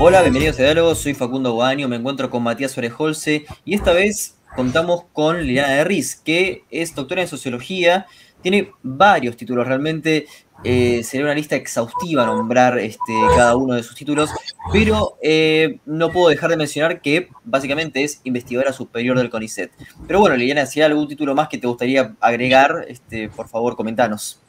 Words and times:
Hola, 0.00 0.22
bienvenidos 0.22 0.60
a 0.60 0.62
Diálogo, 0.62 0.94
soy 0.94 1.12
Facundo 1.12 1.54
Guaño, 1.54 1.88
me 1.88 1.96
encuentro 1.96 2.30
con 2.30 2.44
Matías 2.44 2.78
Orejolce 2.78 3.46
y 3.64 3.74
esta 3.74 3.92
vez 3.92 4.38
contamos 4.54 5.06
con 5.12 5.44
Liliana 5.44 5.74
de 5.74 5.82
Riz, 5.82 6.14
que 6.14 6.62
es 6.70 6.94
doctora 6.94 7.22
en 7.22 7.26
sociología, 7.26 8.06
tiene 8.40 8.70
varios 8.84 9.36
títulos, 9.36 9.66
realmente 9.66 10.26
eh, 10.64 11.02
sería 11.04 11.26
una 11.26 11.34
lista 11.34 11.54
exhaustiva 11.56 12.26
nombrar 12.26 12.78
este, 12.78 13.12
cada 13.36 13.56
uno 13.56 13.74
de 13.74 13.82
sus 13.82 13.94
títulos, 13.94 14.30
pero 14.72 15.16
eh, 15.22 15.78
no 15.86 16.10
puedo 16.10 16.28
dejar 16.28 16.50
de 16.50 16.56
mencionar 16.56 17.00
que 17.00 17.28
básicamente 17.44 18.02
es 18.02 18.20
investigadora 18.24 18.72
superior 18.72 19.16
del 19.16 19.30
CONICET. 19.30 19.70
Pero 20.06 20.20
bueno, 20.20 20.36
Liliana, 20.36 20.66
si 20.66 20.80
hay 20.80 20.86
algún 20.86 21.06
título 21.06 21.34
más 21.34 21.48
que 21.48 21.58
te 21.58 21.66
gustaría 21.66 22.16
agregar, 22.20 22.86
este, 22.88 23.28
por 23.28 23.48
favor, 23.48 23.76
comentanos. 23.76 24.40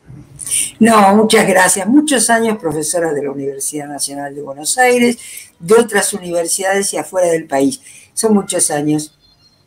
No, 0.79 1.15
muchas 1.15 1.47
gracias. 1.47 1.87
Muchos 1.87 2.29
años 2.29 2.57
profesora 2.57 3.13
de 3.13 3.23
la 3.23 3.31
Universidad 3.31 3.87
Nacional 3.87 4.33
de 4.33 4.41
Buenos 4.41 4.77
Aires, 4.77 5.19
de 5.59 5.75
otras 5.75 6.13
universidades 6.13 6.91
y 6.93 6.97
afuera 6.97 7.27
del 7.27 7.45
país. 7.45 7.81
Son 8.13 8.33
muchos 8.33 8.71
años. 8.71 9.18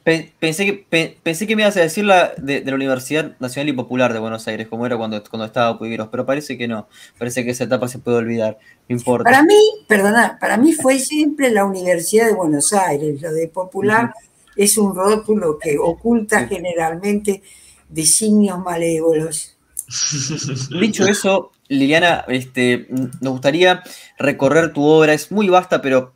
Pensé 0.05 0.66
que, 0.66 1.16
pensé 1.23 1.47
que 1.47 1.55
me 1.55 1.62
ibas 1.62 1.77
a 1.77 1.80
decir 1.80 2.05
la 2.05 2.33
de, 2.37 2.65
la 2.65 2.74
Universidad 2.74 3.37
Nacional 3.38 3.69
y 3.69 3.73
Popular 3.73 4.12
de 4.12 4.19
Buenos 4.19 4.48
Aires, 4.48 4.66
como 4.66 4.84
era 4.84 4.97
cuando, 4.97 5.23
cuando 5.30 5.47
estaba 5.47 5.78
Puigros, 5.78 6.09
pero 6.11 6.27
parece 6.27 6.59
que 6.59 6.66
no. 6.66 6.88
Parece 7.19 7.45
que 7.45 7.52
esa 7.52 7.65
etapa 7.65 7.87
se 7.87 8.01
puede 8.01 8.16
olvidar. 8.16 8.59
No 8.88 8.97
importa. 8.97 9.30
Para 9.30 9.45
mí, 9.45 9.61
perdona, 9.87 10.38
para 10.41 10.56
mí 10.56 10.73
fue 10.73 10.98
siempre 10.98 11.51
la 11.51 11.65
Universidad 11.65 12.27
de 12.27 12.34
Buenos 12.34 12.73
Aires. 12.73 13.23
Lo 13.23 13.33
de 13.33 13.47
Popular 13.47 14.12
es 14.56 14.77
un 14.77 14.92
rótulo 14.95 15.56
que 15.59 15.78
oculta 15.78 16.48
generalmente 16.48 17.42
designios 17.89 18.59
malévolos. 18.59 19.56
Dicho 20.80 21.06
eso, 21.06 21.53
Liliana, 21.69 22.25
este, 22.27 22.89
nos 23.20 23.34
gustaría 23.34 23.84
recorrer 24.19 24.72
tu 24.72 24.84
obra. 24.84 25.12
Es 25.12 25.31
muy 25.31 25.48
vasta, 25.48 25.81
pero 25.81 26.12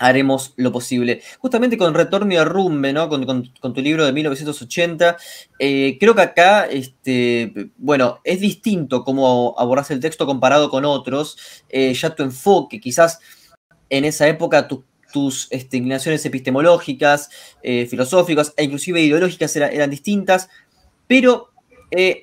haremos 0.00 0.54
lo 0.56 0.72
posible. 0.72 1.22
Justamente 1.38 1.76
con 1.76 1.94
Retorno 1.94 2.32
y 2.32 2.36
Arrumbe, 2.38 2.92
¿no? 2.92 3.08
Con, 3.08 3.52
tu 3.74 3.80
libro 3.82 4.06
de 4.06 4.12
1980, 4.12 5.16
eh, 5.58 5.98
creo 6.00 6.14
que 6.14 6.22
acá, 6.22 6.64
este, 6.64 7.70
bueno, 7.76 8.18
es 8.24 8.40
distinto 8.40 9.04
cómo 9.04 9.54
abordas 9.58 9.90
el 9.90 10.00
texto 10.00 10.26
comparado 10.26 10.70
con 10.70 10.86
otros, 10.86 11.36
eh, 11.68 11.92
ya 11.92 12.14
tu 12.14 12.22
enfoque, 12.22 12.80
quizás 12.80 13.20
en 13.90 14.06
esa 14.06 14.26
época 14.26 14.66
tus 15.12 15.48
este, 15.50 15.76
inclinaciones 15.76 16.24
epistemológicas, 16.24 17.28
eh, 17.62 17.86
filosóficas 17.86 18.54
e 18.56 18.64
inclusive 18.64 19.02
ideológicas 19.02 19.54
eran 19.54 19.90
distintas, 19.90 20.48
pero 21.06 21.50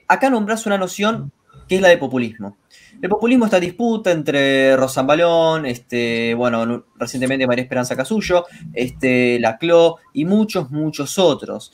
acá 0.08 0.30
nombras 0.30 0.66
una 0.66 0.78
noción 0.78 1.32
que 1.68 1.76
es 1.76 1.82
la 1.82 1.90
de 1.90 1.98
populismo. 1.98 2.58
El 3.02 3.10
populismo 3.10 3.46
está 3.46 3.58
en 3.58 3.64
disputa 3.64 4.12
entre 4.12 4.76
Rosambalón, 4.76 5.66
este, 5.66 6.34
bueno, 6.34 6.86
recientemente 6.96 7.46
María 7.46 7.64
Esperanza 7.64 7.96
Casullo, 7.96 8.46
este, 8.74 9.40
Laclau 9.40 9.98
y 10.14 10.26
muchos, 10.26 10.72
muchos 10.72 11.20
otros. 11.20 11.72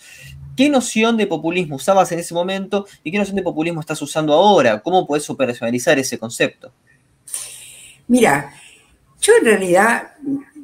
¿Qué 0.55 0.69
noción 0.69 1.17
de 1.17 1.25
populismo 1.25 1.77
usabas 1.77 2.11
en 2.11 2.19
ese 2.19 2.33
momento 2.33 2.85
y 3.03 3.11
qué 3.11 3.17
noción 3.17 3.37
de 3.37 3.41
populismo 3.41 3.79
estás 3.79 4.01
usando 4.01 4.33
ahora? 4.33 4.81
¿Cómo 4.81 5.07
puedes 5.07 5.27
operacionalizar 5.29 5.97
ese 5.97 6.19
concepto? 6.19 6.71
Mira, 8.07 8.53
yo 9.21 9.33
en 9.39 9.45
realidad 9.45 10.11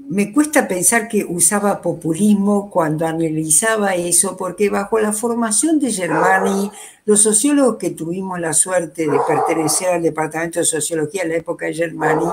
me 0.09 0.33
cuesta 0.33 0.67
pensar 0.67 1.07
que 1.07 1.23
usaba 1.23 1.83
populismo 1.83 2.71
cuando 2.71 3.05
analizaba 3.05 3.93
eso, 3.93 4.35
porque 4.35 4.71
bajo 4.71 4.97
la 4.97 5.13
formación 5.13 5.79
de 5.79 5.91
Germani, 5.91 6.71
los 7.05 7.21
sociólogos 7.21 7.77
que 7.77 7.91
tuvimos 7.91 8.39
la 8.39 8.53
suerte 8.53 9.07
de 9.07 9.19
pertenecer 9.27 9.89
al 9.89 10.01
Departamento 10.01 10.59
de 10.59 10.65
Sociología 10.65 11.21
en 11.21 11.29
la 11.29 11.35
época 11.35 11.67
de 11.67 11.75
Germani, 11.75 12.25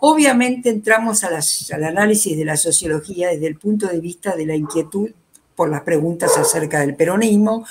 obviamente 0.00 0.68
entramos 0.68 1.24
al 1.24 1.84
análisis 1.84 2.36
de 2.36 2.44
la 2.44 2.58
sociología 2.58 3.28
desde 3.28 3.46
el 3.46 3.58
punto 3.58 3.86
de 3.86 3.98
vista 3.98 4.36
de 4.36 4.44
la 4.44 4.54
inquietud 4.54 5.08
por 5.54 5.70
las 5.70 5.80
preguntas 5.80 6.36
acerca 6.36 6.80
del 6.80 6.96
peronismo, 6.96 7.66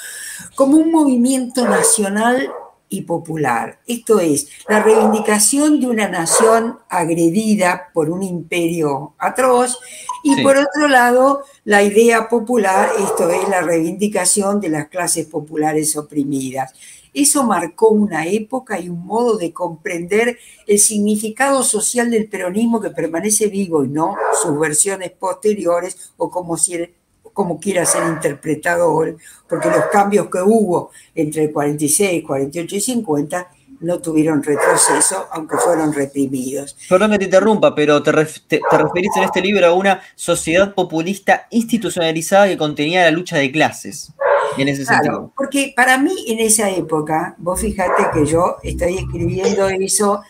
como 0.56 0.78
un 0.78 0.92
movimiento 0.92 1.70
nacional 1.70 2.52
y 2.90 3.02
popular. 3.02 3.80
Esto 3.88 4.20
es, 4.20 4.48
la 4.68 4.82
reivindicación 4.82 5.80
de 5.80 5.88
una 5.88 6.08
nación 6.08 6.80
agredida 6.90 7.90
por 7.94 8.10
un 8.10 8.24
imperio 8.24 9.16
atroz 9.18 9.80
y 10.24 10.42
por 10.42 10.58
otro 10.58 10.88
lado, 10.88 11.44
la 11.64 11.84
idea 11.84 12.30
popular, 12.30 12.90
esto 13.00 13.30
es, 13.30 13.48
la 13.50 13.62
reivindicación 13.62 14.60
de 14.60 14.70
las 14.70 14.88
clases 14.88 15.28
populares 15.28 15.96
oprimidas. 15.98 16.74
Eso 17.14 17.44
marcó 17.44 17.90
una 17.90 18.28
época 18.28 18.78
y 18.78 18.90
un 18.90 19.06
modo 19.06 19.38
de 19.38 19.54
comprender 19.54 20.38
el 20.68 20.80
significado 20.80 21.64
social 21.64 22.12
del 22.12 22.28
peronismo 22.28 22.82
que 22.82 22.90
permanece 22.90 23.48
vivo 23.48 23.86
y 23.86 23.88
no 23.88 24.16
sus 24.42 24.60
versiones 24.60 25.12
posteriores 25.12 26.12
o 26.18 26.30
como 26.30 26.58
si 26.58 26.90
como 27.36 27.60
quiera 27.60 27.86
ser 27.86 28.02
interpretado 28.08 28.90
hoy, 28.90 29.18
porque 29.50 29.70
los 29.70 29.88
cambios 29.92 30.28
que 30.30 30.42
hubo 30.42 30.92
entre 31.14 31.44
el 31.44 31.52
46, 31.52 32.24
48 32.26 32.76
y 32.78 32.80
50 32.80 33.52
no 33.82 34.00
tuvieron 34.00 34.42
retroceso, 34.42 35.28
aunque 35.34 35.58
fueron 35.58 35.92
reprimidos. 35.92 36.78
Perdón 36.88 37.12
que 37.12 37.20
te 37.20 37.26
interrumpa, 37.26 37.76
pero 37.76 38.02
te, 38.02 38.14
referís 38.14 39.12
en 39.18 39.24
este 39.26 39.42
libro 39.42 39.68
a 39.68 39.74
una 39.74 40.02
sociedad 40.16 40.74
populista 40.74 41.46
institucionalizada 41.52 42.48
que 42.48 42.58
contenía 42.58 43.04
la 43.04 43.12
lucha 43.12 43.36
de 43.36 43.52
clases. 43.52 44.14
En 44.58 44.70
ese 44.70 44.86
claro, 44.86 45.34
porque 45.36 45.74
para 45.76 45.98
mí 45.98 46.14
en 46.28 46.40
esa 46.40 46.70
época, 46.70 47.36
vos 47.40 47.60
fíjate 47.60 48.04
que 48.14 48.26
yo 48.26 48.56
estoy 48.64 49.00
escribiendo 49.00 49.68
eso 49.68 50.22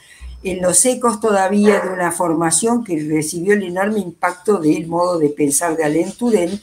en 0.45 0.61
los 0.61 0.85
ecos 0.85 1.19
todavía 1.19 1.79
de 1.81 1.89
una 1.89 2.11
formación 2.11 2.83
que 2.83 3.03
recibió 3.07 3.53
el 3.53 3.63
enorme 3.63 3.99
impacto 3.99 4.59
del 4.59 4.87
modo 4.87 5.19
de 5.19 5.29
pensar 5.29 5.75
de 5.75 5.83
Alain 5.83 6.11
Touraine, 6.11 6.59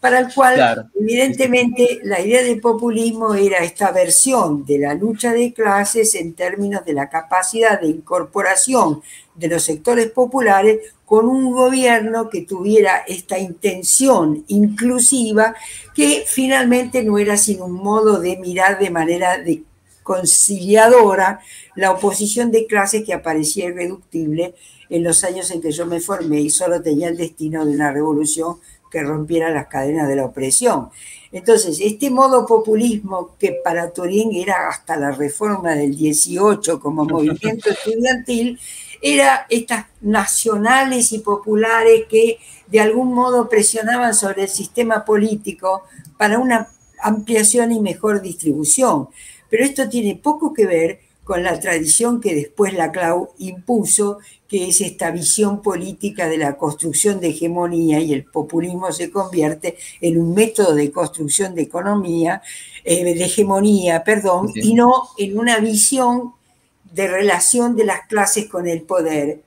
para 0.00 0.18
el 0.18 0.32
cual 0.32 0.90
evidentemente 0.94 2.00
la 2.04 2.20
idea 2.20 2.42
del 2.42 2.60
populismo 2.60 3.34
era 3.34 3.58
esta 3.58 3.90
versión 3.92 4.64
de 4.64 4.78
la 4.78 4.94
lucha 4.94 5.32
de 5.32 5.52
clases 5.52 6.14
en 6.14 6.34
términos 6.34 6.84
de 6.84 6.92
la 6.92 7.08
capacidad 7.08 7.80
de 7.80 7.88
incorporación 7.88 9.02
de 9.34 9.48
los 9.48 9.62
sectores 9.62 10.10
populares 10.10 10.80
con 11.04 11.26
un 11.26 11.52
gobierno 11.52 12.28
que 12.28 12.42
tuviera 12.42 12.98
esta 13.06 13.38
intención 13.38 14.44
inclusiva 14.48 15.54
que 15.94 16.24
finalmente 16.26 17.02
no 17.02 17.18
era 17.18 17.36
sino 17.36 17.64
un 17.64 17.74
modo 17.74 18.20
de 18.20 18.36
mirar 18.36 18.78
de 18.78 18.90
manera 18.90 19.38
de 19.38 19.62
conciliadora 20.02 21.40
la 21.74 21.90
oposición 21.90 22.50
de 22.50 22.66
clases 22.66 23.04
que 23.04 23.12
aparecía 23.14 23.66
irreductible 23.66 24.54
en 24.88 25.02
los 25.02 25.24
años 25.24 25.50
en 25.50 25.60
que 25.60 25.72
yo 25.72 25.86
me 25.86 26.00
formé 26.00 26.40
y 26.40 26.50
solo 26.50 26.80
tenía 26.80 27.08
el 27.08 27.16
destino 27.16 27.64
de 27.64 27.72
una 27.72 27.90
revolución 27.92 28.58
que 28.90 29.02
rompiera 29.02 29.50
las 29.50 29.66
cadenas 29.66 30.08
de 30.08 30.16
la 30.16 30.24
opresión. 30.24 30.90
Entonces, 31.32 31.80
este 31.80 32.10
modo 32.10 32.46
populismo 32.46 33.36
que 33.38 33.52
para 33.64 33.92
Turín 33.92 34.34
era 34.34 34.68
hasta 34.68 34.96
la 34.96 35.10
reforma 35.10 35.74
del 35.74 35.96
18 35.96 36.80
como 36.80 37.04
movimiento 37.06 37.70
estudiantil, 37.70 38.58
era 39.02 39.46
estas 39.50 39.86
nacionales 40.00 41.12
y 41.12 41.18
populares 41.18 42.04
que 42.08 42.38
de 42.66 42.80
algún 42.80 43.12
modo 43.12 43.48
presionaban 43.48 44.14
sobre 44.14 44.44
el 44.44 44.48
sistema 44.48 45.04
político 45.04 45.84
para 46.16 46.38
una 46.38 46.68
ampliación 47.02 47.72
y 47.72 47.80
mejor 47.80 48.22
distribución. 48.22 49.08
Pero 49.50 49.64
esto 49.64 49.88
tiene 49.88 50.16
poco 50.16 50.52
que 50.52 50.66
ver 50.66 51.00
con 51.26 51.42
la 51.42 51.58
tradición 51.58 52.20
que 52.20 52.36
después 52.36 52.72
la 52.72 52.92
Clau 52.92 53.30
impuso, 53.38 54.18
que 54.46 54.68
es 54.68 54.80
esta 54.80 55.10
visión 55.10 55.60
política 55.60 56.28
de 56.28 56.38
la 56.38 56.56
construcción 56.56 57.18
de 57.18 57.30
hegemonía 57.30 57.98
y 57.98 58.12
el 58.12 58.22
populismo 58.22 58.92
se 58.92 59.10
convierte 59.10 59.76
en 60.00 60.20
un 60.20 60.34
método 60.34 60.76
de 60.76 60.92
construcción 60.92 61.56
de 61.56 61.62
economía, 61.62 62.42
eh, 62.84 63.02
de 63.02 63.24
hegemonía, 63.24 64.04
perdón, 64.04 64.52
y 64.54 64.74
no 64.74 65.08
en 65.18 65.36
una 65.36 65.58
visión 65.58 66.34
de 66.92 67.08
relación 67.08 67.74
de 67.74 67.86
las 67.86 68.06
clases 68.06 68.46
con 68.46 68.68
el 68.68 68.82
poder. 68.82 69.40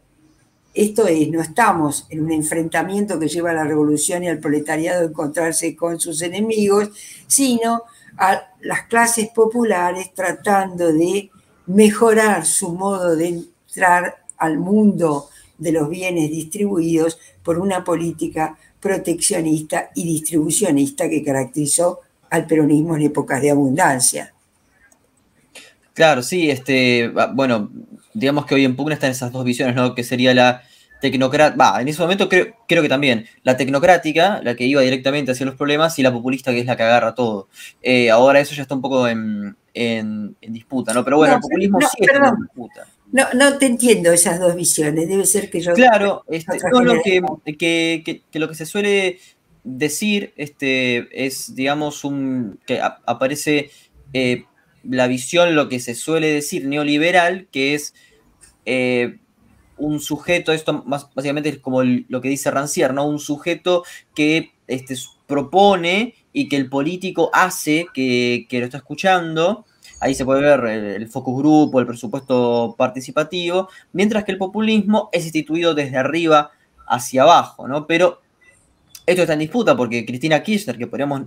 Esto 0.74 1.08
es, 1.08 1.30
no 1.30 1.42
estamos 1.42 2.08
en 2.10 2.26
un 2.26 2.34
enfrentamiento 2.34 3.18
que 3.18 3.30
lleva 3.30 3.52
a 3.52 3.54
la 3.54 3.64
revolución 3.64 4.26
y 4.26 4.28
al 4.28 4.40
proletariado 4.40 5.04
a 5.04 5.10
encontrarse 5.10 5.78
con 5.78 5.98
sus 5.98 6.22
enemigos, 6.24 6.90
sino 7.26 7.84
a 8.18 8.50
las 8.60 8.82
clases 8.88 9.30
populares 9.30 10.14
tratando 10.14 10.92
de 10.92 11.30
mejorar 11.70 12.48
su 12.48 12.74
modo 12.74 13.16
de 13.16 13.28
entrar 13.28 14.24
al 14.38 14.58
mundo 14.58 15.30
de 15.58 15.72
los 15.72 15.88
bienes 15.88 16.32
distribuidos 16.32 17.20
por 17.44 17.60
una 17.60 17.84
política 17.84 18.58
proteccionista 18.80 19.92
y 19.94 20.04
distribucionista 20.04 21.08
que 21.08 21.24
caracterizó 21.24 22.00
al 22.32 22.48
peronismo 22.48 22.96
en 22.96 23.04
épocas 23.04 23.42
de 23.42 23.52
abundancia. 23.52 24.34
Claro, 25.94 26.24
sí, 26.24 26.50
este, 26.50 27.12
bueno, 27.34 27.70
digamos 28.14 28.46
que 28.46 28.56
hoy 28.56 28.66
en 28.66 28.76
pugna 28.76 28.96
están 28.96 29.12
esas 29.12 29.32
dos 29.32 29.44
visiones, 29.44 29.76
¿no? 29.76 29.94
Que 29.94 30.04
sería 30.04 30.34
la 30.34 30.64
tecnocrática, 31.02 31.58
va, 31.58 31.82
en 31.82 31.88
ese 31.88 32.02
momento 32.02 32.30
creo, 32.30 32.56
creo, 32.68 32.82
que 32.82 32.90
también, 32.90 33.26
la 33.44 33.58
tecnocrática, 33.58 34.42
la 34.44 34.56
que 34.56 34.66
iba 34.66 34.82
directamente 34.82 35.32
hacia 35.32 35.46
los 35.46 35.56
problemas, 35.56 35.98
y 36.00 36.04
la 36.04 36.12
populista, 36.12 36.52
que 36.52 36.60
es 36.60 36.66
la 36.66 36.76
que 36.76 36.84
agarra 36.84 37.16
todo. 37.16 37.48
Eh, 37.82 38.10
ahora 38.10 38.40
eso 38.40 38.56
ya 38.56 38.64
está 38.64 38.76
un 38.76 38.82
poco 38.82 39.08
en, 39.08 39.56
disputa, 40.42 40.94
¿no? 40.94 41.04
Pero 41.04 41.18
bueno, 41.18 41.36
el 41.36 41.40
populismo 41.42 41.80
sí 41.82 41.98
está 42.02 42.30
en 42.30 42.36
disputa. 42.42 42.88
No, 43.12 43.24
no 43.34 43.58
te 43.58 43.66
entiendo 43.66 44.12
esas 44.12 44.40
dos 44.40 44.56
visiones, 44.56 45.08
debe 45.08 45.26
ser 45.26 45.50
que 45.50 45.62
yo... 45.62 45.74
Claro, 45.74 46.24
este, 46.28 46.60
lo 46.72 47.02
que, 47.02 48.24
lo 48.34 48.48
que 48.48 48.56
se 48.56 48.66
suele 48.66 49.20
decir 49.64 50.34
este, 50.36 51.26
es, 51.26 51.56
digamos, 51.56 52.04
un 52.04 52.60
que 52.66 52.82
aparece 52.82 53.72
eh, 54.14 54.46
la 54.84 55.08
visión, 55.08 55.56
lo 55.56 55.70
que 55.70 55.80
se 55.80 55.96
suele 55.96 56.28
decir 56.32 56.68
neoliberal, 56.68 57.48
que 57.52 57.74
es 57.74 57.94
eh, 58.66 59.18
un 59.80 60.00
sujeto, 60.00 60.52
esto 60.52 60.84
más, 60.86 61.10
básicamente 61.16 61.50
es 61.50 61.60
como 61.60 61.82
lo 61.84 62.22
que 62.22 62.30
dice 62.30 62.52
Rancière, 62.52 62.94
¿no? 62.94 63.08
Un 63.08 63.20
sujeto 63.20 63.84
que 64.14 64.52
este, 64.68 64.96
propone 65.26 66.16
y 66.32 66.48
que 66.48 66.58
el 66.58 66.70
político 66.70 67.30
hace 67.34 67.88
que, 67.94 68.46
que 68.50 68.60
lo 68.60 68.66
está 68.66 68.78
escuchando 68.78 69.66
Ahí 70.00 70.16
se 70.16 70.24
puede 70.24 70.42
ver 70.42 70.66
el, 70.66 71.08
focus 71.10 71.38
group 71.38 71.78
el 71.78 71.86
presupuesto 71.86 72.76
participativo, 72.78 73.70
mientras 73.92 74.24
que 74.24 74.32
el 74.32 74.38
populismo 74.38 75.10
es 75.12 75.26
instituido 75.26 75.74
desde 75.74 75.98
arriba 75.98 76.52
hacia 76.88 77.24
abajo, 77.24 77.68
¿no? 77.68 77.86
Pero 77.86 78.22
esto 79.06 79.24
está 79.24 79.34
en 79.34 79.40
disputa 79.40 79.76
porque 79.76 80.06
Cristina 80.06 80.42
Kirchner, 80.42 80.78
que 80.78 80.88
podríamos 80.88 81.24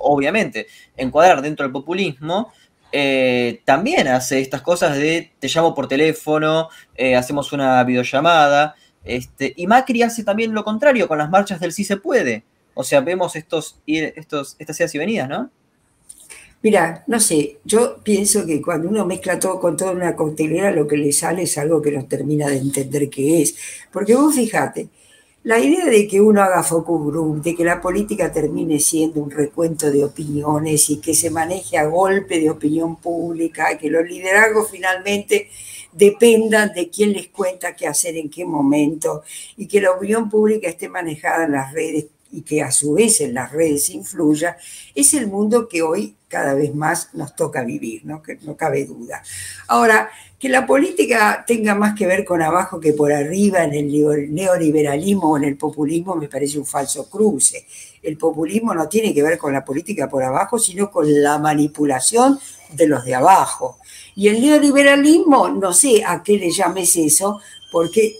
obviamente 0.00 0.66
encuadrar 0.96 1.42
dentro 1.42 1.64
del 1.64 1.72
populismo, 1.72 2.50
eh, 2.92 3.60
también 3.64 4.08
hace 4.08 4.40
estas 4.40 4.62
cosas 4.62 4.96
de 4.96 5.32
te 5.38 5.48
llamo 5.48 5.74
por 5.74 5.88
teléfono, 5.88 6.68
eh, 6.94 7.16
hacemos 7.16 7.52
una 7.52 7.82
videollamada, 7.84 8.74
este, 9.04 9.54
y 9.56 9.66
Macri 9.66 10.02
hace 10.02 10.24
también 10.24 10.54
lo 10.54 10.64
contrario 10.64 11.08
con 11.08 11.18
las 11.18 11.30
marchas 11.30 11.60
del 11.60 11.72
sí 11.72 11.84
se 11.84 11.96
puede. 11.96 12.44
O 12.74 12.84
sea, 12.84 13.00
vemos 13.00 13.34
estos, 13.36 13.80
estos, 13.86 14.56
estas 14.58 14.78
idas 14.80 14.94
y 14.94 14.98
venidas, 14.98 15.28
¿no? 15.28 15.50
Mira, 16.62 17.04
no 17.06 17.20
sé, 17.20 17.58
yo 17.64 17.98
pienso 18.02 18.44
que 18.44 18.60
cuando 18.60 18.88
uno 18.88 19.04
mezcla 19.04 19.38
todo 19.38 19.60
con 19.60 19.76
toda 19.76 19.92
una 19.92 20.16
coctelera, 20.16 20.72
lo 20.72 20.86
que 20.88 20.96
le 20.96 21.12
sale 21.12 21.42
es 21.42 21.56
algo 21.56 21.80
que 21.80 21.92
no 21.92 22.04
termina 22.06 22.48
de 22.48 22.58
entender 22.58 23.08
qué 23.08 23.42
es. 23.42 23.56
Porque 23.92 24.14
vos 24.14 24.34
fíjate, 24.34 24.88
la 25.48 25.58
idea 25.58 25.86
de 25.86 26.06
que 26.06 26.20
uno 26.20 26.42
haga 26.42 26.62
focus 26.62 27.06
group, 27.06 27.40
de 27.40 27.54
que 27.54 27.64
la 27.64 27.80
política 27.80 28.30
termine 28.30 28.78
siendo 28.78 29.22
un 29.22 29.30
recuento 29.30 29.90
de 29.90 30.04
opiniones 30.04 30.90
y 30.90 30.98
que 30.98 31.14
se 31.14 31.30
maneje 31.30 31.78
a 31.78 31.86
golpe 31.86 32.38
de 32.38 32.50
opinión 32.50 32.96
pública, 32.96 33.78
que 33.78 33.88
los 33.88 34.06
liderazgos 34.06 34.70
finalmente 34.70 35.48
dependan 35.90 36.74
de 36.74 36.90
quién 36.90 37.14
les 37.14 37.28
cuenta 37.28 37.74
qué 37.74 37.86
hacer 37.86 38.18
en 38.18 38.28
qué 38.28 38.44
momento 38.44 39.22
y 39.56 39.66
que 39.66 39.80
la 39.80 39.92
opinión 39.92 40.28
pública 40.28 40.68
esté 40.68 40.90
manejada 40.90 41.46
en 41.46 41.52
las 41.52 41.72
redes 41.72 42.08
y 42.30 42.42
que 42.42 42.60
a 42.60 42.70
su 42.70 42.92
vez 42.92 43.22
en 43.22 43.32
las 43.32 43.50
redes 43.50 43.88
influya, 43.88 44.58
es 44.94 45.14
el 45.14 45.28
mundo 45.28 45.66
que 45.66 45.80
hoy 45.80 46.14
cada 46.28 46.52
vez 46.52 46.74
más 46.74 47.14
nos 47.14 47.34
toca 47.34 47.64
vivir, 47.64 48.04
¿no? 48.04 48.22
Que 48.22 48.36
no 48.42 48.54
cabe 48.54 48.84
duda. 48.84 49.22
Ahora, 49.66 50.10
que 50.38 50.48
la 50.48 50.66
política 50.66 51.44
tenga 51.46 51.74
más 51.74 51.94
que 51.96 52.06
ver 52.06 52.24
con 52.24 52.40
abajo 52.40 52.78
que 52.78 52.92
por 52.92 53.12
arriba 53.12 53.64
en 53.64 53.74
el 53.74 54.32
neoliberalismo 54.32 55.32
o 55.32 55.36
en 55.36 55.44
el 55.44 55.56
populismo 55.56 56.14
me 56.14 56.28
parece 56.28 56.58
un 56.58 56.66
falso 56.66 57.10
cruce. 57.10 57.66
El 58.02 58.16
populismo 58.16 58.72
no 58.72 58.88
tiene 58.88 59.12
que 59.12 59.22
ver 59.22 59.36
con 59.36 59.52
la 59.52 59.64
política 59.64 60.08
por 60.08 60.22
abajo, 60.22 60.58
sino 60.58 60.90
con 60.92 61.06
la 61.22 61.38
manipulación 61.38 62.38
de 62.72 62.86
los 62.86 63.04
de 63.04 63.16
abajo. 63.16 63.78
Y 64.14 64.28
el 64.28 64.40
neoliberalismo, 64.40 65.48
no 65.48 65.72
sé 65.72 66.04
a 66.06 66.22
qué 66.22 66.38
le 66.38 66.52
llames 66.52 66.94
eso, 66.96 67.40
porque 67.72 68.18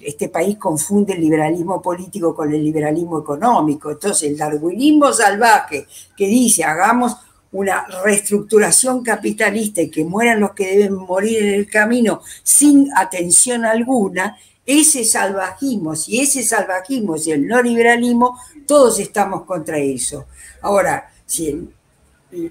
este 0.00 0.30
país 0.30 0.56
confunde 0.56 1.12
el 1.12 1.20
liberalismo 1.20 1.80
político 1.82 2.34
con 2.34 2.52
el 2.52 2.64
liberalismo 2.64 3.20
económico. 3.20 3.90
Entonces, 3.90 4.30
el 4.30 4.36
darwinismo 4.36 5.12
salvaje 5.12 5.86
que 6.16 6.26
dice 6.26 6.64
hagamos 6.64 7.16
una 7.54 7.86
reestructuración 8.04 9.04
capitalista 9.04 9.80
y 9.80 9.88
que 9.88 10.04
mueran 10.04 10.40
los 10.40 10.52
que 10.52 10.76
deben 10.76 10.94
morir 10.94 11.40
en 11.44 11.54
el 11.54 11.70
camino 11.70 12.20
sin 12.42 12.90
atención 12.96 13.64
alguna, 13.64 14.36
ese 14.66 15.04
salvajismo, 15.04 15.94
si 15.94 16.20
ese 16.20 16.42
salvajismo 16.42 17.14
y 17.16 17.30
el 17.30 17.46
no 17.46 17.62
liberalismo, 17.62 18.38
todos 18.66 18.98
estamos 18.98 19.44
contra 19.44 19.78
eso. 19.78 20.26
Ahora, 20.62 21.12
si 21.24 21.68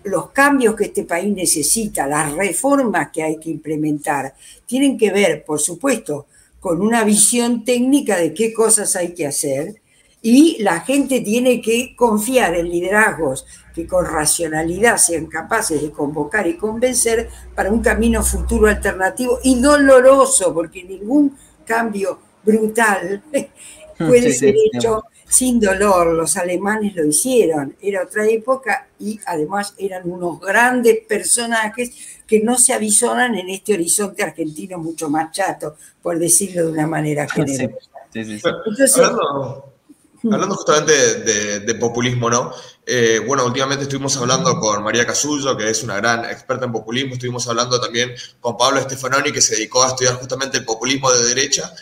los 0.06 0.30
cambios 0.30 0.76
que 0.76 0.86
este 0.86 1.04
país 1.04 1.36
necesita, 1.36 2.08
las 2.08 2.32
reformas 2.34 3.10
que 3.12 3.24
hay 3.24 3.38
que 3.40 3.50
implementar, 3.50 4.34
tienen 4.66 4.98
que 4.98 5.12
ver, 5.12 5.44
por 5.44 5.60
supuesto, 5.60 6.28
con 6.62 6.82
una 6.82 7.04
visión 7.04 7.66
técnica 7.66 8.16
de 8.16 8.34
qué 8.34 8.54
cosas 8.54 8.96
hay 8.96 9.14
que 9.14 9.28
hacer 9.28 9.82
y 10.22 10.64
la 10.64 10.80
gente 10.80 11.20
tiene 11.20 11.62
que 11.62 11.94
confiar 11.98 12.56
en 12.56 12.70
liderazgos 12.70 13.46
que 13.74 13.88
con 13.88 14.06
racionalidad 14.06 14.98
sean 14.98 15.26
capaces 15.26 15.82
de 15.82 15.92
convocar 15.92 16.48
y 16.48 16.58
convencer 16.58 17.30
para 17.56 17.72
un 17.72 17.82
camino 17.82 18.24
futuro 18.24 18.68
alternativo 18.68 19.40
y 19.44 19.60
doloroso, 19.60 20.54
porque 20.54 20.84
ningún 20.84 21.38
cambio 21.66 22.20
brutal 22.44 23.24
puede 23.98 24.32
ser 24.34 24.56
hecho 24.72 25.04
sin 25.28 25.60
dolor. 25.60 26.14
Los 26.14 26.38
alemanes 26.38 26.96
lo 26.96 27.06
hicieron, 27.06 27.76
era 27.82 28.04
otra 28.04 28.28
época 28.28 28.88
y 29.00 29.20
además 29.26 29.74
eran 29.78 30.10
unos 30.10 30.40
grandes 30.40 31.00
personajes 31.08 32.22
que 32.28 32.42
no 32.42 32.58
se 32.58 32.74
avisonan 32.74 33.36
en 33.36 33.50
este 33.50 33.74
horizonte 33.74 34.24
argentino 34.24 34.78
mucho 34.78 35.10
más 35.10 35.32
chato, 35.32 35.76
por 36.02 36.20
decirlo 36.20 36.68
de 36.68 36.72
una 36.72 36.88
manera 36.88 37.28
generosa. 37.34 37.90
hablando, 38.96 39.73
justamente 40.24 41.60
de, 41.60 41.76
populismo, 41.76 42.30
¿no? 42.30 42.54
Eh, 42.86 43.22
bueno, 43.26 43.46
últimamente 43.46 43.84
estuvimos 43.84 44.16
hablando 44.18 44.60
con 44.60 44.84
María 44.84 45.06
Casullo, 45.06 45.56
que 45.56 45.70
es 45.70 45.84
una 45.84 45.96
gran 45.98 46.26
experta 46.26 46.66
en 46.66 46.72
populismo, 46.72 47.14
estuvimos 47.14 47.48
hablando 47.48 47.80
también 47.80 48.14
con 48.40 48.58
Pablo 48.58 48.82
Stefanoni, 48.82 49.32
que 49.32 49.42
se 49.42 49.56
dedicó 49.56 49.84
a 49.84 49.90
estudiar 49.90 50.16
justamente 50.16 50.58
el 50.58 50.66
populismo 50.66 51.12
de 51.12 51.24
derecha, 51.26 51.74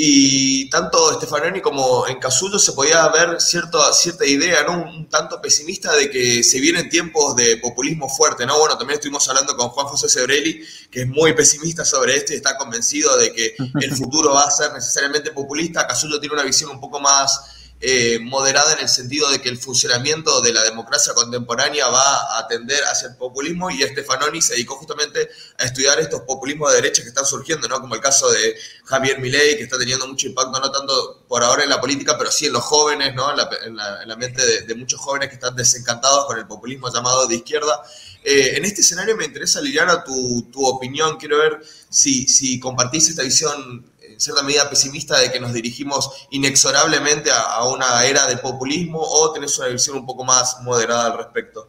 y 0.00 0.70
tanto 0.70 1.14
Stefanoni 1.14 1.60
como 1.60 2.06
en 2.06 2.20
Casullo 2.20 2.60
se 2.60 2.72
podía 2.72 3.08
ver 3.08 3.40
cierta, 3.40 3.92
cierta 3.92 4.24
idea, 4.24 4.62
¿no? 4.62 4.80
Un, 4.80 5.08
tanto 5.08 5.42
pesimista 5.42 5.92
de 5.92 6.08
que 6.08 6.44
se 6.44 6.60
vienen 6.60 6.88
tiempos 6.88 7.34
de 7.34 7.56
populismo 7.56 8.08
fuerte, 8.08 8.46
¿no? 8.46 8.56
Bueno, 8.60 8.78
también 8.78 8.98
estuvimos 8.98 9.28
hablando 9.28 9.56
con 9.56 9.70
Juan 9.70 9.88
José 9.88 10.08
Sebrelli, 10.08 10.62
que 10.88 11.00
es 11.00 11.08
muy 11.08 11.32
pesimista 11.32 11.84
sobre 11.84 12.14
esto 12.14 12.32
y 12.32 12.36
está 12.36 12.56
convencido 12.56 13.16
de 13.16 13.32
que 13.32 13.56
el 13.80 13.92
futuro 13.96 14.32
va 14.34 14.44
a 14.44 14.50
ser 14.52 14.72
necesariamente 14.72 15.32
populista. 15.32 15.84
Casullo 15.84 16.20
tiene 16.20 16.36
una 16.36 16.44
visión 16.44 16.70
un 16.70 16.80
poco 16.80 17.00
más 17.00 17.57
eh, 17.80 18.18
moderada 18.20 18.72
en 18.72 18.80
el 18.80 18.88
sentido 18.88 19.30
de 19.30 19.40
que 19.40 19.48
el 19.48 19.56
funcionamiento 19.56 20.40
de 20.40 20.52
la 20.52 20.64
democracia 20.64 21.14
contemporánea 21.14 21.86
va 21.86 22.36
a 22.36 22.48
tender 22.48 22.82
hacia 22.82 23.08
el 23.08 23.16
populismo 23.16 23.70
y 23.70 23.82
Stefanoni 23.82 24.42
se 24.42 24.54
dedicó 24.54 24.74
justamente 24.74 25.30
a 25.58 25.64
estudiar 25.64 26.00
estos 26.00 26.22
populismos 26.22 26.70
de 26.70 26.76
derecha 26.76 27.02
que 27.02 27.10
están 27.10 27.24
surgiendo, 27.24 27.68
¿no? 27.68 27.80
como 27.80 27.94
el 27.94 28.00
caso 28.00 28.28
de 28.30 28.56
Javier 28.84 29.20
Milei, 29.20 29.56
que 29.56 29.62
está 29.62 29.78
teniendo 29.78 30.08
mucho 30.08 30.26
impacto 30.26 30.58
no 30.58 30.72
tanto 30.72 31.22
por 31.28 31.44
ahora 31.44 31.62
en 31.62 31.70
la 31.70 31.80
política, 31.80 32.18
pero 32.18 32.32
sí 32.32 32.46
en 32.46 32.54
los 32.54 32.64
jóvenes, 32.64 33.14
¿no? 33.14 33.30
en, 33.30 33.76
la, 33.76 34.16
mente 34.16 34.44
de, 34.62 34.74
muchos 34.74 34.98
jóvenes 34.98 35.28
que 35.28 35.36
están 35.36 35.54
desencantados 35.54 36.26
con 36.26 36.36
el 36.36 36.48
populismo 36.48 36.92
llamado 36.92 37.28
de 37.28 37.36
izquierda. 37.36 37.80
Eh, 38.24 38.56
en 38.56 38.64
este 38.64 38.80
escenario 38.80 39.16
me 39.16 39.24
interesa, 39.24 39.60
Liliana, 39.60 40.02
tu, 40.02 40.66
opinión. 40.66 41.16
Quiero 41.16 41.38
ver 41.38 41.60
si, 41.88 42.26
si 42.26 42.58
compartís 42.58 43.08
esta 43.08 43.22
visión 43.22 43.87
cierta 44.18 44.42
medida 44.42 44.68
pesimista 44.68 45.18
de 45.18 45.30
que 45.30 45.40
nos 45.40 45.52
dirigimos 45.52 46.26
inexorablemente 46.30 47.30
a, 47.30 47.66
una 47.68 48.04
era 48.04 48.26
de 48.26 48.36
populismo 48.36 49.00
o 49.00 49.32
tenés 49.32 49.58
una 49.58 49.68
visión 49.68 49.96
un 49.96 50.06
poco 50.06 50.24
más 50.24 50.58
moderada 50.62 51.06
al 51.06 51.18
respecto? 51.18 51.68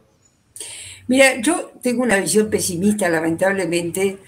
Mira, 1.06 1.40
yo 1.40 1.72
tengo 1.82 2.02
una 2.02 2.18
visión 2.18 2.50
pesimista, 2.50 3.08
lamentablemente, 3.08 4.18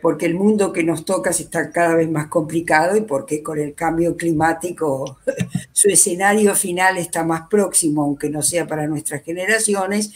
porque 0.00 0.26
el 0.26 0.34
mundo 0.34 0.72
que 0.72 0.82
nos 0.82 1.04
toca 1.04 1.30
está 1.30 1.70
cada 1.70 1.94
vez 1.94 2.10
más 2.10 2.26
complicado 2.26 2.96
y 2.96 3.02
porque 3.02 3.42
con 3.42 3.58
el 3.58 3.74
cambio 3.74 4.16
climático 4.16 5.18
su 5.72 5.88
escenario 5.88 6.54
final 6.54 6.98
está 6.98 7.24
más 7.24 7.48
próximo, 7.48 8.02
aunque 8.02 8.28
no 8.28 8.42
sea 8.42 8.66
para 8.66 8.86
nuestras 8.86 9.22
generaciones, 9.22 10.12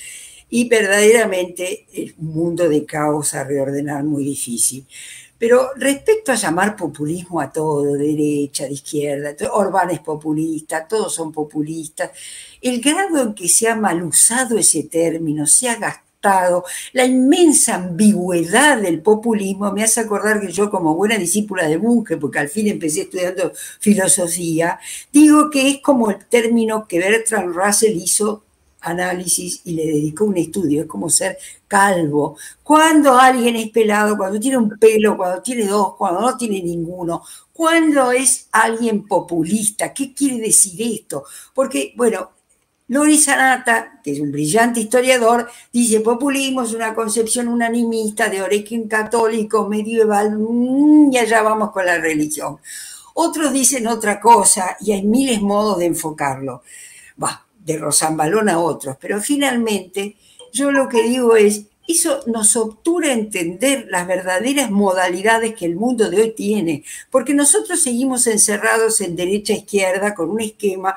y 0.48 0.68
verdaderamente 0.68 1.86
es 1.92 2.14
un 2.18 2.34
mundo 2.34 2.68
de 2.68 2.84
caos 2.84 3.34
a 3.34 3.44
reordenar 3.44 4.04
muy 4.04 4.24
difícil. 4.24 4.86
Pero 5.38 5.70
respecto 5.76 6.32
a 6.32 6.36
llamar 6.36 6.76
populismo 6.76 7.40
a 7.40 7.52
todo, 7.52 7.94
derecha, 7.94 8.64
de 8.64 8.72
izquierda, 8.72 9.34
Orbán 9.52 9.90
es 9.90 10.00
populista, 10.00 10.86
todos 10.88 11.14
son 11.14 11.32
populistas, 11.32 12.10
el 12.62 12.80
grado 12.80 13.22
en 13.22 13.34
que 13.34 13.48
se 13.48 13.68
ha 13.68 13.76
mal 13.76 14.02
usado 14.02 14.58
ese 14.58 14.84
término, 14.84 15.46
se 15.46 15.68
ha 15.68 15.76
gastado, 15.76 16.64
la 16.92 17.04
inmensa 17.04 17.76
ambigüedad 17.76 18.80
del 18.80 19.00
populismo 19.00 19.70
me 19.72 19.84
hace 19.84 20.00
acordar 20.00 20.40
que 20.40 20.50
yo 20.50 20.70
como 20.70 20.96
buena 20.96 21.16
discípula 21.18 21.68
de 21.68 21.76
Bunge, 21.76 22.16
porque 22.16 22.38
al 22.38 22.48
fin 22.48 22.66
empecé 22.66 23.02
estudiando 23.02 23.52
filosofía, 23.78 24.80
digo 25.12 25.50
que 25.50 25.68
es 25.68 25.78
como 25.82 26.10
el 26.10 26.24
término 26.26 26.88
que 26.88 26.98
Bertrand 26.98 27.54
Russell 27.54 27.96
hizo 27.96 28.45
análisis 28.86 29.60
y 29.64 29.72
le 29.74 29.86
dedicó 29.86 30.24
un 30.24 30.36
estudio, 30.36 30.82
es 30.82 30.88
como 30.88 31.10
ser 31.10 31.38
calvo. 31.68 32.36
Cuando 32.62 33.16
alguien 33.18 33.56
es 33.56 33.70
pelado, 33.70 34.16
cuando 34.16 34.38
tiene 34.40 34.58
un 34.58 34.78
pelo, 34.78 35.16
cuando 35.16 35.42
tiene 35.42 35.66
dos, 35.66 35.96
cuando 35.96 36.20
no 36.20 36.36
tiene 36.36 36.62
ninguno, 36.62 37.22
cuando 37.52 38.12
es 38.12 38.48
alguien 38.52 39.06
populista, 39.06 39.92
¿qué 39.92 40.14
quiere 40.14 40.38
decir 40.40 40.80
esto? 40.80 41.24
Porque, 41.54 41.92
bueno, 41.96 42.30
Lori 42.88 43.18
Sanata, 43.18 44.00
que 44.02 44.12
es 44.12 44.20
un 44.20 44.30
brillante 44.30 44.80
historiador, 44.80 45.48
dice, 45.72 46.00
populismo 46.00 46.62
es 46.62 46.72
una 46.72 46.94
concepción 46.94 47.48
unanimista 47.48 48.28
de 48.28 48.42
origen 48.42 48.86
católico 48.86 49.68
medieval, 49.68 50.38
mm, 50.38 51.12
y 51.12 51.18
allá 51.18 51.42
vamos 51.42 51.72
con 51.72 51.84
la 51.84 51.98
religión. 51.98 52.58
Otros 53.14 53.52
dicen 53.52 53.86
otra 53.86 54.20
cosa 54.20 54.76
y 54.80 54.92
hay 54.92 55.02
miles 55.02 55.40
modos 55.40 55.78
de 55.78 55.86
enfocarlo. 55.86 56.62
Va, 57.22 57.45
de 57.66 57.76
Rosambalón 57.76 58.48
a 58.48 58.60
otros, 58.60 58.96
pero 59.00 59.20
finalmente 59.20 60.16
yo 60.52 60.70
lo 60.70 60.88
que 60.88 61.02
digo 61.02 61.36
es, 61.36 61.64
eso 61.88 62.22
nos 62.26 62.56
obtura 62.56 63.12
entender 63.12 63.86
las 63.90 64.06
verdaderas 64.06 64.70
modalidades 64.70 65.54
que 65.54 65.66
el 65.66 65.76
mundo 65.76 66.08
de 66.10 66.20
hoy 66.20 66.30
tiene, 66.30 66.84
porque 67.10 67.34
nosotros 67.34 67.82
seguimos 67.82 68.26
encerrados 68.26 69.00
en 69.00 69.16
derecha-izquierda 69.16 70.14
con 70.14 70.30
un 70.30 70.40
esquema 70.40 70.96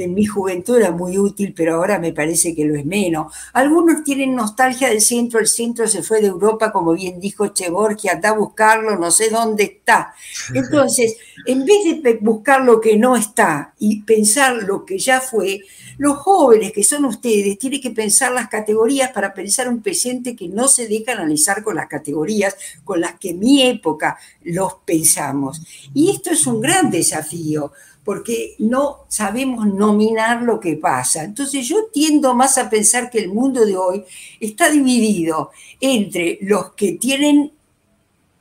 que 0.00 0.04
en 0.04 0.14
mi 0.14 0.24
juventud 0.24 0.78
era 0.78 0.92
muy 0.92 1.18
útil, 1.18 1.52
pero 1.54 1.74
ahora 1.74 1.98
me 1.98 2.14
parece 2.14 2.54
que 2.54 2.64
lo 2.64 2.74
es 2.74 2.86
menos. 2.86 3.34
Algunos 3.52 4.02
tienen 4.02 4.34
nostalgia 4.34 4.88
del 4.88 5.02
centro, 5.02 5.38
el 5.38 5.46
centro 5.46 5.86
se 5.86 6.02
fue 6.02 6.22
de 6.22 6.28
Europa, 6.28 6.72
como 6.72 6.94
bien 6.94 7.20
dijo 7.20 7.48
Chebor, 7.48 7.98
que 7.98 8.08
anda 8.08 8.30
a 8.30 8.32
buscarlo, 8.32 8.98
no 8.98 9.10
sé 9.10 9.28
dónde 9.28 9.64
está. 9.64 10.14
Entonces, 10.54 11.18
en 11.44 11.66
vez 11.66 12.02
de 12.02 12.14
buscar 12.22 12.62
lo 12.62 12.80
que 12.80 12.96
no 12.96 13.14
está 13.14 13.74
y 13.78 14.00
pensar 14.00 14.62
lo 14.62 14.86
que 14.86 14.98
ya 14.98 15.20
fue, 15.20 15.60
los 15.98 16.16
jóvenes 16.16 16.72
que 16.72 16.82
son 16.82 17.04
ustedes 17.04 17.58
tienen 17.58 17.82
que 17.82 17.90
pensar 17.90 18.32
las 18.32 18.48
categorías 18.48 19.10
para 19.10 19.34
pensar 19.34 19.68
un 19.68 19.82
presente 19.82 20.34
que 20.34 20.48
no 20.48 20.66
se 20.66 20.88
deja 20.88 21.12
analizar 21.12 21.62
con 21.62 21.76
las 21.76 21.88
categorías 21.88 22.56
con 22.84 23.02
las 23.02 23.18
que 23.18 23.30
en 23.30 23.38
mi 23.38 23.68
época 23.68 24.16
los 24.44 24.76
pensamos. 24.86 25.60
Y 25.92 26.10
esto 26.10 26.30
es 26.30 26.46
un 26.46 26.62
gran 26.62 26.90
desafío 26.90 27.72
porque 28.10 28.56
no 28.58 29.04
sabemos 29.06 29.68
nominar 29.68 30.42
lo 30.42 30.58
que 30.58 30.74
pasa. 30.74 31.22
Entonces 31.22 31.64
yo 31.68 31.84
tiendo 31.92 32.34
más 32.34 32.58
a 32.58 32.68
pensar 32.68 33.08
que 33.08 33.20
el 33.20 33.28
mundo 33.28 33.64
de 33.64 33.76
hoy 33.76 34.04
está 34.40 34.68
dividido 34.68 35.52
entre 35.80 36.36
los 36.40 36.72
que 36.72 36.94
tienen 36.94 37.52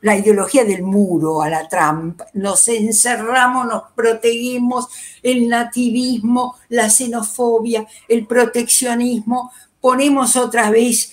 la 0.02 0.18
ideología 0.18 0.64
del 0.66 0.82
muro 0.82 1.44
a 1.44 1.52
la 1.52 1.68
Trump, 1.68 2.20
nos 2.34 2.68
encerramos, 2.68 3.68
nos 3.68 3.84
protegimos, 3.96 4.88
el 5.22 5.48
nativismo, 5.48 6.56
la 6.70 6.90
xenofobia, 6.90 7.86
el 8.08 8.26
proteccionismo, 8.26 9.52
ponemos 9.80 10.36
otra 10.36 10.72
vez 10.72 11.12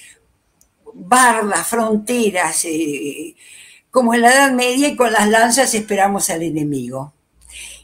barras, 0.94 1.66
fronteras, 1.66 2.64
eh, 2.64 3.36
como 3.90 4.14
en 4.14 4.22
la 4.22 4.32
Edad 4.32 4.52
Media 4.52 4.88
y 4.88 4.96
con 4.96 5.12
las 5.12 5.28
lanzas 5.28 5.74
esperamos 5.74 6.30
al 6.30 6.42
enemigo 6.42 7.12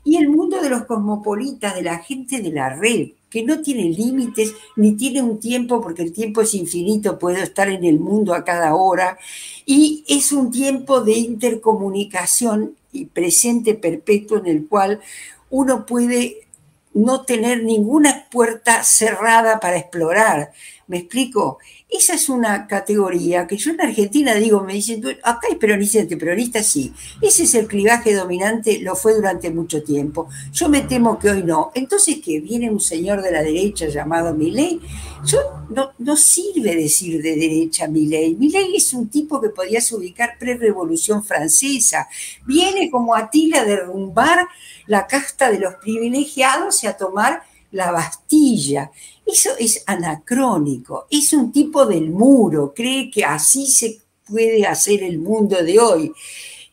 y 0.05 0.17
el 0.17 0.29
mundo 0.29 0.61
de 0.61 0.71
los 0.71 0.85
cosmopolitas, 0.85 1.75
de 1.75 1.83
la 1.83 1.99
gente 1.99 2.41
de 2.41 2.51
la 2.51 2.75
red, 2.75 3.11
que 3.31 3.43
no 3.43 3.63
tiene 3.63 3.85
límites 3.85 4.53
ni 4.77 4.93
tiene 4.93 5.23
un 5.23 5.41
tiempo, 5.41 5.81
porque 5.81 6.03
el 6.03 6.13
tiempo 6.13 6.43
es 6.43 6.55
infinito, 6.55 7.19
puedo 7.19 7.39
estar 7.39 7.69
en 7.69 7.85
el 7.85 7.99
mundo 7.99 8.35
a 8.35 8.45
cada 8.45 8.75
hora, 8.75 9.19
y 9.65 10.05
es 10.07 10.33
un 10.33 10.51
tiempo 10.51 11.01
de 11.01 11.13
intercomunicación 11.13 12.77
y 12.93 13.07
presente 13.07 13.75
perpetuo 13.75 14.39
en 14.39 14.47
el 14.47 14.69
cual 14.69 15.01
uno 15.49 15.87
puede 15.87 16.47
no 16.95 17.23
tener 17.23 17.65
ninguna 17.65 18.27
puerta 18.31 18.85
cerrada 18.85 19.61
para 19.61 19.79
explorar. 19.79 20.53
¿Me 20.93 20.99
explico? 20.99 21.59
Esa 21.89 22.13
es 22.13 22.29
una 22.29 22.67
categoría 22.67 23.47
que 23.47 23.57
yo 23.57 23.71
en 23.71 23.81
Argentina 23.81 24.35
digo, 24.35 24.61
me 24.61 24.75
dicen, 24.75 25.03
acá 25.23 25.49
hay 25.49 25.57
peronistas 25.57 26.77
y 26.77 26.83
sí. 26.83 26.93
Ese 27.23 27.45
es 27.45 27.55
el 27.55 27.67
clivaje 27.67 28.13
dominante, 28.13 28.79
lo 28.79 28.95
fue 28.95 29.15
durante 29.15 29.51
mucho 29.51 29.83
tiempo. 29.83 30.29
Yo 30.53 30.69
me 30.69 30.83
temo 30.83 31.19
que 31.19 31.31
hoy 31.31 31.45
no. 31.45 31.73
Entonces, 31.75 32.19
que 32.23 32.41
viene 32.41 32.71
un 32.71 32.79
señor 32.79 33.23
de 33.23 33.33
la 33.33 33.43
derecha 33.43 33.87
llamado 33.87 34.35
Milley, 34.35 34.83
yo 35.25 35.39
no, 35.71 35.93
no 35.97 36.15
sirve 36.15 36.77
decir 36.77 37.23
de 37.23 37.37
derecha 37.37 37.89
Milley. 37.89 38.35
Milley 38.35 38.77
es 38.77 38.93
un 38.93 39.09
tipo 39.09 39.41
que 39.41 39.49
podías 39.49 39.91
ubicar 39.93 40.37
pre-revolución 40.39 41.25
francesa. 41.25 42.07
Viene 42.45 42.91
como 42.91 43.15
Atila 43.15 43.63
a 43.63 43.65
derrumbar 43.65 44.47
la 44.87 45.07
casta 45.07 45.51
de 45.51 45.59
los 45.59 45.77
privilegiados 45.77 46.85
y 46.85 46.87
a 46.87 46.99
tomar 46.99 47.45
la 47.73 47.91
Bastilla. 47.91 48.91
Eso 49.27 49.51
es 49.59 49.83
anacrónico, 49.87 51.07
es 51.11 51.33
un 51.33 51.53
tipo 51.53 51.85
del 51.85 52.11
muro, 52.11 52.73
cree 52.75 53.11
que 53.11 53.25
así 53.25 53.67
se 53.67 53.99
puede 54.27 54.65
hacer 54.67 55.03
el 55.03 55.19
mundo 55.19 55.63
de 55.63 55.79
hoy. 55.79 56.13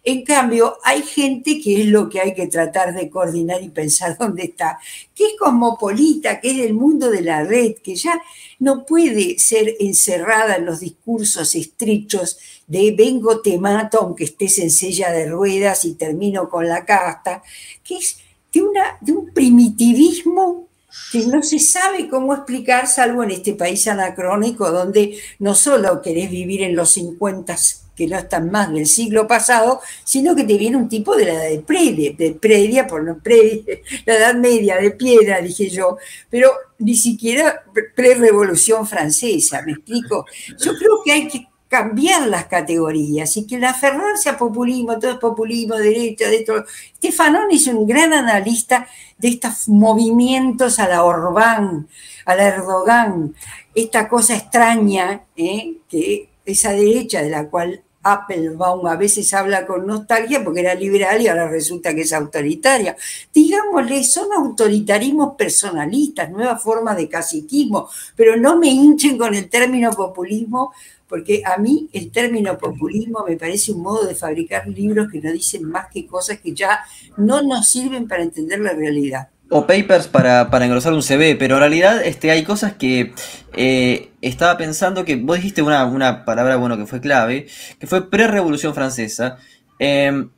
En 0.03 0.23
cambio, 0.23 0.77
hay 0.83 1.01
gente 1.03 1.59
que 1.61 1.81
es 1.81 1.85
lo 1.87 2.09
que 2.09 2.21
hay 2.21 2.33
que 2.33 2.47
tratar 2.47 2.95
de 2.95 3.09
coordinar 3.09 3.61
y 3.61 3.69
pensar 3.69 4.17
dónde 4.19 4.45
está, 4.45 4.79
que 5.13 5.27
es 5.27 5.33
cosmopolita, 5.37 6.39
que 6.39 6.51
es 6.51 6.57
del 6.57 6.73
mundo 6.73 7.11
de 7.11 7.21
la 7.21 7.43
red, 7.43 7.75
que 7.83 7.95
ya 7.95 8.21
no 8.59 8.85
puede 8.85 9.37
ser 9.39 9.75
encerrada 9.79 10.55
en 10.55 10.65
los 10.65 10.79
discursos 10.79 11.53
estrechos 11.55 12.37
de 12.65 12.91
vengo, 12.97 13.41
te 13.41 13.57
mato, 13.57 13.99
aunque 14.01 14.23
estés 14.23 14.59
en 14.59 14.71
silla 14.71 15.11
de 15.11 15.27
ruedas 15.27 15.85
y 15.85 15.95
termino 15.95 16.49
con 16.49 16.67
la 16.67 16.85
casta, 16.85 17.43
que 17.83 17.97
es 17.97 18.17
de, 18.53 18.61
una, 18.61 18.97
de 19.01 19.11
un 19.11 19.33
primitivismo 19.33 20.68
que 21.11 21.25
no 21.27 21.43
se 21.43 21.59
sabe 21.59 22.07
cómo 22.07 22.33
explicar, 22.33 22.87
salvo 22.87 23.23
en 23.23 23.31
este 23.31 23.53
país 23.53 23.87
anacrónico, 23.87 24.71
donde 24.71 25.17
no 25.39 25.55
solo 25.55 26.01
querés 26.01 26.29
vivir 26.29 26.63
en 26.63 26.75
los 26.75 26.91
50 26.91 27.55
que 27.99 28.07
no 28.07 28.17
están 28.17 28.49
más 28.49 28.71
del 28.71 28.87
siglo 28.87 29.27
pasado, 29.27 29.81
sino 30.05 30.33
que 30.33 30.45
te 30.45 30.57
viene 30.57 30.77
un 30.77 30.87
tipo 30.87 31.17
de 31.17 31.25
la 31.25 31.33
edad 31.33 31.49
de 31.49 31.59
predia, 31.59 32.13
de 32.17 32.31
predia, 32.31 32.87
por 32.87 33.03
no 33.03 33.19
predia, 33.19 33.79
la 34.05 34.15
edad 34.15 34.35
media 34.35 34.77
de 34.77 34.91
piedra, 34.91 35.41
dije 35.41 35.69
yo, 35.69 35.97
pero 36.29 36.49
ni 36.77 36.95
siquiera 36.95 37.61
pre-revolución 37.97 38.87
francesa, 38.87 39.61
¿me 39.63 39.73
explico? 39.73 40.25
Yo 40.57 40.71
creo 40.77 41.01
que 41.03 41.11
hay 41.11 41.27
que 41.27 41.48
cambiar 41.69 42.27
las 42.27 42.45
categorías 42.45 43.37
y 43.37 43.45
que 43.45 43.55
el 43.55 43.63
aferrarse 43.63 44.29
a 44.29 44.37
populismo, 44.37 44.97
todo 44.99 45.11
es 45.11 45.17
populismo, 45.17 45.75
derecha, 45.75 46.27
de 46.27 46.41
todo. 46.41 46.65
Stefanoni 46.97 47.55
es 47.55 47.67
un 47.67 47.87
gran 47.87 48.11
analista 48.11 48.87
de 49.17 49.29
estos 49.29 49.69
movimientos 49.69 50.79
a 50.79 50.89
la 50.89 51.03
Orbán, 51.03 51.87
a 52.25 52.35
la 52.35 52.47
Erdogan, 52.47 53.35
esta 53.75 54.09
cosa 54.09 54.35
extraña, 54.35 55.21
¿eh? 55.35 55.75
que 55.87 56.29
esa 56.43 56.71
derecha 56.71 57.21
de 57.21 57.29
la 57.29 57.47
cual 57.47 57.83
Applebaum 58.01 58.87
a 58.87 58.95
veces 58.95 59.33
habla 59.33 59.65
con 59.65 59.85
nostalgia 59.85 60.43
porque 60.43 60.61
era 60.61 60.73
liberal 60.73 61.21
y 61.21 61.27
ahora 61.27 61.49
resulta 61.49 61.93
que 61.93 62.01
es 62.01 62.13
autoritaria. 62.13 62.95
Digámosle, 63.33 64.03
son 64.03 64.31
autoritarismos 64.31 65.35
personalistas, 65.35 66.31
nuevas 66.31 66.61
formas 66.63 66.97
de 66.97 67.09
caciquismo, 67.09 67.89
pero 68.15 68.37
no 68.37 68.57
me 68.57 68.67
hinchen 68.67 69.17
con 69.17 69.35
el 69.35 69.49
término 69.49 69.91
populismo 69.91 70.71
porque 71.07 71.41
a 71.43 71.57
mí 71.57 71.89
el 71.91 72.11
término 72.11 72.57
populismo 72.57 73.25
me 73.27 73.35
parece 73.35 73.71
un 73.71 73.81
modo 73.81 74.05
de 74.05 74.13
fabricar 74.13 74.67
libros 74.67 75.11
que 75.11 75.19
no 75.19 75.31
dicen 75.31 75.63
más 75.63 75.87
que 75.91 76.05
cosas 76.05 76.39
que 76.39 76.53
ya 76.53 76.81
no 77.17 77.41
nos 77.41 77.67
sirven 77.67 78.07
para 78.07 78.21
entender 78.21 78.59
la 78.59 78.73
realidad. 78.73 79.29
O 79.49 79.65
papers 79.65 80.07
para, 80.07 80.51
para 80.51 80.65
engrosar 80.65 80.93
un 80.93 81.01
CV, 81.01 81.35
pero 81.35 81.55
en 81.55 81.61
realidad 81.61 82.05
este, 82.05 82.29
hay 82.29 82.43
cosas 82.43 82.73
que 82.73 83.13
eh, 83.53 84.11
estaba 84.21 84.57
pensando 84.57 85.05
que 85.05 85.15
vos 85.15 85.37
dijiste 85.37 85.61
una, 85.63 86.23
palabra 86.23 86.55
bueno 86.57 86.77
que 86.77 86.85
fue 86.85 87.01
clave, 87.01 87.47
que 87.79 87.87
fue 87.87 88.09
pre-revolución 88.09 88.75
francesa. 88.75 89.37
Em, 89.79 90.29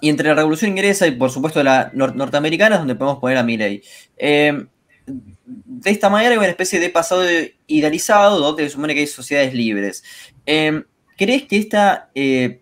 y 0.00 0.08
entre 0.08 0.28
la 0.28 0.34
revolución 0.34 0.70
inglesa 0.70 1.06
y 1.06 1.12
por 1.12 1.30
supuesto 1.30 1.62
la 1.62 1.90
norteamericana 1.94 2.76
es 2.76 2.80
donde 2.80 2.94
podemos 2.94 3.20
poner 3.20 3.36
a 3.36 3.42
Milley. 3.42 3.82
Eh, 4.16 4.66
de 5.06 5.90
esta 5.90 6.08
manera 6.08 6.32
hay 6.32 6.38
una 6.38 6.46
especie 6.48 6.80
de 6.80 6.90
pasado 6.90 7.22
idealizado 7.66 8.38
donde 8.38 8.64
se 8.64 8.70
supone 8.70 8.94
que 8.94 9.00
hay 9.00 9.06
sociedades 9.06 9.54
libres. 9.54 10.02
Em, 10.46 10.84
¿Crees 11.16 11.44
que 11.44 11.68
eh, 12.14 12.60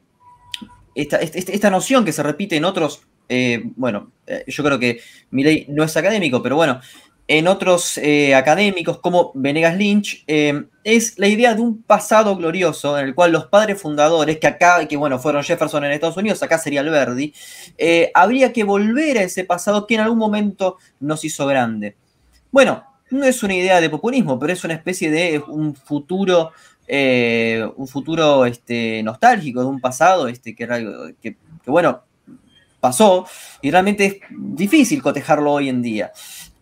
esta, 0.94 1.16
esta, 1.18 1.70
noción 1.70 2.04
que 2.04 2.12
se 2.12 2.22
repite 2.22 2.56
en 2.56 2.64
otros, 2.64 3.02
eh, 3.30 3.62
bueno, 3.76 4.12
eh, 4.26 4.44
yo 4.46 4.62
creo 4.62 4.78
que 4.78 5.00
mi 5.30 5.64
no 5.68 5.84
es 5.84 5.96
académico, 5.96 6.42
pero 6.42 6.56
bueno, 6.56 6.80
en 7.28 7.46
otros 7.46 7.98
académicos 8.34 8.98
como 8.98 9.30
Venegas 9.36 9.76
Lynch, 9.76 10.24
es 10.26 11.16
la 11.16 11.28
idea 11.28 11.54
de 11.54 11.60
un 11.60 11.80
pasado 11.80 12.34
glorioso 12.34 12.98
en 12.98 13.06
el 13.06 13.14
cual 13.14 13.30
los 13.30 13.46
padres 13.46 13.80
fundadores, 13.80 14.40
que 14.40 14.48
acá, 14.48 14.84
que 14.88 14.96
bueno, 14.96 15.16
fueron 15.20 15.44
Jefferson 15.44 15.84
en 15.84 15.92
Estados 15.92 16.16
Unidos, 16.16 16.42
acá 16.42 16.58
sería 16.58 16.80
Alberdi, 16.80 17.32
habría 18.14 18.52
que 18.52 18.64
volver 18.64 19.18
a 19.18 19.22
ese 19.22 19.44
pasado 19.44 19.86
que 19.86 19.94
en 19.94 20.00
algún 20.00 20.18
momento 20.18 20.78
nos 20.98 21.24
hizo 21.24 21.46
grande. 21.46 21.94
Bueno, 22.50 22.82
no 23.10 23.24
es 23.24 23.42
una 23.42 23.54
idea 23.54 23.80
de 23.80 23.90
populismo, 23.90 24.38
pero 24.38 24.52
es 24.52 24.64
una 24.64 24.74
especie 24.74 25.10
de 25.10 25.42
un 25.46 25.74
futuro, 25.74 26.52
eh, 26.86 27.68
un 27.76 27.88
futuro 27.88 28.46
este, 28.46 29.02
nostálgico 29.02 29.60
de 29.60 29.66
un 29.66 29.80
pasado 29.80 30.28
este, 30.28 30.54
que, 30.54 30.66
que, 31.20 31.36
bueno, 31.66 32.02
pasó 32.80 33.26
y 33.62 33.70
realmente 33.70 34.06
es 34.06 34.16
difícil 34.30 35.02
cotejarlo 35.02 35.52
hoy 35.52 35.68
en 35.68 35.82
día. 35.82 36.12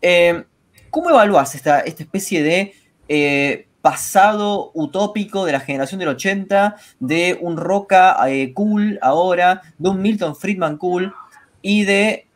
Eh, 0.03 0.45
¿Cómo 0.91 1.11
evalúas 1.11 1.55
esta, 1.55 1.81
esta 1.81 2.03
especie 2.03 2.43
de 2.43 2.75
eh, 3.09 3.67
pasado 3.81 4.71
utópico 4.75 5.45
de 5.45 5.53
la 5.53 5.61
generación 5.61 6.01
del 6.01 6.09
80, 6.09 6.77
de 7.01 7.39
un 7.41 7.57
Roca 7.57 8.17
cool 8.55 8.99
ahora, 9.03 9.63
de 9.79 9.89
un 9.89 10.03
Milton 10.03 10.35
Friedman 10.35 10.77
cool 10.79 11.15
y 11.63 11.85
de 11.85 12.27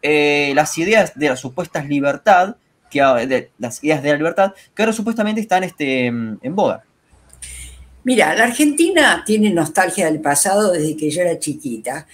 las 0.55 0.77
ideas 0.79 1.13
de 1.15 1.29
las 1.29 1.41
supuestas 1.41 1.89
libertad 1.89 2.57
que, 2.93 3.51
las 3.59 3.83
ideas 3.83 4.03
de 4.03 4.11
la 4.11 4.17
libertad, 4.17 4.53
que 4.75 4.83
ahora 4.83 4.93
supuestamente 4.93 5.41
están 5.41 5.65
este, 5.65 6.07
en 6.07 6.55
boga. 6.55 6.85
Mira, 8.05 8.35
la 8.35 8.45
Argentina 8.45 9.23
tiene 9.25 9.51
nostalgia 9.51 10.07
del 10.07 10.21
pasado 10.21 10.73
desde 10.73 10.97
que 10.97 11.11
yo 11.11 11.23
era 11.23 11.39
chiquita. 11.39 12.07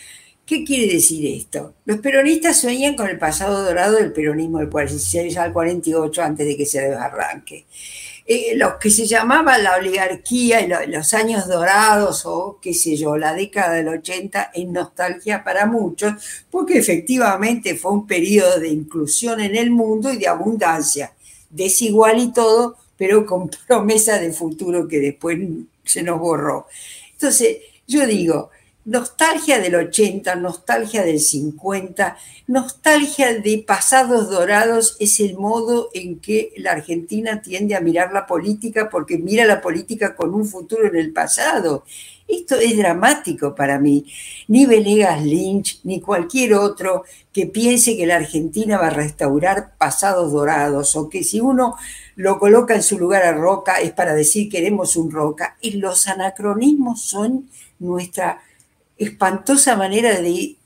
¿Qué 0.49 0.65
quiere 0.65 0.95
decir 0.95 1.27
esto? 1.27 1.75
Los 1.85 1.99
peronistas 1.99 2.59
sueñan 2.59 2.97
con 2.97 3.07
el 3.07 3.19
pasado 3.19 3.63
dorado 3.63 3.97
del 3.97 4.15
peronismo 4.15 4.61
del 4.61 4.71
46 4.71 5.37
al 5.37 5.53
48 5.53 6.23
antes 6.23 6.47
de 6.47 6.57
que 6.57 6.65
se 6.65 6.81
desarranque. 6.89 7.67
Eh, 8.27 8.57
lo 8.57 8.79
que 8.79 8.89
se 8.89 9.07
llamaba 9.07 9.59
la 9.59 9.77
oligarquía 9.77 10.63
y 10.63 10.91
los 10.91 11.13
años 11.13 11.47
dorados 11.49 12.25
o 12.25 12.59
qué 12.63 12.73
sé 12.73 12.97
yo, 12.97 13.19
la 13.19 13.35
década 13.35 13.75
del 13.75 13.89
80 13.89 14.53
es 14.55 14.67
nostalgia 14.67 15.45
para 15.45 15.67
muchos 15.67 16.15
porque 16.51 16.79
efectivamente 16.79 17.75
fue 17.75 17.93
un 17.93 18.07
periodo 18.07 18.59
de 18.59 18.69
inclusión 18.69 19.41
en 19.41 19.55
el 19.55 19.71
mundo 19.71 20.11
y 20.11 20.17
de 20.17 20.29
abundancia, 20.29 21.13
desigual 21.51 22.21
y 22.21 22.33
todo, 22.33 22.79
pero 22.97 23.27
con 23.27 23.51
promesa 23.69 24.19
de 24.19 24.33
futuro 24.33 24.89
que 24.89 24.99
después 24.99 25.39
se 25.85 26.03
nos 26.03 26.19
borró. 26.19 26.69
Entonces, 27.13 27.59
yo 27.87 28.07
digo, 28.07 28.51
nostalgia 28.89 29.61
del 29.61 29.75
80, 29.75 30.35
nostalgia 30.37 31.05
del 31.05 31.21
50, 31.21 32.17
nostalgia 32.47 33.39
de 33.39 33.63
pasados 33.67 34.31
dorados 34.31 34.97
es 34.99 35.21
el 35.21 35.37
modo 35.37 35.91
en 35.93 36.21
que 36.21 36.55
la 36.57 36.73
Argentina 36.73 37.43
tiende 37.43 37.77
a 37.77 37.83
mirar 37.83 38.15
la 38.15 38.27
política 38.27 38.89
porque 38.89 39.19
mira 39.19 39.45
la 39.45 39.61
política 39.61 40.17
con 40.17 40.33
un 40.33 40.47
futuro 40.47 40.87
en 40.89 40.97
el 40.97 41.13
pasado. 41.13 41.85
Esto 42.27 42.57
es 42.57 42.79
dramático 42.79 43.55
para 43.55 43.79
mí. 43.79 44.07
Ni 44.49 44.65
Venegas 44.65 45.23
Lynch, 45.23 45.81
ni 45.85 46.01
cualquier 46.01 46.55
otro 46.55 47.05
que 47.31 47.45
piense 47.45 47.95
que 47.95 48.07
la 48.07 48.17
Argentina 48.17 48.79
va 48.79 48.87
a 48.87 48.91
restaurar 48.91 49.77
pasados 49.77 50.33
dorados 50.33 50.97
o 50.97 51.11
que 51.11 51.25
si 51.25 51.41
uno 51.41 51.77
lo 52.17 52.39
coloca 52.39 52.75
en 52.75 52.83
su 52.83 52.99
lugar 52.99 53.23
a 53.25 53.33
Roca 53.33 53.81
es 53.81 53.93
para 53.93 54.15
decir 54.15 54.49
queremos 54.49 54.97
un 54.97 55.11
Roca. 55.11 55.59
Y 55.61 55.73
los 55.73 56.09
anacronismos 56.09 57.03
son 57.03 57.51
nuestra 57.79 58.41
espantosa 58.99 59.77
manera 59.77 60.21
de 60.21 60.59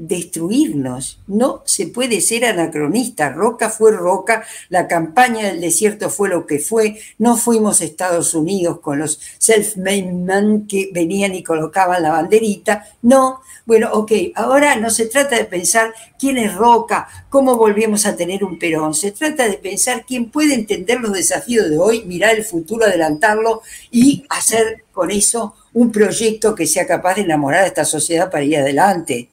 destruirnos. 0.00 1.20
No 1.26 1.62
se 1.66 1.86
puede 1.86 2.22
ser 2.22 2.46
anacronista. 2.46 3.28
Roca 3.28 3.68
fue 3.68 3.92
Roca, 3.92 4.44
la 4.70 4.88
campaña 4.88 5.46
del 5.46 5.60
desierto 5.60 6.08
fue 6.08 6.30
lo 6.30 6.46
que 6.46 6.58
fue. 6.58 6.98
No 7.18 7.36
fuimos 7.36 7.82
Estados 7.82 8.32
Unidos 8.32 8.80
con 8.80 8.98
los 8.98 9.20
self-made 9.38 10.10
men 10.10 10.66
que 10.66 10.90
venían 10.94 11.34
y 11.34 11.42
colocaban 11.42 12.02
la 12.02 12.12
banderita. 12.12 12.86
No. 13.02 13.42
Bueno, 13.66 13.90
ok, 13.92 14.12
ahora 14.34 14.74
no 14.76 14.88
se 14.88 15.04
trata 15.04 15.36
de 15.36 15.44
pensar 15.44 15.92
quién 16.18 16.38
es 16.38 16.54
Roca, 16.54 17.06
cómo 17.28 17.56
volvemos 17.56 18.06
a 18.06 18.16
tener 18.16 18.42
un 18.42 18.58
Perón. 18.58 18.94
Se 18.94 19.12
trata 19.12 19.46
de 19.46 19.58
pensar 19.58 20.06
quién 20.06 20.30
puede 20.30 20.54
entender 20.54 20.98
los 21.00 21.12
desafíos 21.12 21.68
de 21.68 21.78
hoy, 21.78 22.04
mirar 22.04 22.34
el 22.34 22.44
futuro, 22.44 22.86
adelantarlo 22.86 23.60
y 23.90 24.24
hacer 24.30 24.84
con 24.92 25.10
eso 25.10 25.54
un 25.72 25.92
proyecto 25.92 26.54
que 26.54 26.66
sea 26.66 26.86
capaz 26.86 27.14
de 27.14 27.22
enamorar 27.22 27.64
a 27.64 27.66
esta 27.66 27.84
sociedad 27.84 28.30
para 28.30 28.44
ir 28.44 28.56
adelante. 28.56 29.28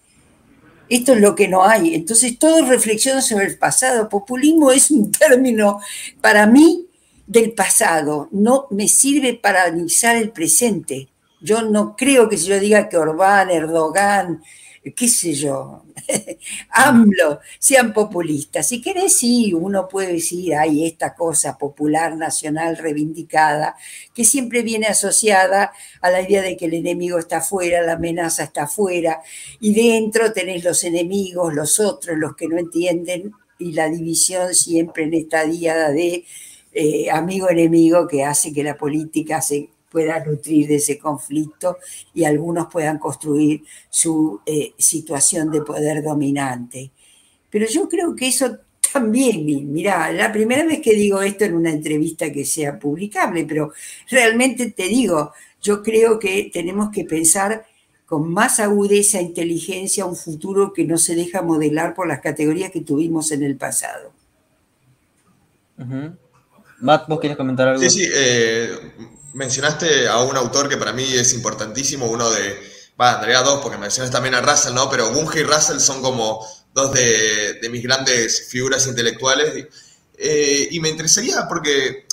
Esto 0.89 1.13
es 1.13 1.22
lo 1.22 1.36
que 1.36 1.48
no 1.48 1.63
hay. 1.63 1.96
Entonces, 1.96 2.39
todo 2.39 2.65
reflexión 2.65 3.22
sobre 3.22 3.46
el 3.46 3.58
pasado. 3.58 4.08
Populismo 4.08 4.72
es 4.72 4.89
un 4.91 5.12
término 5.12 5.79
para 6.22 6.46
mí 6.46 6.86
del 7.25 7.51
pasado. 7.51 8.29
No 8.32 8.67
me 8.72 8.88
sirve 8.88 9.34
para 9.34 9.63
analizar 9.63 10.15
el 10.15 10.32
presente. 10.32 11.10
Yo 11.41 11.62
no 11.62 11.96
creo 11.96 12.29
que 12.29 12.38
si 12.38 12.48
yo 12.48 12.60
diga 12.60 12.88
que 12.88 12.98
Orbán, 12.98 13.51
Erdogan, 13.51 14.41
qué 14.96 15.08
sé 15.08 15.34
yo, 15.34 15.84
AMLO, 16.71 17.39
sean 17.59 17.93
populistas. 17.93 18.67
Si 18.67 18.81
querés, 18.81 19.17
sí, 19.17 19.53
uno 19.53 19.87
puede 19.87 20.13
decir, 20.13 20.55
hay 20.55 20.85
esta 20.85 21.13
cosa 21.15 21.57
popular, 21.57 22.15
nacional, 22.15 22.77
reivindicada, 22.77 23.75
que 24.13 24.23
siempre 24.23 24.61
viene 24.61 24.87
asociada 24.87 25.71
a 26.01 26.09
la 26.09 26.21
idea 26.21 26.41
de 26.41 26.57
que 26.57 26.65
el 26.65 26.73
enemigo 26.73 27.17
está 27.17 27.37
afuera, 27.37 27.81
la 27.81 27.93
amenaza 27.93 28.43
está 28.43 28.63
afuera, 28.63 29.21
y 29.59 29.73
dentro 29.73 30.34
tenés 30.34 30.63
los 30.63 30.84
enemigos, 30.84 31.53
los 31.53 31.79
otros, 31.79 32.17
los 32.17 32.36
que 32.36 32.47
no 32.47 32.58
entienden, 32.58 33.32
y 33.60 33.73
la 33.73 33.89
división 33.89 34.53
siempre 34.53 35.05
en 35.05 35.13
esta 35.15 35.45
diada 35.45 35.91
de 35.91 36.25
eh, 36.73 37.10
amigo-enemigo 37.10 38.08
que 38.08 38.23
hace 38.23 38.53
que 38.53 38.63
la 38.63 38.77
política 38.77 39.41
se 39.41 39.69
pueda 39.97 40.23
nutrir 40.23 40.67
de 40.67 40.75
ese 40.75 40.99
conflicto 40.99 41.79
y 42.13 42.23
algunos 42.23 42.67
puedan 42.67 42.99
construir 42.99 43.63
su 43.89 44.41
eh, 44.45 44.73
situación 44.77 45.49
de 45.49 45.63
poder 45.63 46.03
dominante. 46.03 46.91
Pero 47.49 47.65
yo 47.65 47.89
creo 47.89 48.15
que 48.15 48.27
eso 48.27 48.60
también, 48.93 49.43
mira, 49.73 50.12
la 50.12 50.31
primera 50.31 50.63
vez 50.65 50.81
que 50.81 50.93
digo 50.93 51.23
esto 51.23 51.45
en 51.45 51.55
una 51.55 51.71
entrevista 51.71 52.31
que 52.31 52.45
sea 52.45 52.77
publicable, 52.77 53.43
pero 53.45 53.73
realmente 54.07 54.69
te 54.69 54.83
digo, 54.83 55.31
yo 55.63 55.81
creo 55.81 56.19
que 56.19 56.51
tenemos 56.53 56.91
que 56.91 57.03
pensar 57.03 57.65
con 58.05 58.31
más 58.31 58.60
agudeza 58.60 59.17
e 59.17 59.23
inteligencia 59.23 60.05
un 60.05 60.15
futuro 60.15 60.73
que 60.73 60.86
no 60.86 60.99
se 60.99 61.15
deja 61.15 61.41
modelar 61.41 61.95
por 61.95 62.07
las 62.07 62.21
categorías 62.21 62.69
que 62.69 62.81
tuvimos 62.81 63.31
en 63.31 63.41
el 63.41 63.57
pasado. 63.57 64.13
Matt, 66.81 67.07
¿vos 67.07 67.19
quieres 67.19 67.36
comentar 67.36 67.69
algo? 67.69 67.81
Sí, 67.81 67.89
sí, 67.89 68.07
eh, 68.13 68.69
mencionaste 69.38 70.08
a 70.08 70.21
un 70.21 70.36
autor 70.36 70.67
que 70.67 70.78
para 70.78 70.93
mí 70.93 71.13
es 71.13 71.34
importantísimo, 71.34 72.08
uno 72.08 72.30
de, 72.32 72.60
va, 73.00 73.13
Andrea 73.13 73.43
dos, 73.43 73.60
porque 73.62 73.78
mencionas 73.78 74.12
también 74.12 74.34
a 74.34 74.41
Russell, 74.41 74.73
¿no? 74.73 74.89
Pero 74.89 75.12
Bunge 75.12 75.41
y 75.41 75.43
Russell 75.43 75.80
son 75.80 76.02
como 76.02 76.45
dos 76.73 76.91
de, 76.91 77.60
mis 77.71 77.84
grandes 77.84 78.47
figuras 78.50 78.88
intelectuales. 78.88 79.67
Eh, 80.17 80.67
y 80.71 80.80
me 80.80 80.89
interesaría 80.89 81.47
porque 81.47 82.08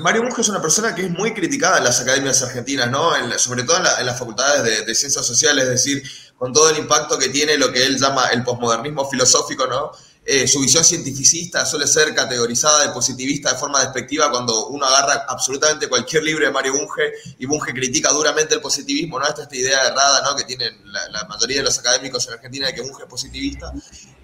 Mario 0.00 0.22
Bunge 0.22 0.40
es 0.40 0.48
una 0.48 0.62
persona 0.62 0.94
que 0.94 1.02
es 1.02 1.10
muy 1.10 1.34
criticada 1.34 1.78
en 1.78 1.84
las 1.84 2.00
academias 2.00 2.42
argentinas, 2.42 2.90
¿no? 2.90 3.12
sobre 3.38 3.64
todo 3.64 3.76
en, 3.76 4.06
las 4.06 4.18
facultades 4.18 4.64
de, 4.64 4.86
de, 4.86 4.94
ciencias 4.94 5.26
sociales, 5.26 5.64
es 5.64 5.70
decir, 5.70 6.02
con 6.38 6.54
todo 6.54 6.70
el 6.70 6.78
impacto 6.78 7.18
que 7.18 7.28
tiene 7.28 7.58
lo 7.58 7.70
que 7.70 7.84
él 7.84 8.00
llama 8.00 8.28
el 8.28 8.42
posmodernismo 8.42 9.08
filosófico, 9.08 9.66
¿no? 9.66 9.92
Eh, 10.24 10.46
su 10.46 10.60
visión 10.60 10.84
cientificista 10.84 11.66
suele 11.66 11.84
ser 11.84 12.14
categorizada 12.14 12.86
de 12.86 12.92
positivista 12.92 13.52
de 13.52 13.58
forma 13.58 13.80
despectiva 13.80 14.30
cuando 14.30 14.68
uno 14.68 14.86
agarra 14.86 15.26
absolutamente 15.28 15.88
cualquier 15.88 16.22
libro 16.22 16.46
de 16.46 16.52
Mario 16.52 16.74
Bunge 16.74 17.12
y 17.40 17.46
Bunge 17.46 17.74
critica 17.74 18.12
duramente 18.12 18.54
el 18.54 18.60
positivismo, 18.60 19.18
¿no? 19.18 19.26
Esta, 19.26 19.42
esta 19.42 19.56
idea 19.56 19.80
errada 19.80 20.22
¿no? 20.22 20.36
que 20.36 20.44
tienen 20.44 20.80
la, 20.84 21.24
mayoría 21.24 21.56
de 21.56 21.64
los 21.64 21.76
académicos 21.76 22.28
en 22.28 22.34
Argentina 22.34 22.68
de 22.68 22.74
que 22.74 22.82
Bunge 22.82 23.02
es 23.02 23.08
positivista. 23.08 23.72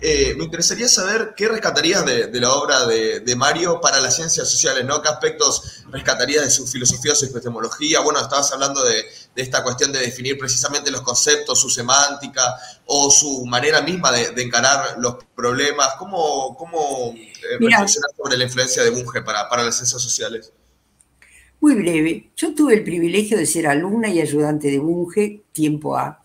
Eh, 0.00 0.34
me 0.36 0.44
interesaría 0.44 0.88
saber 0.88 1.34
qué 1.36 1.48
rescatarías 1.48 2.04
de, 2.06 2.40
la 2.40 2.52
obra 2.52 2.86
de, 2.86 3.34
Mario 3.36 3.80
para 3.80 4.00
las 4.00 4.14
ciencias 4.14 4.48
sociales, 4.48 4.84
¿no? 4.84 5.02
¿Qué 5.02 5.08
aspectos 5.08 5.82
rescatarías 5.90 6.44
de 6.44 6.50
su 6.50 6.64
filosofía, 6.68 7.16
su 7.16 7.26
epistemología? 7.26 7.98
Bueno, 8.00 8.20
estabas 8.20 8.52
hablando 8.52 8.84
de, 8.84 9.04
esta 9.40 9.62
cuestión 9.62 9.92
de 9.92 10.00
definir 10.00 10.38
precisamente 10.38 10.90
los 10.90 11.02
conceptos, 11.02 11.60
su 11.60 11.70
semántica 11.70 12.42
o 12.86 13.10
su 13.10 13.44
manera 13.46 13.80
misma 13.82 14.12
de, 14.12 14.42
encarar 14.42 14.96
los 14.98 15.16
problemas. 15.34 15.94
¿Cómo, 15.98 16.56
cómo 16.56 17.14
eh, 17.14 17.86
sobre 18.16 18.36
la 18.36 18.44
influencia 18.44 18.82
de 18.82 18.90
Bunge 18.90 19.22
para, 19.22 19.48
para 19.48 19.62
las 19.62 19.76
ciencias 19.76 20.02
sociales? 20.02 20.52
Muy 21.60 21.74
breve. 21.74 22.30
Yo 22.36 22.54
tuve 22.54 22.74
el 22.74 22.84
privilegio 22.84 23.36
de 23.36 23.46
ser 23.46 23.66
alumna 23.66 24.08
y 24.08 24.20
ayudante 24.20 24.70
de 24.70 24.78
Bunge 24.78 25.42
tiempo 25.52 25.96
A 25.96 26.22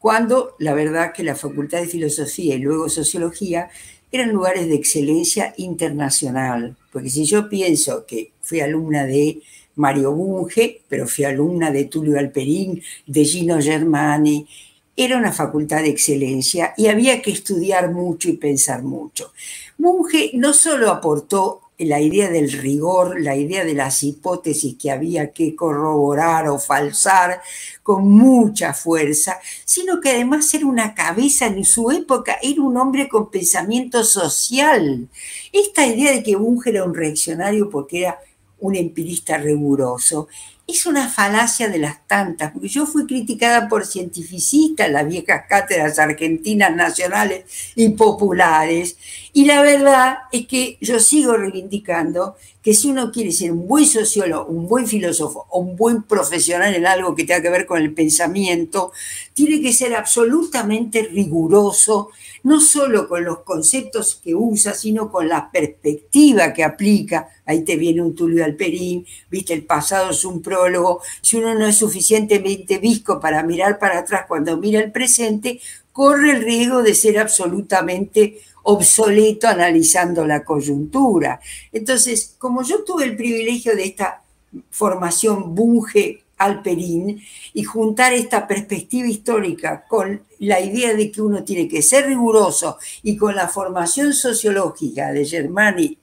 cuando 0.00 0.56
la 0.58 0.72
verdad 0.72 1.12
que 1.12 1.22
la 1.22 1.36
Facultad 1.36 1.82
de 1.82 1.86
Filosofía 1.86 2.54
y 2.54 2.58
luego 2.58 2.88
Sociología 2.88 3.68
eran 4.10 4.32
lugares 4.32 4.66
de 4.66 4.74
excelencia 4.74 5.52
internacional. 5.58 6.74
Porque 6.90 7.10
si 7.10 7.26
yo 7.26 7.50
pienso 7.50 8.06
que 8.06 8.32
fui 8.40 8.60
alumna 8.60 9.04
de 9.04 9.42
Mario 9.80 10.12
Bunge, 10.12 10.82
pero 10.88 11.08
fui 11.08 11.24
alumna 11.24 11.70
de 11.70 11.84
Tulio 11.84 12.18
Alperín, 12.18 12.82
de 13.06 13.24
Gino 13.24 13.60
Germani, 13.60 14.46
era 14.94 15.16
una 15.16 15.32
facultad 15.32 15.82
de 15.82 15.88
excelencia 15.88 16.74
y 16.76 16.88
había 16.88 17.22
que 17.22 17.30
estudiar 17.30 17.90
mucho 17.90 18.28
y 18.28 18.34
pensar 18.34 18.82
mucho. 18.82 19.32
Bunge 19.78 20.32
no 20.34 20.52
solo 20.52 20.90
aportó 20.90 21.70
la 21.78 21.98
idea 21.98 22.28
del 22.28 22.52
rigor, 22.52 23.18
la 23.18 23.34
idea 23.34 23.64
de 23.64 23.72
las 23.72 24.02
hipótesis 24.02 24.76
que 24.76 24.90
había 24.90 25.32
que 25.32 25.56
corroborar 25.56 26.48
o 26.48 26.58
falsar 26.58 27.40
con 27.82 28.06
mucha 28.06 28.74
fuerza, 28.74 29.38
sino 29.64 29.98
que 29.98 30.10
además 30.10 30.52
era 30.52 30.66
una 30.66 30.94
cabeza 30.94 31.46
en 31.46 31.64
su 31.64 31.90
época, 31.90 32.36
era 32.42 32.60
un 32.60 32.76
hombre 32.76 33.08
con 33.08 33.30
pensamiento 33.30 34.04
social. 34.04 35.08
Esta 35.50 35.86
idea 35.86 36.12
de 36.12 36.22
que 36.22 36.36
Bunge 36.36 36.68
era 36.68 36.84
un 36.84 36.94
reaccionario 36.94 37.70
porque 37.70 38.00
era 38.00 38.18
un 38.60 38.76
empirista 38.76 39.38
riguroso, 39.38 40.28
es 40.66 40.86
una 40.86 41.08
falacia 41.08 41.68
de 41.68 41.78
las 41.78 42.06
tantas, 42.06 42.52
porque 42.52 42.68
yo 42.68 42.86
fui 42.86 43.06
criticada 43.06 43.68
por 43.68 43.84
cientificistas, 43.84 44.90
las 44.90 45.08
viejas 45.08 45.42
cátedras 45.48 45.98
argentinas 45.98 46.74
nacionales 46.74 47.44
y 47.74 47.88
populares, 47.90 48.96
y 49.32 49.46
la 49.46 49.62
verdad 49.62 50.18
es 50.32 50.46
que 50.46 50.78
yo 50.80 51.00
sigo 51.00 51.36
reivindicando 51.36 52.36
que 52.62 52.74
si 52.74 52.90
uno 52.90 53.10
quiere 53.10 53.32
ser 53.32 53.52
un 53.52 53.66
buen 53.66 53.86
sociólogo, 53.86 54.46
un 54.46 54.68
buen 54.68 54.86
filósofo 54.86 55.46
o 55.50 55.60
un 55.60 55.76
buen 55.76 56.02
profesional 56.02 56.74
en 56.74 56.86
algo 56.86 57.14
que 57.14 57.24
tenga 57.24 57.42
que 57.42 57.50
ver 57.50 57.66
con 57.66 57.80
el 57.80 57.94
pensamiento, 57.94 58.92
tiene 59.32 59.62
que 59.62 59.72
ser 59.72 59.94
absolutamente 59.94 61.02
riguroso, 61.02 62.10
no 62.42 62.60
solo 62.60 63.08
con 63.08 63.24
los 63.24 63.40
conceptos 63.40 64.20
que 64.22 64.34
usa, 64.34 64.74
sino 64.74 65.10
con 65.10 65.28
la 65.28 65.50
perspectiva 65.50 66.52
que 66.52 66.64
aplica. 66.64 67.28
Ahí 67.46 67.64
te 67.64 67.76
viene 67.76 68.02
un 68.02 68.14
Tulio 68.14 68.44
Alperín, 68.44 69.06
viste, 69.30 69.54
el 69.54 69.64
pasado 69.64 70.10
es 70.10 70.24
un 70.24 70.42
prólogo. 70.42 71.00
Si 71.22 71.36
uno 71.36 71.54
no 71.54 71.66
es 71.66 71.76
suficientemente 71.76 72.78
visco 72.78 73.20
para 73.20 73.42
mirar 73.42 73.78
para 73.78 74.00
atrás 74.00 74.26
cuando 74.28 74.56
mira 74.58 74.80
el 74.80 74.92
presente, 74.92 75.60
corre 75.92 76.32
el 76.32 76.42
riesgo 76.42 76.82
de 76.82 76.94
ser 76.94 77.18
absolutamente 77.18 78.40
obsoleto 78.62 79.48
analizando 79.48 80.26
la 80.26 80.44
coyuntura. 80.44 81.40
Entonces, 81.72 82.34
como 82.38 82.62
yo 82.62 82.84
tuve 82.84 83.04
el 83.04 83.16
privilegio 83.16 83.74
de 83.74 83.84
esta 83.84 84.22
formación 84.70 85.54
Bunge 85.54 86.24
Alperín 86.38 87.22
y 87.52 87.64
juntar 87.64 88.14
esta 88.14 88.48
perspectiva 88.48 89.06
histórica 89.06 89.84
con 89.86 90.22
la 90.38 90.60
idea 90.60 90.94
de 90.94 91.10
que 91.10 91.20
uno 91.20 91.44
tiene 91.44 91.68
que 91.68 91.82
ser 91.82 92.06
riguroso 92.06 92.78
y 93.02 93.16
con 93.16 93.36
la 93.36 93.46
formación 93.46 94.14
sociológica 94.14 95.12
de 95.12 95.26
Germani, 95.26 95.98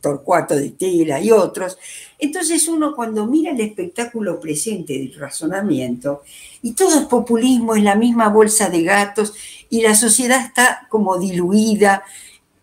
Torcuato 0.00 0.56
de 0.56 0.70
Tela 0.70 1.20
y 1.20 1.30
otros, 1.30 1.78
entonces 2.18 2.66
uno 2.66 2.94
cuando 2.94 3.26
mira 3.26 3.52
el 3.52 3.60
espectáculo 3.60 4.40
presente 4.40 4.94
del 4.94 5.14
razonamiento, 5.14 6.22
y 6.60 6.72
todo 6.72 6.98
es 6.98 7.06
populismo, 7.06 7.76
es 7.76 7.84
la 7.84 7.94
misma 7.94 8.28
bolsa 8.28 8.68
de 8.68 8.82
gatos, 8.82 9.32
y 9.72 9.80
la 9.80 9.94
sociedad 9.94 10.44
está 10.44 10.86
como 10.90 11.18
diluida. 11.18 12.04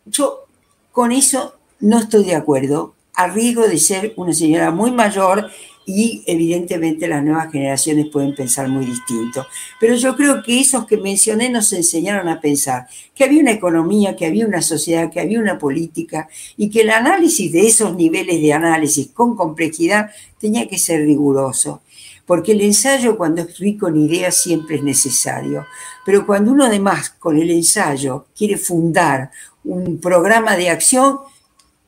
Yo 0.05 0.45
con 0.91 1.11
eso 1.11 1.55
no 1.79 1.97
estoy 1.97 2.23
de 2.23 2.35
acuerdo, 2.35 2.93
a 3.15 3.25
riesgo 3.25 3.67
de 3.67 3.79
ser 3.79 4.13
una 4.15 4.31
señora 4.31 4.69
muy 4.69 4.91
mayor 4.91 5.49
y 5.87 6.23
evidentemente 6.27 7.07
las 7.07 7.23
nuevas 7.23 7.51
generaciones 7.51 8.09
pueden 8.13 8.35
pensar 8.35 8.69
muy 8.69 8.85
distinto. 8.85 9.43
Pero 9.79 9.95
yo 9.95 10.15
creo 10.15 10.43
que 10.43 10.59
esos 10.59 10.85
que 10.85 10.97
mencioné 10.97 11.49
nos 11.49 11.73
enseñaron 11.73 12.27
a 12.29 12.39
pensar 12.39 12.87
que 13.15 13.23
había 13.23 13.41
una 13.41 13.53
economía, 13.53 14.15
que 14.15 14.27
había 14.27 14.45
una 14.45 14.61
sociedad, 14.61 15.11
que 15.11 15.19
había 15.19 15.39
una 15.39 15.57
política 15.57 16.29
y 16.57 16.69
que 16.69 16.81
el 16.81 16.91
análisis 16.91 17.51
de 17.51 17.65
esos 17.65 17.95
niveles 17.95 18.39
de 18.39 18.53
análisis 18.53 19.07
con 19.07 19.35
complejidad 19.35 20.11
tenía 20.37 20.67
que 20.67 20.77
ser 20.77 21.01
riguroso 21.01 21.81
porque 22.29 22.51
el 22.51 22.61
ensayo 22.61 23.17
cuando 23.17 23.41
es 23.41 23.57
rico 23.57 23.87
en 23.87 24.05
ideas 24.05 24.39
siempre 24.39 24.75
es 24.75 24.83
necesario, 24.83 25.65
pero 26.05 26.27
cuando 26.27 26.51
uno 26.51 26.63
además 26.63 27.09
con 27.09 27.39
el 27.39 27.49
ensayo 27.49 28.27
quiere 28.37 28.55
fundar 28.55 29.31
un 29.63 29.99
programa 29.99 30.55
de 30.55 30.69
acción, 30.69 31.17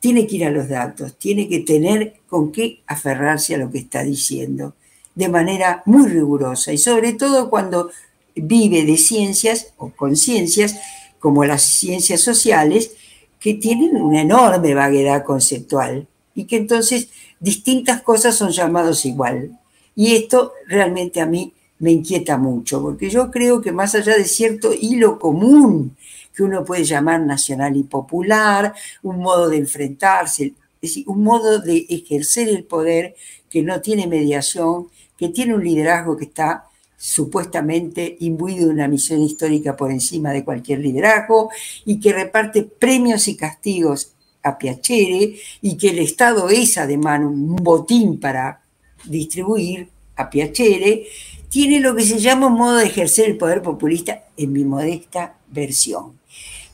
tiene 0.00 0.26
que 0.26 0.34
ir 0.34 0.44
a 0.44 0.50
los 0.50 0.68
datos, 0.68 1.16
tiene 1.16 1.48
que 1.48 1.60
tener 1.60 2.14
con 2.28 2.50
qué 2.50 2.82
aferrarse 2.88 3.54
a 3.54 3.58
lo 3.58 3.70
que 3.70 3.78
está 3.78 4.02
diciendo, 4.02 4.74
de 5.14 5.28
manera 5.28 5.84
muy 5.86 6.08
rigurosa 6.08 6.72
y 6.72 6.78
sobre 6.78 7.12
todo 7.12 7.48
cuando 7.48 7.92
vive 8.34 8.84
de 8.84 8.96
ciencias 8.96 9.74
o 9.76 9.90
conciencias 9.90 10.74
como 11.20 11.44
las 11.44 11.62
ciencias 11.62 12.20
sociales, 12.20 12.90
que 13.38 13.54
tienen 13.54 13.94
una 13.94 14.22
enorme 14.22 14.74
vaguedad 14.74 15.22
conceptual 15.22 16.08
y 16.34 16.46
que 16.46 16.56
entonces 16.56 17.10
distintas 17.38 18.02
cosas 18.02 18.34
son 18.34 18.50
llamados 18.50 19.06
igual. 19.06 19.56
Y 19.94 20.14
esto 20.14 20.52
realmente 20.66 21.20
a 21.20 21.26
mí 21.26 21.52
me 21.78 21.90
inquieta 21.90 22.38
mucho, 22.38 22.80
porque 22.80 23.10
yo 23.10 23.30
creo 23.30 23.60
que 23.60 23.72
más 23.72 23.94
allá 23.94 24.16
de 24.16 24.24
cierto 24.24 24.72
hilo 24.72 25.18
común 25.18 25.96
que 26.34 26.42
uno 26.42 26.64
puede 26.64 26.84
llamar 26.84 27.20
nacional 27.20 27.76
y 27.76 27.82
popular, 27.82 28.72
un 29.02 29.18
modo 29.18 29.48
de 29.48 29.56
enfrentarse, 29.56 30.44
es 30.46 30.52
decir, 30.80 31.04
un 31.08 31.22
modo 31.22 31.60
de 31.60 31.86
ejercer 31.88 32.48
el 32.48 32.64
poder 32.64 33.14
que 33.50 33.62
no 33.62 33.80
tiene 33.80 34.06
mediación, 34.06 34.88
que 35.18 35.28
tiene 35.28 35.54
un 35.54 35.64
liderazgo 35.64 36.16
que 36.16 36.24
está 36.24 36.66
supuestamente 36.96 38.16
imbuido 38.20 38.66
de 38.66 38.72
una 38.72 38.88
misión 38.88 39.20
histórica 39.20 39.76
por 39.76 39.90
encima 39.90 40.30
de 40.30 40.44
cualquier 40.44 40.78
liderazgo 40.78 41.50
y 41.84 41.98
que 41.98 42.12
reparte 42.12 42.62
premios 42.62 43.26
y 43.26 43.36
castigos 43.36 44.12
a 44.42 44.56
Piacere 44.56 45.36
y 45.60 45.76
que 45.76 45.90
el 45.90 45.98
Estado 45.98 46.48
es 46.48 46.78
además 46.78 47.20
un 47.20 47.56
botín 47.56 48.20
para 48.20 48.61
distribuir 49.04 49.88
a 50.16 50.30
Piacere, 50.30 51.06
tiene 51.48 51.80
lo 51.80 51.94
que 51.94 52.04
se 52.04 52.18
llama 52.18 52.46
un 52.46 52.54
modo 52.54 52.76
de 52.76 52.86
ejercer 52.86 53.26
el 53.28 53.36
poder 53.36 53.62
populista 53.62 54.24
en 54.36 54.52
mi 54.52 54.64
modesta 54.64 55.36
versión. 55.48 56.18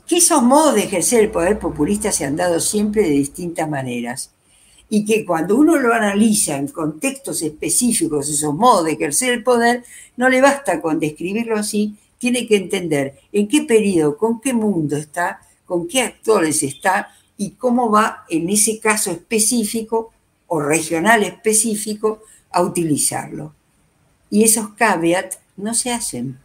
Que 0.07 0.19
esos 0.19 0.43
modos 0.43 0.75
de 0.75 0.85
ejercer 0.85 1.21
el 1.21 1.31
poder 1.31 1.59
populista 1.59 2.13
se 2.13 2.25
han 2.25 2.37
dado 2.37 2.61
siempre 2.61 3.03
de 3.03 3.11
distintas 3.11 3.69
maneras 3.69 4.31
y 4.89 5.05
que 5.05 5.25
cuando 5.25 5.57
uno 5.57 5.77
lo 5.77 5.93
analiza 5.93 6.57
en 6.57 6.69
contextos 6.69 7.43
específicos, 7.43 8.29
esos 8.29 8.55
modos 8.55 8.87
de 8.87 8.93
ejercer 8.93 9.33
el 9.33 9.43
poder, 9.43 9.85
no 10.17 10.29
le 10.29 10.41
basta 10.41 10.81
con 10.81 10.99
describirlo 10.99 11.57
así, 11.57 11.97
tiene 12.19 12.47
que 12.47 12.57
entender 12.57 13.19
en 13.33 13.49
qué 13.49 13.63
periodo, 13.63 14.17
con 14.17 14.41
qué 14.41 14.53
mundo 14.53 14.97
está, 14.97 15.41
con 15.67 15.87
qué 15.87 16.03
actores 16.03 16.63
está 16.63 17.11
y 17.37 17.51
cómo 17.51 17.91
va 17.91 18.25
en 18.29 18.49
ese 18.49 18.81
caso 18.81 19.11
específico 19.11 20.11
o 20.49 20.61
regional 20.61 21.23
específico 21.23 22.23
a 22.51 22.63
utilizarlo. 22.63 23.55
Y 24.31 24.45
esos 24.45 24.71
caveats 24.71 25.39
no 25.57 25.75
se 25.75 25.93
hacen. 25.93 26.39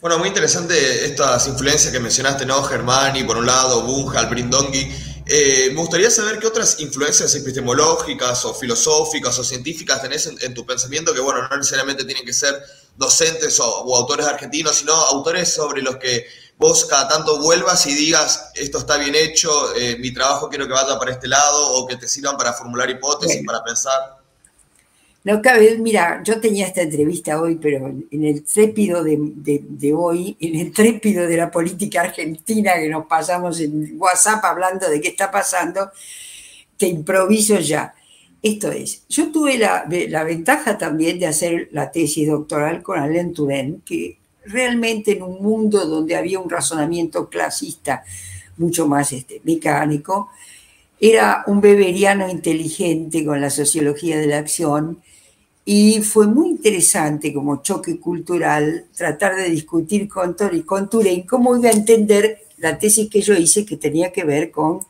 Bueno, 0.00 0.18
muy 0.18 0.28
interesante 0.28 1.06
estas 1.06 1.46
influencias 1.48 1.92
que 1.92 2.00
mencionaste, 2.00 2.44
¿no? 2.44 2.62
Germani, 2.62 3.24
por 3.24 3.36
un 3.36 3.46
lado, 3.46 3.82
Bunge, 3.82 4.18
Albrindongui. 4.18 4.92
Eh, 5.26 5.70
me 5.72 5.80
gustaría 5.80 6.10
saber 6.10 6.38
qué 6.38 6.46
otras 6.46 6.80
influencias 6.80 7.34
epistemológicas 7.34 8.44
o 8.44 8.54
filosóficas 8.54 9.38
o 9.38 9.44
científicas 9.44 10.02
tenés 10.02 10.26
en, 10.26 10.54
tu 10.54 10.66
pensamiento, 10.66 11.14
que 11.14 11.20
bueno, 11.20 11.48
no 11.48 11.56
necesariamente 11.56 12.04
tienen 12.04 12.26
que 12.26 12.32
ser 12.32 12.54
docentes 12.96 13.58
o, 13.60 13.66
o 13.66 13.96
autores 13.96 14.26
argentinos, 14.26 14.76
sino 14.76 14.92
autores 14.92 15.52
sobre 15.52 15.80
los 15.80 15.96
que 15.96 16.26
vos 16.58 16.84
cada 16.84 17.08
tanto 17.08 17.40
vuelvas 17.40 17.86
y 17.86 17.94
digas, 17.94 18.50
esto 18.54 18.78
está 18.78 18.96
bien 18.96 19.14
hecho, 19.14 19.74
eh, 19.74 19.96
mi 19.98 20.12
trabajo 20.12 20.48
quiero 20.48 20.66
que 20.66 20.72
vaya 20.72 20.98
para 20.98 21.12
este 21.12 21.28
lado, 21.28 21.74
o 21.74 21.86
que 21.86 21.96
te 21.96 22.06
sirvan 22.06 22.36
para 22.36 22.52
formular 22.52 22.88
hipótesis, 22.90 23.42
para 23.46 23.62
pensar. 23.64 24.23
No 25.24 25.40
cabe, 25.40 25.78
mira, 25.78 26.22
yo 26.22 26.38
tenía 26.38 26.66
esta 26.66 26.82
entrevista 26.82 27.40
hoy, 27.40 27.54
pero 27.56 27.86
en 28.10 28.24
el 28.24 28.44
trépido 28.44 29.02
de, 29.02 29.16
de, 29.18 29.94
hoy, 29.94 30.36
en 30.38 30.56
el 30.56 30.70
trépido 30.70 31.26
de 31.26 31.38
la 31.38 31.50
política 31.50 32.02
argentina 32.02 32.74
que 32.74 32.90
nos 32.90 33.06
pasamos 33.06 33.58
en 33.60 33.94
WhatsApp 33.98 34.44
hablando 34.44 34.86
de 34.86 35.00
qué 35.00 35.08
está 35.08 35.30
pasando, 35.30 35.90
te 36.76 36.88
improviso 36.88 37.58
ya. 37.58 37.94
Esto 38.42 38.70
es, 38.70 39.06
yo 39.08 39.32
tuve 39.32 39.56
la, 39.56 39.86
la 40.10 40.24
ventaja 40.24 40.76
también 40.76 41.18
de 41.18 41.26
hacer 41.26 41.70
la 41.72 41.90
tesis 41.90 42.28
doctoral 42.28 42.82
con 42.82 42.98
Alain 42.98 43.32
Touraine, 43.32 43.80
que 43.82 44.18
realmente 44.44 45.12
en 45.12 45.22
un 45.22 45.42
mundo 45.42 45.86
donde 45.86 46.16
había 46.16 46.38
un 46.38 46.50
razonamiento 46.50 47.30
clasista 47.30 48.04
mucho 48.58 48.86
más 48.86 49.10
este, 49.12 49.40
mecánico, 49.44 50.28
era 51.00 51.44
un 51.46 51.62
beberiano 51.62 52.28
inteligente 52.28 53.24
con 53.24 53.40
la 53.40 53.48
sociología 53.48 54.18
de 54.18 54.26
la 54.26 54.36
acción 54.36 55.00
y 55.64 56.02
fue 56.02 56.26
muy 56.26 56.50
interesante 56.50 57.32
como 57.32 57.62
choque 57.62 57.98
cultural 57.98 58.84
tratar 58.94 59.34
de 59.36 59.48
discutir 59.48 60.08
con, 60.08 60.36
con 60.66 60.90
Turén 60.90 61.22
cómo 61.22 61.56
iba 61.56 61.70
a 61.70 61.72
entender 61.72 62.38
la 62.58 62.78
tesis 62.78 63.08
que 63.08 63.22
yo 63.22 63.34
hice 63.34 63.64
que 63.64 63.76
tenía 63.76 64.12
que 64.12 64.24
ver 64.24 64.50
con 64.50 64.80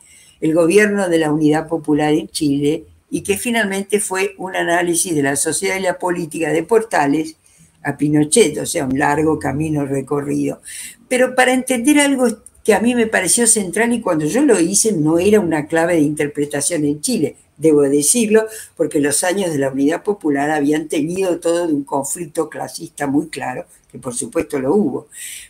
el 0.41 0.53
gobierno 0.53 1.07
de 1.07 1.19
la 1.19 1.31
Unidad 1.31 1.67
Popular 1.67 2.13
en 2.13 2.27
Chile 2.27 2.85
y 3.09 3.21
que 3.21 3.37
finalmente 3.37 4.01
fue 4.01 4.35
un 4.37 4.55
análisis 4.55 5.15
de 5.15 5.23
la 5.23 5.37
sociedad 5.37 5.77
y 5.77 5.81
la 5.81 5.97
política 5.97 6.51
de 6.51 6.63
Portales 6.63 7.37
a 7.83 7.95
Pinochet, 7.97 8.57
o 8.57 8.65
sea, 8.65 8.85
un 8.85 8.97
largo 8.99 9.39
camino 9.39 9.85
recorrido. 9.85 10.59
Pero 11.07 11.35
para 11.35 11.53
entender 11.53 11.99
algo 11.99 12.27
que 12.63 12.73
a 12.73 12.79
mí 12.79 12.95
me 12.95 13.07
pareció 13.07 13.47
central 13.47 13.93
y 13.93 14.01
cuando 14.01 14.25
yo 14.25 14.41
lo 14.41 14.59
hice 14.59 14.91
no 14.91 15.19
era 15.19 15.39
una 15.39 15.67
clave 15.67 15.93
de 15.93 16.01
interpretación 16.01 16.83
en 16.83 16.99
Chile, 16.99 17.35
debo 17.57 17.81
decirlo, 17.81 18.45
porque 18.75 18.99
los 18.99 19.23
años 19.23 19.51
de 19.51 19.59
la 19.59 19.69
Unidad 19.69 20.03
Popular 20.03 20.51
habían 20.51 20.87
tenido 20.87 21.39
todo 21.39 21.67
de 21.67 21.73
un 21.73 21.83
conflicto 21.83 22.49
clasista 22.49 23.07
muy 23.07 23.27
claro, 23.27 23.65
que 23.91 23.97
por 23.97 24.13
supuesto 24.13 24.59
lo 24.59 24.73
hubo. 24.73 25.07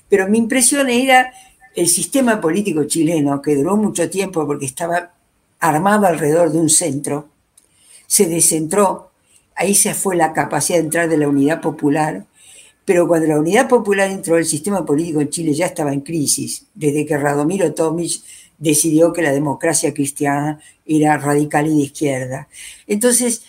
Pero 0.09 0.27
mi 0.27 0.37
impresión 0.37 0.89
era 0.89 1.33
el 1.75 1.87
sistema 1.87 2.39
político 2.39 2.83
chileno, 2.85 3.41
que 3.41 3.55
duró 3.55 3.75
mucho 3.77 4.09
tiempo 4.09 4.45
porque 4.45 4.65
estaba 4.65 5.13
armado 5.59 6.05
alrededor 6.07 6.51
de 6.51 6.59
un 6.59 6.69
centro, 6.69 7.29
se 8.07 8.27
descentró 8.27 9.11
ahí 9.55 9.73
se 9.73 9.93
fue 9.93 10.15
la 10.15 10.33
capacidad 10.33 10.77
de 10.77 10.85
entrar 10.85 11.09
de 11.09 11.17
la 11.17 11.29
unidad 11.29 11.61
popular, 11.61 12.25
pero 12.83 13.07
cuando 13.07 13.27
la 13.27 13.39
unidad 13.39 13.67
popular 13.67 14.11
entró, 14.11 14.37
el 14.37 14.45
sistema 14.45 14.85
político 14.85 15.21
en 15.21 15.29
Chile 15.29 15.53
ya 15.53 15.65
estaba 15.65 15.93
en 15.93 16.01
crisis, 16.01 16.65
desde 16.75 17.05
que 17.05 17.17
Radomiro 17.17 17.73
Tomic 17.73 18.21
decidió 18.57 19.13
que 19.13 19.21
la 19.21 19.31
democracia 19.31 19.93
cristiana 19.93 20.59
era 20.85 21.17
radical 21.17 21.67
y 21.67 21.75
de 21.75 21.83
izquierda. 21.83 22.47
Entonces, 22.87 23.43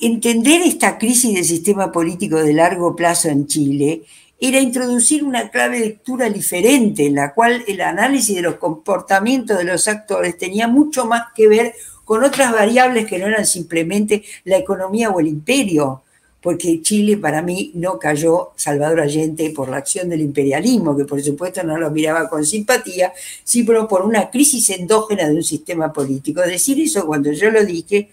entender 0.00 0.62
esta 0.62 0.98
crisis 0.98 1.34
del 1.34 1.44
sistema 1.44 1.92
político 1.92 2.36
de 2.36 2.54
largo 2.54 2.96
plazo 2.96 3.28
en 3.28 3.46
Chile 3.46 4.02
era 4.40 4.58
introducir 4.58 5.22
una 5.22 5.50
clave 5.50 5.78
de 5.78 5.86
lectura 5.86 6.30
diferente, 6.30 7.06
en 7.06 7.16
la 7.16 7.34
cual 7.34 7.62
el 7.68 7.80
análisis 7.82 8.34
de 8.36 8.42
los 8.42 8.54
comportamientos 8.54 9.58
de 9.58 9.64
los 9.64 9.86
actores 9.86 10.38
tenía 10.38 10.66
mucho 10.66 11.04
más 11.04 11.24
que 11.34 11.46
ver 11.46 11.74
con 12.06 12.24
otras 12.24 12.50
variables 12.50 13.06
que 13.06 13.18
no 13.18 13.26
eran 13.26 13.46
simplemente 13.46 14.24
la 14.44 14.56
economía 14.56 15.10
o 15.10 15.20
el 15.20 15.28
imperio, 15.28 16.02
porque 16.42 16.80
Chile 16.80 17.18
para 17.18 17.42
mí 17.42 17.70
no 17.74 17.98
cayó 17.98 18.52
Salvador 18.56 19.00
Allende 19.00 19.52
por 19.54 19.68
la 19.68 19.78
acción 19.78 20.08
del 20.08 20.20
imperialismo, 20.20 20.96
que 20.96 21.04
por 21.04 21.20
supuesto 21.22 21.62
no 21.62 21.76
lo 21.76 21.90
miraba 21.90 22.28
con 22.28 22.46
simpatía, 22.46 23.12
sino 23.44 23.86
por 23.86 24.02
una 24.02 24.30
crisis 24.30 24.70
endógena 24.70 25.28
de 25.28 25.34
un 25.34 25.42
sistema 25.42 25.92
político. 25.92 26.40
Decir 26.40 26.80
eso 26.80 27.06
cuando 27.06 27.32
yo 27.32 27.50
lo 27.50 27.64
dije 27.64 28.10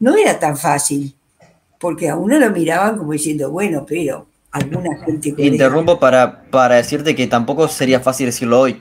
no 0.00 0.16
era 0.16 0.38
tan 0.38 0.56
fácil, 0.56 1.12
porque 1.78 2.08
a 2.08 2.16
uno 2.16 2.38
lo 2.38 2.50
miraban 2.50 2.96
como 2.96 3.12
diciendo, 3.12 3.50
bueno, 3.50 3.84
pero 3.86 4.26
alguna 4.52 4.96
gente... 5.04 5.34
Interrumpo 5.36 5.98
para, 5.98 6.42
para 6.50 6.76
decirte 6.76 7.16
que 7.16 7.26
tampoco 7.26 7.66
sería 7.66 7.98
fácil 7.98 8.26
decirlo 8.26 8.60
hoy, 8.60 8.80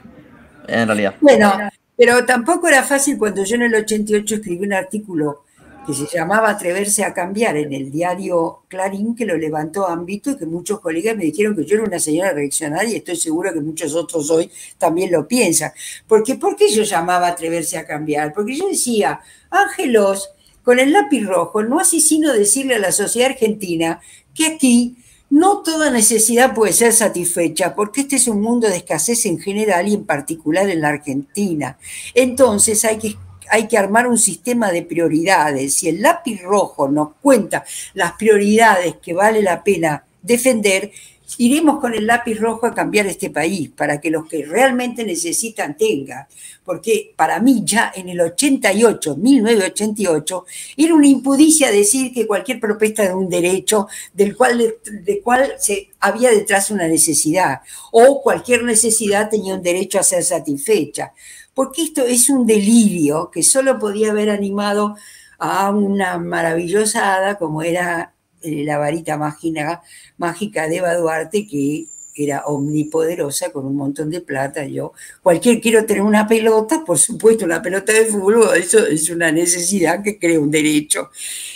en 0.67 0.87
realidad. 0.87 1.15
Bueno, 1.19 1.53
pero 1.95 2.23
tampoco 2.25 2.67
era 2.67 2.83
fácil 2.83 3.17
cuando 3.17 3.43
yo 3.43 3.55
en 3.55 3.63
el 3.63 3.75
88 3.75 4.35
escribí 4.35 4.65
un 4.65 4.73
artículo 4.73 5.43
que 5.88 5.93
se 5.93 6.06
llamaba 6.06 6.50
Atreverse 6.50 7.06
a 7.06 7.13
cambiar 7.13 7.56
en 7.56 7.71
el 7.71 7.89
diario 7.89 8.63
Clarín, 8.67 9.15
que 9.15 9.26
lo 9.26 9.38
levantó 9.38 9.88
ámbito 9.88 10.32
y 10.32 10.38
que 10.38 10.45
muchos 10.45 10.82
colegas 10.82 11.15
me 11.15 11.23
dijeron 11.23 11.56
que 11.56 11.63
yo 11.63 11.76
era 11.76 11.86
una 11.86 11.97
señora 11.97 12.34
reaccionaria 12.34 12.91
y 12.91 12.97
estoy 12.97 13.15
seguro 13.15 13.54
que 13.54 13.62
muchos 13.62 13.95
otros 13.95 14.30
hoy 14.30 14.52
también 14.78 15.13
lo 15.13 15.26
piensan. 15.26 15.71
Porque, 16.06 16.36
¿Por 16.36 16.58
qué 16.58 16.69
yo 16.69 16.84
llamaba 16.84 17.30
Atreverse 17.30 17.78
a 17.78 17.86
cambiar? 17.86 18.34
Porque 18.34 18.58
yo 18.58 18.67
decía, 18.67 19.21
Ángelos, 19.50 20.30
con 20.62 20.78
el 20.78 20.91
lápiz 20.91 21.26
rojo, 21.26 21.63
no 21.63 21.80
hace 21.80 22.02
sino 22.02 22.34
decirle 22.34 22.76
a 22.76 22.80
la 22.80 22.91
sociedad 22.91 23.32
argentina 23.32 24.02
que 24.36 24.47
aquí 24.47 24.97
no 25.30 25.62
toda 25.62 25.89
necesidad 25.89 26.54
puede 26.54 26.73
ser 26.73 26.91
satisfecha, 26.91 27.76
porque 27.76 28.02
este 28.02 28.17
es 28.17 28.28
un 28.28 28.41
mundo 28.41 28.67
de 28.67 28.76
escasez 28.76 29.26
en 29.26 29.39
general 29.39 29.88
y 29.88 29.93
en 29.93 30.06
particular 30.06 30.69
en 30.69 30.82
la 30.82 30.89
Argentina. 30.89 31.78
Entonces 32.13 32.84
hay 32.84 32.97
que 32.97 33.15
hay 33.49 33.67
que 33.67 33.77
armar 33.77 34.07
un 34.07 34.17
sistema 34.17 34.71
de 34.71 34.83
prioridades. 34.83 35.73
Si 35.73 35.89
el 35.89 36.01
lápiz 36.01 36.41
rojo 36.41 36.88
nos 36.88 37.10
cuenta 37.21 37.63
las 37.93 38.13
prioridades 38.13 38.95
que 38.97 39.13
vale 39.13 39.41
la 39.41 39.63
pena 39.63 40.05
defender, 40.21 40.91
iremos 41.38 41.79
con 41.79 41.93
el 41.93 42.07
lápiz 42.07 42.39
rojo 42.39 42.65
a 42.65 42.73
cambiar 42.73 43.05
este 43.07 43.29
país 43.29 43.69
para 43.75 43.99
que 43.99 44.10
los 44.10 44.27
que 44.27 44.45
realmente 44.45 45.03
necesitan 45.03 45.77
tengan. 45.77 46.25
Porque 46.63 47.13
para 47.15 47.39
mí 47.39 47.62
ya 47.63 47.91
en 47.95 48.10
el 48.10 48.19
88, 48.19 49.15
1988, 49.17 50.45
era 50.77 50.95
una 50.95 51.07
impudicia 51.07 51.71
decir 51.71 52.13
que 52.13 52.27
cualquier 52.27 52.60
propuesta 52.60 53.03
de 53.03 53.13
un 53.13 53.29
derecho 53.29 53.88
del 54.13 54.36
cual, 54.36 54.75
de 54.83 55.21
cual 55.21 55.53
se 55.60 55.89
había 55.99 56.29
detrás 56.31 56.71
una 56.71 56.88
necesidad 56.88 57.62
o 57.91 58.21
cualquier 58.21 58.63
necesidad 58.63 59.29
tenía 59.29 59.55
un 59.55 59.62
derecho 59.62 59.99
a 59.99 60.03
ser 60.03 60.23
satisfecha 60.23 61.13
porque 61.57 61.81
esto 61.81 62.05
es 62.05 62.29
un 62.29 62.45
delirio 62.45 63.31
que 63.31 63.41
solo 63.41 63.79
podía 63.79 64.11
haber 64.11 64.29
animado 64.29 64.95
a 65.39 65.71
una 65.71 66.19
maravillosa 66.19 67.15
hada 67.15 67.39
como 67.39 67.63
era 67.63 68.13
eh, 68.43 68.63
la 68.63 68.77
varita 68.77 69.17
mágica, 69.17 69.81
mágica 70.19 70.67
de 70.67 70.75
Eva 70.75 70.93
Duarte, 70.93 71.47
que 71.47 71.87
era 72.13 72.45
omnipoderosa 72.45 73.51
con 73.51 73.65
un 73.65 73.75
montón 73.75 74.11
de 74.11 74.21
plata. 74.21 74.67
Yo, 74.67 74.93
cualquier 75.23 75.59
quiero 75.59 75.83
tener 75.87 76.03
una 76.03 76.27
pelota, 76.27 76.83
por 76.85 76.99
supuesto, 76.99 77.43
una 77.43 77.63
pelota 77.63 77.91
de 77.91 78.05
fútbol, 78.05 78.55
eso 78.55 78.85
es 78.85 79.09
una 79.09 79.31
necesidad 79.31 80.03
que 80.03 80.19
crea 80.19 80.39
un 80.39 80.51
derecho. 80.51 81.09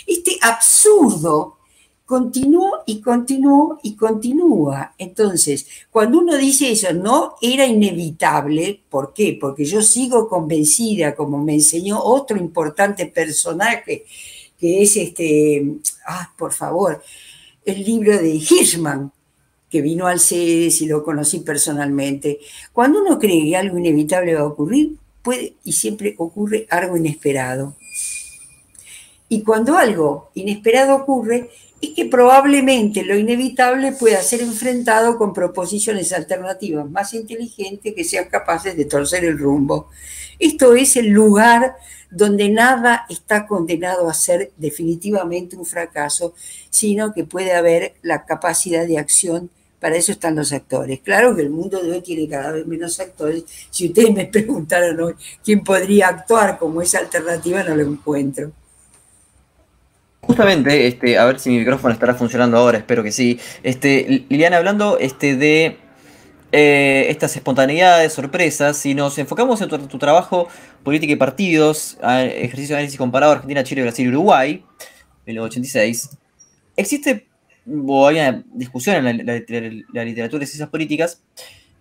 Este 0.04 0.36
absurdo 0.42 1.58
continuó 2.04 2.82
y 2.86 3.00
continuó 3.00 3.78
y 3.82 3.96
continúa. 3.96 4.94
Entonces, 4.98 5.66
cuando 5.90 6.18
uno 6.18 6.36
dice 6.36 6.72
eso, 6.72 6.92
no 6.92 7.36
era 7.40 7.66
inevitable, 7.66 8.80
¿por 8.90 9.12
qué? 9.12 9.38
Porque 9.40 9.64
yo 9.64 9.82
sigo 9.82 10.28
convencida, 10.28 11.14
como 11.14 11.42
me 11.42 11.54
enseñó 11.54 12.02
otro 12.02 12.36
importante 12.36 13.06
personaje, 13.06 14.04
que 14.58 14.82
es 14.82 14.96
este, 14.96 15.76
ah, 16.06 16.32
por 16.36 16.52
favor, 16.52 17.02
el 17.64 17.84
libro 17.84 18.16
de 18.18 18.34
Hirschman, 18.34 19.12
que 19.70 19.80
vino 19.80 20.06
al 20.06 20.20
CEDES 20.20 20.82
y 20.82 20.86
lo 20.86 21.02
conocí 21.02 21.40
personalmente. 21.40 22.40
Cuando 22.74 23.00
uno 23.00 23.18
cree 23.18 23.44
que 23.44 23.56
algo 23.56 23.78
inevitable 23.78 24.34
va 24.34 24.42
a 24.42 24.46
ocurrir, 24.46 24.96
puede 25.22 25.54
y 25.64 25.72
siempre 25.72 26.14
ocurre 26.18 26.66
algo 26.68 26.96
inesperado. 26.96 27.74
Y 29.30 29.42
cuando 29.42 29.78
algo 29.78 30.30
inesperado 30.34 30.94
ocurre, 30.94 31.48
y 31.84 31.94
que 31.94 32.06
probablemente 32.06 33.02
lo 33.02 33.18
inevitable 33.18 33.90
pueda 33.90 34.22
ser 34.22 34.40
enfrentado 34.40 35.18
con 35.18 35.34
proposiciones 35.34 36.12
alternativas 36.12 36.88
más 36.88 37.12
inteligentes 37.12 37.92
que 37.92 38.04
sean 38.04 38.26
capaces 38.26 38.76
de 38.76 38.84
torcer 38.84 39.24
el 39.24 39.36
rumbo. 39.36 39.88
Esto 40.38 40.76
es 40.76 40.94
el 40.94 41.08
lugar 41.08 41.74
donde 42.08 42.48
nada 42.50 43.04
está 43.10 43.48
condenado 43.48 44.08
a 44.08 44.14
ser 44.14 44.52
definitivamente 44.58 45.56
un 45.56 45.66
fracaso, 45.66 46.34
sino 46.70 47.12
que 47.12 47.24
puede 47.24 47.52
haber 47.52 47.94
la 48.02 48.26
capacidad 48.26 48.86
de 48.86 48.98
acción. 48.98 49.50
Para 49.80 49.96
eso 49.96 50.12
están 50.12 50.36
los 50.36 50.52
actores. 50.52 51.00
Claro 51.00 51.34
que 51.34 51.42
el 51.42 51.50
mundo 51.50 51.82
de 51.82 51.90
hoy 51.90 52.00
tiene 52.00 52.28
cada 52.28 52.52
vez 52.52 52.64
menos 52.64 53.00
actores. 53.00 53.42
Si 53.70 53.88
ustedes 53.88 54.14
me 54.14 54.26
preguntaran 54.26 55.00
hoy 55.00 55.14
quién 55.44 55.64
podría 55.64 56.06
actuar 56.06 56.60
como 56.60 56.80
esa 56.80 57.00
alternativa, 57.00 57.64
no 57.64 57.74
lo 57.74 57.82
encuentro. 57.82 58.52
Justamente, 60.24 60.86
este, 60.86 61.18
a 61.18 61.24
ver 61.24 61.40
si 61.40 61.50
mi 61.50 61.58
micrófono 61.58 61.92
estará 61.92 62.14
funcionando 62.14 62.56
ahora, 62.56 62.78
espero 62.78 63.02
que 63.02 63.10
sí. 63.10 63.40
Este, 63.64 64.24
Liliana, 64.28 64.56
hablando 64.56 64.96
este, 64.98 65.36
de 65.36 65.78
eh, 66.52 67.06
estas 67.08 67.34
espontaneidades, 67.34 68.12
sorpresas, 68.12 68.76
si 68.76 68.94
nos 68.94 69.18
enfocamos 69.18 69.60
en 69.60 69.68
tu, 69.68 69.98
trabajo 69.98 70.48
política 70.84 71.12
y 71.12 71.16
partidos, 71.16 71.98
ejercicio 72.02 72.76
de 72.76 72.80
análisis 72.80 72.98
comparado 72.98 73.32
Argentina, 73.32 73.64
Chile, 73.64 73.82
Brasil 73.82 74.06
y 74.06 74.08
Uruguay, 74.10 74.64
1986, 75.26 76.10
existe, 76.76 77.26
o 77.66 78.06
hay 78.06 78.20
una 78.20 78.44
discusión 78.54 79.04
en 79.04 79.26
la, 79.26 79.42
la 79.92 80.04
literatura 80.04 80.40
de 80.40 80.46
ciencias 80.46 80.68
políticas, 80.68 81.20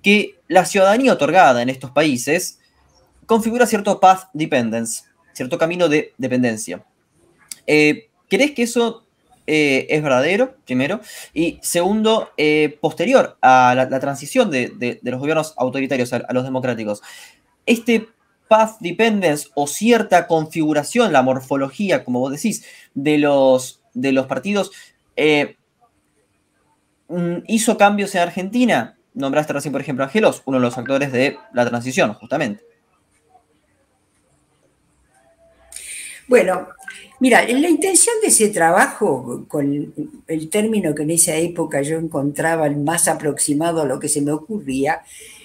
que 0.02 0.40
la 0.48 0.66
ciudadanía 0.66 1.14
otorgada 1.14 1.62
en 1.62 1.70
estos 1.70 1.92
países 1.92 2.60
configura 3.28 3.68
cierto 3.68 4.00
path 4.00 4.30
dependence, 4.34 5.04
cierto 5.34 5.60
camino 5.60 5.88
de 5.88 6.14
dependencia. 6.18 6.84
Eh, 7.68 8.10
¿Crees 8.32 8.52
que 8.52 8.64
eso 8.64 9.04
eh, 9.46 9.88
es 9.90 10.02
verdadero, 10.02 10.56
primero? 10.66 11.02
Y 11.34 11.60
segundo, 11.62 12.30
eh, 12.38 12.78
posterior 12.80 13.38
a 13.42 13.76
la, 13.76 14.00
transición 14.00 14.50
de, 14.50 15.00
los 15.04 15.20
gobiernos 15.20 15.54
autoritarios 15.58 16.14
a, 16.14 16.32
los 16.32 16.46
democráticos, 16.46 17.02
este 17.66 18.08
path 18.48 18.78
dependence 18.80 19.50
o 19.54 19.68
cierta 19.68 20.28
configuración, 20.28 21.12
la 21.12 21.24
morfología, 21.24 22.06
como 22.06 22.22
vos 22.22 22.32
decís, 22.32 22.64
de 22.94 23.18
los, 23.18 23.82
de 23.94 24.14
los 24.14 24.28
partidos, 24.28 24.72
eh, 25.18 25.58
mm, 27.10 27.40
hizo 27.50 27.78
cambios 27.78 28.16
en 28.16 28.22
Argentina. 28.22 28.98
Nombraste 29.14 29.52
recién, 29.52 29.74
por 29.74 29.82
ejemplo, 29.82 30.06
a 30.06 30.08
Angelos, 30.08 30.42
uno 30.46 30.58
de 30.58 30.62
los 30.62 30.78
actores 30.78 31.12
de 31.12 31.38
la 31.52 31.68
transición, 31.68 32.14
justamente. 32.14 32.71
Bueno, 36.32 36.70
Mira, 37.20 37.46
la 37.46 37.70
intención 37.70 38.16
de 38.20 38.30
ese 38.30 38.50
trabajo, 38.50 39.46
con 39.48 39.94
el 40.28 40.50
término 40.50 40.96
que 40.96 41.04
en 41.04 41.12
esa 41.12 41.36
época 41.36 41.84
yo 41.84 42.00
encontraba 42.00 42.66
el 42.66 42.78
más 42.78 43.08
aproximado 43.08 43.82
a 43.82 43.86
lo 43.86 44.00
que 44.00 44.10
se 44.10 44.22
me 44.22 44.32
ocurría, 44.32 45.04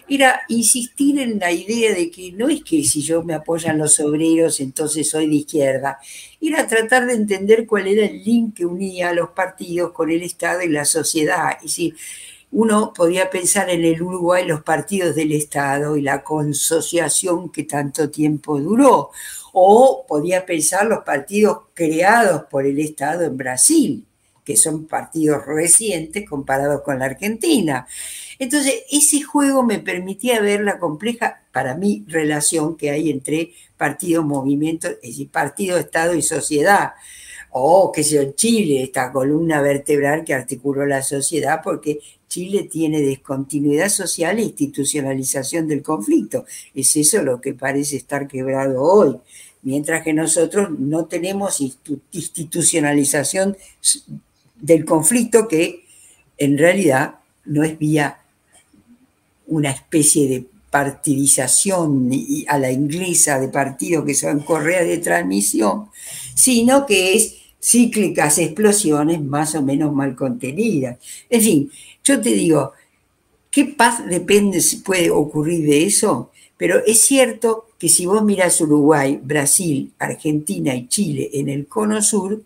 era 0.08 0.40
insistir 0.48 1.18
en 1.18 1.38
la 1.38 1.52
idea 1.52 1.92
de 1.92 2.10
que 2.10 2.32
no 2.32 2.48
es 2.48 2.64
que 2.64 2.82
si 2.82 3.02
yo 3.02 3.22
me 3.22 3.34
apoyan 3.34 3.76
los 3.76 4.00
obreros, 4.00 4.58
entonces 4.60 5.10
soy 5.10 5.28
de 5.28 5.34
izquierda, 5.34 5.98
era 6.40 6.66
tratar 6.66 7.06
de 7.06 7.12
entender 7.12 7.66
cuál 7.66 7.88
era 7.88 8.06
el 8.06 8.24
link 8.24 8.54
que 8.54 8.64
unía 8.64 9.10
a 9.10 9.14
los 9.14 9.28
partidos 9.30 9.92
con 9.92 10.10
el 10.10 10.22
Estado 10.22 10.62
y 10.62 10.70
la 10.70 10.86
sociedad. 10.86 11.58
Y 11.62 11.68
si 11.68 11.92
uno 12.52 12.92
podía 12.94 13.28
pensar 13.28 13.68
en 13.70 13.84
el 13.84 14.00
Uruguay 14.00 14.46
los 14.46 14.62
partidos 14.62 15.14
del 15.14 15.32
Estado 15.32 15.96
y 15.96 16.02
la 16.02 16.22
consociación 16.22 17.50
que 17.50 17.64
tanto 17.64 18.10
tiempo 18.10 18.58
duró, 18.60 19.10
o 19.52 20.04
podía 20.06 20.46
pensar 20.46 20.86
los 20.86 21.04
partidos 21.04 21.58
creados 21.74 22.44
por 22.50 22.66
el 22.66 22.78
Estado 22.78 23.24
en 23.24 23.36
Brasil, 23.36 24.04
que 24.44 24.56
son 24.56 24.86
partidos 24.86 25.44
recientes 25.44 26.28
comparados 26.28 26.82
con 26.82 27.00
la 27.00 27.06
Argentina. 27.06 27.86
Entonces, 28.38 28.84
ese 28.90 29.22
juego 29.22 29.62
me 29.62 29.78
permitía 29.78 30.40
ver 30.40 30.60
la 30.60 30.78
compleja, 30.78 31.42
para 31.52 31.74
mí, 31.74 32.04
relación 32.06 32.76
que 32.76 32.90
hay 32.90 33.10
entre 33.10 33.52
partido, 33.76 34.22
movimiento, 34.22 34.88
es 34.88 35.00
decir, 35.00 35.30
partido, 35.30 35.78
Estado 35.78 36.14
y 36.14 36.22
sociedad. 36.22 36.92
O, 37.50 37.90
que 37.90 38.04
sea, 38.04 38.22
en 38.22 38.34
Chile, 38.34 38.82
esta 38.82 39.10
columna 39.10 39.62
vertebral 39.62 40.24
que 40.24 40.34
articuló 40.34 40.84
la 40.84 41.02
sociedad, 41.02 41.60
porque 41.64 42.00
Chile 42.28 42.68
tiene 42.70 43.00
descontinuidad 43.00 43.88
social 43.88 44.38
e 44.38 44.42
institucionalización 44.42 45.68
del 45.68 45.82
conflicto. 45.82 46.44
Es 46.74 46.96
eso 46.96 47.22
lo 47.22 47.40
que 47.40 47.54
parece 47.54 47.96
estar 47.96 48.26
quebrado 48.28 48.82
hoy 48.82 49.16
mientras 49.66 50.04
que 50.04 50.12
nosotros 50.12 50.70
no 50.78 51.06
tenemos 51.06 51.60
institucionalización 52.12 53.56
del 54.60 54.84
conflicto 54.84 55.48
que 55.48 55.84
en 56.38 56.56
realidad 56.56 57.16
no 57.46 57.64
es 57.64 57.76
vía 57.76 58.20
una 59.48 59.70
especie 59.72 60.28
de 60.28 60.46
partidización 60.70 62.10
a 62.46 62.58
la 62.58 62.70
inglesa 62.70 63.40
de 63.40 63.48
partidos 63.48 64.04
que 64.04 64.14
son 64.14 64.38
correas 64.40 64.86
de 64.86 64.98
transmisión, 64.98 65.86
sino 66.36 66.86
que 66.86 67.14
es 67.14 67.34
cíclicas 67.60 68.38
explosiones 68.38 69.20
más 69.20 69.56
o 69.56 69.62
menos 69.62 69.92
mal 69.92 70.14
contenidas. 70.14 70.98
En 71.28 71.40
fin, 71.40 71.70
yo 72.06 72.20
te 72.20 72.30
digo, 72.30 72.72
¿qué 73.50 73.64
paz 73.64 74.06
depende 74.06 74.60
si 74.60 74.76
puede 74.76 75.10
ocurrir 75.10 75.66
de 75.66 75.84
eso? 75.84 76.30
Pero 76.56 76.78
es 76.86 77.02
cierto 77.02 77.66
que 77.78 77.88
si 77.88 78.06
vos 78.06 78.22
mirás 78.22 78.60
Uruguay, 78.60 79.18
Brasil, 79.20 79.92
Argentina 79.98 80.74
y 80.74 80.86
Chile 80.86 81.30
en 81.32 81.48
el 81.48 81.66
cono 81.66 82.00
sur, 82.00 82.40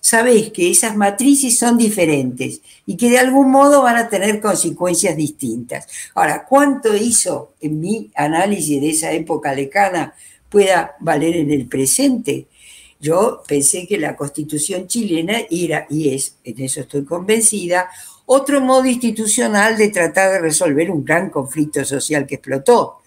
sabéis 0.00 0.50
que 0.50 0.68
esas 0.68 0.96
matrices 0.96 1.56
son 1.56 1.78
diferentes 1.78 2.60
y 2.86 2.96
que 2.96 3.08
de 3.08 3.18
algún 3.18 3.52
modo 3.52 3.82
van 3.82 3.96
a 3.96 4.08
tener 4.08 4.40
consecuencias 4.40 5.16
distintas. 5.16 5.86
Ahora, 6.14 6.44
¿cuánto 6.44 6.94
hizo 6.96 7.52
en 7.60 7.78
mi 7.78 8.10
análisis 8.16 8.80
de 8.80 8.90
esa 8.90 9.12
época 9.12 9.54
lejana 9.54 10.12
pueda 10.50 10.96
valer 10.98 11.36
en 11.36 11.52
el 11.52 11.66
presente? 11.66 12.48
Yo 12.98 13.42
pensé 13.46 13.86
que 13.86 13.96
la 13.96 14.16
constitución 14.16 14.88
chilena 14.88 15.42
era, 15.50 15.86
y 15.88 16.08
es, 16.08 16.36
en 16.42 16.60
eso 16.60 16.80
estoy 16.80 17.04
convencida, 17.04 17.88
otro 18.26 18.60
modo 18.60 18.86
institucional 18.86 19.76
de 19.76 19.88
tratar 19.88 20.32
de 20.32 20.40
resolver 20.40 20.90
un 20.90 21.04
gran 21.04 21.30
conflicto 21.30 21.84
social 21.84 22.26
que 22.26 22.36
explotó. 22.36 22.98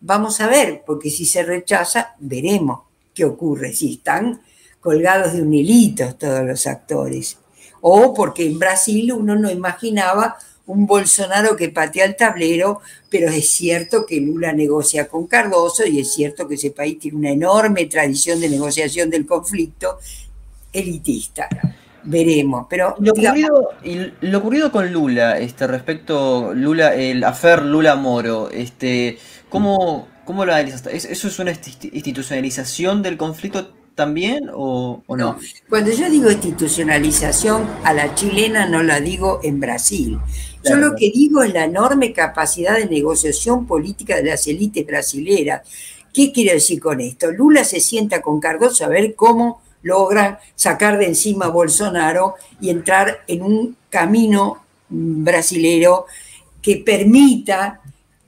Vamos 0.00 0.40
a 0.40 0.46
ver, 0.46 0.82
porque 0.86 1.10
si 1.10 1.24
se 1.26 1.42
rechaza, 1.42 2.14
veremos 2.20 2.80
qué 3.12 3.24
ocurre, 3.24 3.72
si 3.72 3.94
están 3.94 4.40
colgados 4.80 5.34
de 5.34 5.42
un 5.42 5.52
hilito 5.52 6.14
todos 6.14 6.44
los 6.44 6.66
actores. 6.66 7.38
O 7.80 8.14
porque 8.14 8.46
en 8.46 8.58
Brasil 8.58 9.12
uno 9.12 9.36
no 9.36 9.50
imaginaba 9.50 10.38
un 10.66 10.86
Bolsonaro 10.86 11.56
que 11.56 11.70
patea 11.70 12.04
el 12.04 12.16
tablero, 12.16 12.80
pero 13.10 13.28
es 13.28 13.50
cierto 13.50 14.06
que 14.06 14.20
Lula 14.20 14.52
negocia 14.52 15.08
con 15.08 15.26
Cardoso 15.26 15.84
y 15.84 16.00
es 16.00 16.12
cierto 16.12 16.46
que 16.46 16.54
ese 16.54 16.70
país 16.70 16.98
tiene 16.98 17.18
una 17.18 17.30
enorme 17.30 17.86
tradición 17.86 18.40
de 18.40 18.48
negociación 18.48 19.10
del 19.10 19.26
conflicto 19.26 19.98
elitista. 20.72 21.48
Veremos, 22.02 22.66
pero 22.68 22.94
lo 22.98 23.12
ocurrido, 23.12 23.70
lo 24.20 24.38
ocurrido 24.38 24.72
con 24.72 24.92
Lula, 24.92 25.38
este 25.38 25.66
respecto 25.66 26.54
Lula, 26.54 26.94
el 26.94 27.22
afer 27.24 27.62
Lula 27.62 27.96
Moro, 27.96 28.50
este, 28.50 29.18
¿cómo, 29.48 30.08
cómo 30.24 30.44
lo 30.44 30.52
analizas? 30.52 30.86
¿Eso 30.86 31.28
es 31.28 31.38
una 31.38 31.50
institucionalización 31.50 33.02
del 33.02 33.16
conflicto 33.16 33.72
también 33.94 34.50
o, 34.54 35.02
no? 35.08 35.38
Cuando 35.68 35.90
yo 35.90 36.08
digo 36.08 36.30
institucionalización 36.30 37.68
a 37.84 37.92
la 37.92 38.14
chilena 38.14 38.66
no 38.66 38.82
la 38.82 39.00
digo 39.00 39.40
en 39.42 39.60
Brasil. 39.60 40.18
Yo 40.64 40.76
lo 40.76 40.94
que 40.94 41.10
digo 41.10 41.42
es 41.42 41.52
la 41.52 41.64
enorme 41.64 42.12
capacidad 42.12 42.76
de 42.76 42.86
negociación 42.86 43.66
política 43.66 44.16
de 44.16 44.24
las 44.24 44.46
élites 44.46 44.86
brasileras. 44.86 45.62
¿Qué 46.12 46.32
quiero 46.32 46.52
decir 46.54 46.80
con 46.80 47.00
esto? 47.00 47.30
Lula 47.30 47.64
se 47.64 47.80
sienta 47.80 48.20
con 48.20 48.40
Cardoso 48.40 48.84
a 48.84 48.88
ver 48.88 49.14
cómo 49.14 49.60
logran 49.82 50.38
sacar 50.54 50.98
de 50.98 51.06
encima 51.06 51.46
a 51.46 51.50
Bolsonaro 51.50 52.34
y 52.60 52.70
entrar 52.70 53.24
en 53.26 53.42
un 53.42 53.76
camino 53.88 54.64
brasilero 54.88 56.06
que 56.62 56.76
permita 56.76 57.80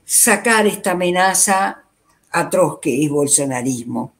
sacar 0.05 0.65
esta 0.67 0.91
amenaza 0.91 1.83
atroz 2.31 2.79
que 2.81 3.03
es 3.03 3.09
bolsonarismo 3.09 4.13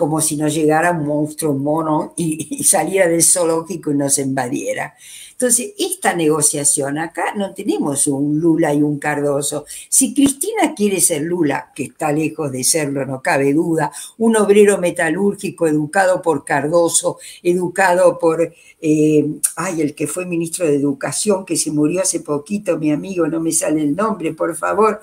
como 0.00 0.22
si 0.22 0.34
nos 0.38 0.54
llegara 0.54 0.92
un 0.92 1.06
monstruo 1.06 1.52
mono 1.52 2.14
y, 2.16 2.64
saliera 2.64 3.06
del 3.06 3.22
zoológico 3.22 3.90
y 3.90 3.96
nos 3.96 4.16
invadiera. 4.16 4.94
Entonces, 5.40 5.72
esta 5.78 6.12
negociación, 6.12 6.98
acá 6.98 7.32
no 7.34 7.54
tenemos 7.54 8.06
un 8.06 8.38
Lula 8.38 8.74
y 8.74 8.82
un 8.82 8.98
Cardoso. 8.98 9.64
Si 9.88 10.12
Cristina 10.12 10.74
quiere 10.76 11.00
ser 11.00 11.22
Lula, 11.22 11.72
que 11.74 11.84
está 11.84 12.12
lejos 12.12 12.52
de 12.52 12.62
serlo, 12.62 13.06
no 13.06 13.22
cabe 13.22 13.54
duda, 13.54 13.90
un 14.18 14.36
obrero 14.36 14.76
metalúrgico 14.76 15.66
educado 15.66 16.20
por 16.20 16.44
Cardoso, 16.44 17.16
educado 17.42 18.18
por, 18.18 18.52
eh, 18.82 19.26
ay, 19.56 19.80
el 19.80 19.94
que 19.94 20.06
fue 20.06 20.26
ministro 20.26 20.66
de 20.66 20.74
Educación, 20.74 21.46
que 21.46 21.56
se 21.56 21.70
murió 21.70 22.02
hace 22.02 22.20
poquito, 22.20 22.76
mi 22.76 22.92
amigo, 22.92 23.26
no 23.26 23.40
me 23.40 23.52
sale 23.52 23.80
el 23.80 23.96
nombre, 23.96 24.34
por 24.34 24.54
favor, 24.54 25.00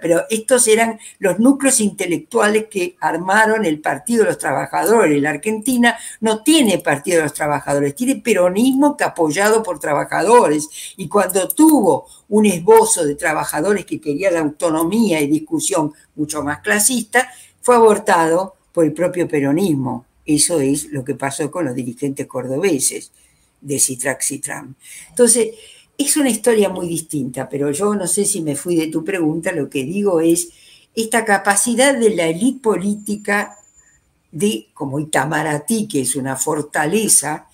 pero 0.00 0.24
estos 0.30 0.66
eran 0.66 0.98
los 1.20 1.38
núcleos 1.38 1.80
intelectuales 1.80 2.66
que 2.68 2.96
armaron 2.98 3.64
el 3.64 3.78
Partido 3.78 4.24
de 4.24 4.30
los 4.30 4.38
Trabajadores. 4.38 5.22
La 5.22 5.30
Argentina 5.30 5.96
no 6.20 6.42
tiene 6.42 6.78
Partido 6.78 7.18
de 7.18 7.22
los 7.22 7.34
Trabajadores, 7.34 7.94
tiene 7.94 8.16
peronismo 8.16 8.96
que 8.96 9.04
apoyado 9.04 9.59
por 9.62 9.78
trabajadores 9.78 10.68
y 10.96 11.08
cuando 11.08 11.48
tuvo 11.48 12.06
un 12.28 12.46
esbozo 12.46 13.04
de 13.04 13.14
trabajadores 13.14 13.84
que 13.84 14.00
quería 14.00 14.30
la 14.30 14.40
autonomía 14.40 15.20
y 15.20 15.26
discusión 15.26 15.92
mucho 16.14 16.42
más 16.42 16.60
clasista, 16.60 17.30
fue 17.60 17.76
abortado 17.76 18.54
por 18.72 18.84
el 18.84 18.92
propio 18.92 19.28
peronismo. 19.28 20.06
Eso 20.24 20.60
es 20.60 20.86
lo 20.86 21.04
que 21.04 21.14
pasó 21.14 21.50
con 21.50 21.64
los 21.64 21.74
dirigentes 21.74 22.26
cordobeses 22.26 23.12
de 23.60 23.78
Citrax 23.78 24.26
Citram. 24.26 24.74
Entonces, 25.08 25.48
es 25.98 26.16
una 26.16 26.30
historia 26.30 26.70
muy 26.70 26.88
distinta, 26.88 27.48
pero 27.48 27.70
yo 27.72 27.94
no 27.94 28.06
sé 28.06 28.24
si 28.24 28.40
me 28.40 28.56
fui 28.56 28.74
de 28.76 28.86
tu 28.86 29.04
pregunta, 29.04 29.52
lo 29.52 29.68
que 29.68 29.84
digo 29.84 30.20
es 30.20 30.48
esta 30.94 31.24
capacidad 31.24 31.94
de 31.94 32.10
la 32.14 32.26
élite 32.26 32.60
política 32.62 33.58
de, 34.32 34.68
como 34.72 34.98
Itamaraty, 34.98 35.88
que 35.88 36.00
es 36.02 36.16
una 36.16 36.36
fortaleza, 36.36 37.49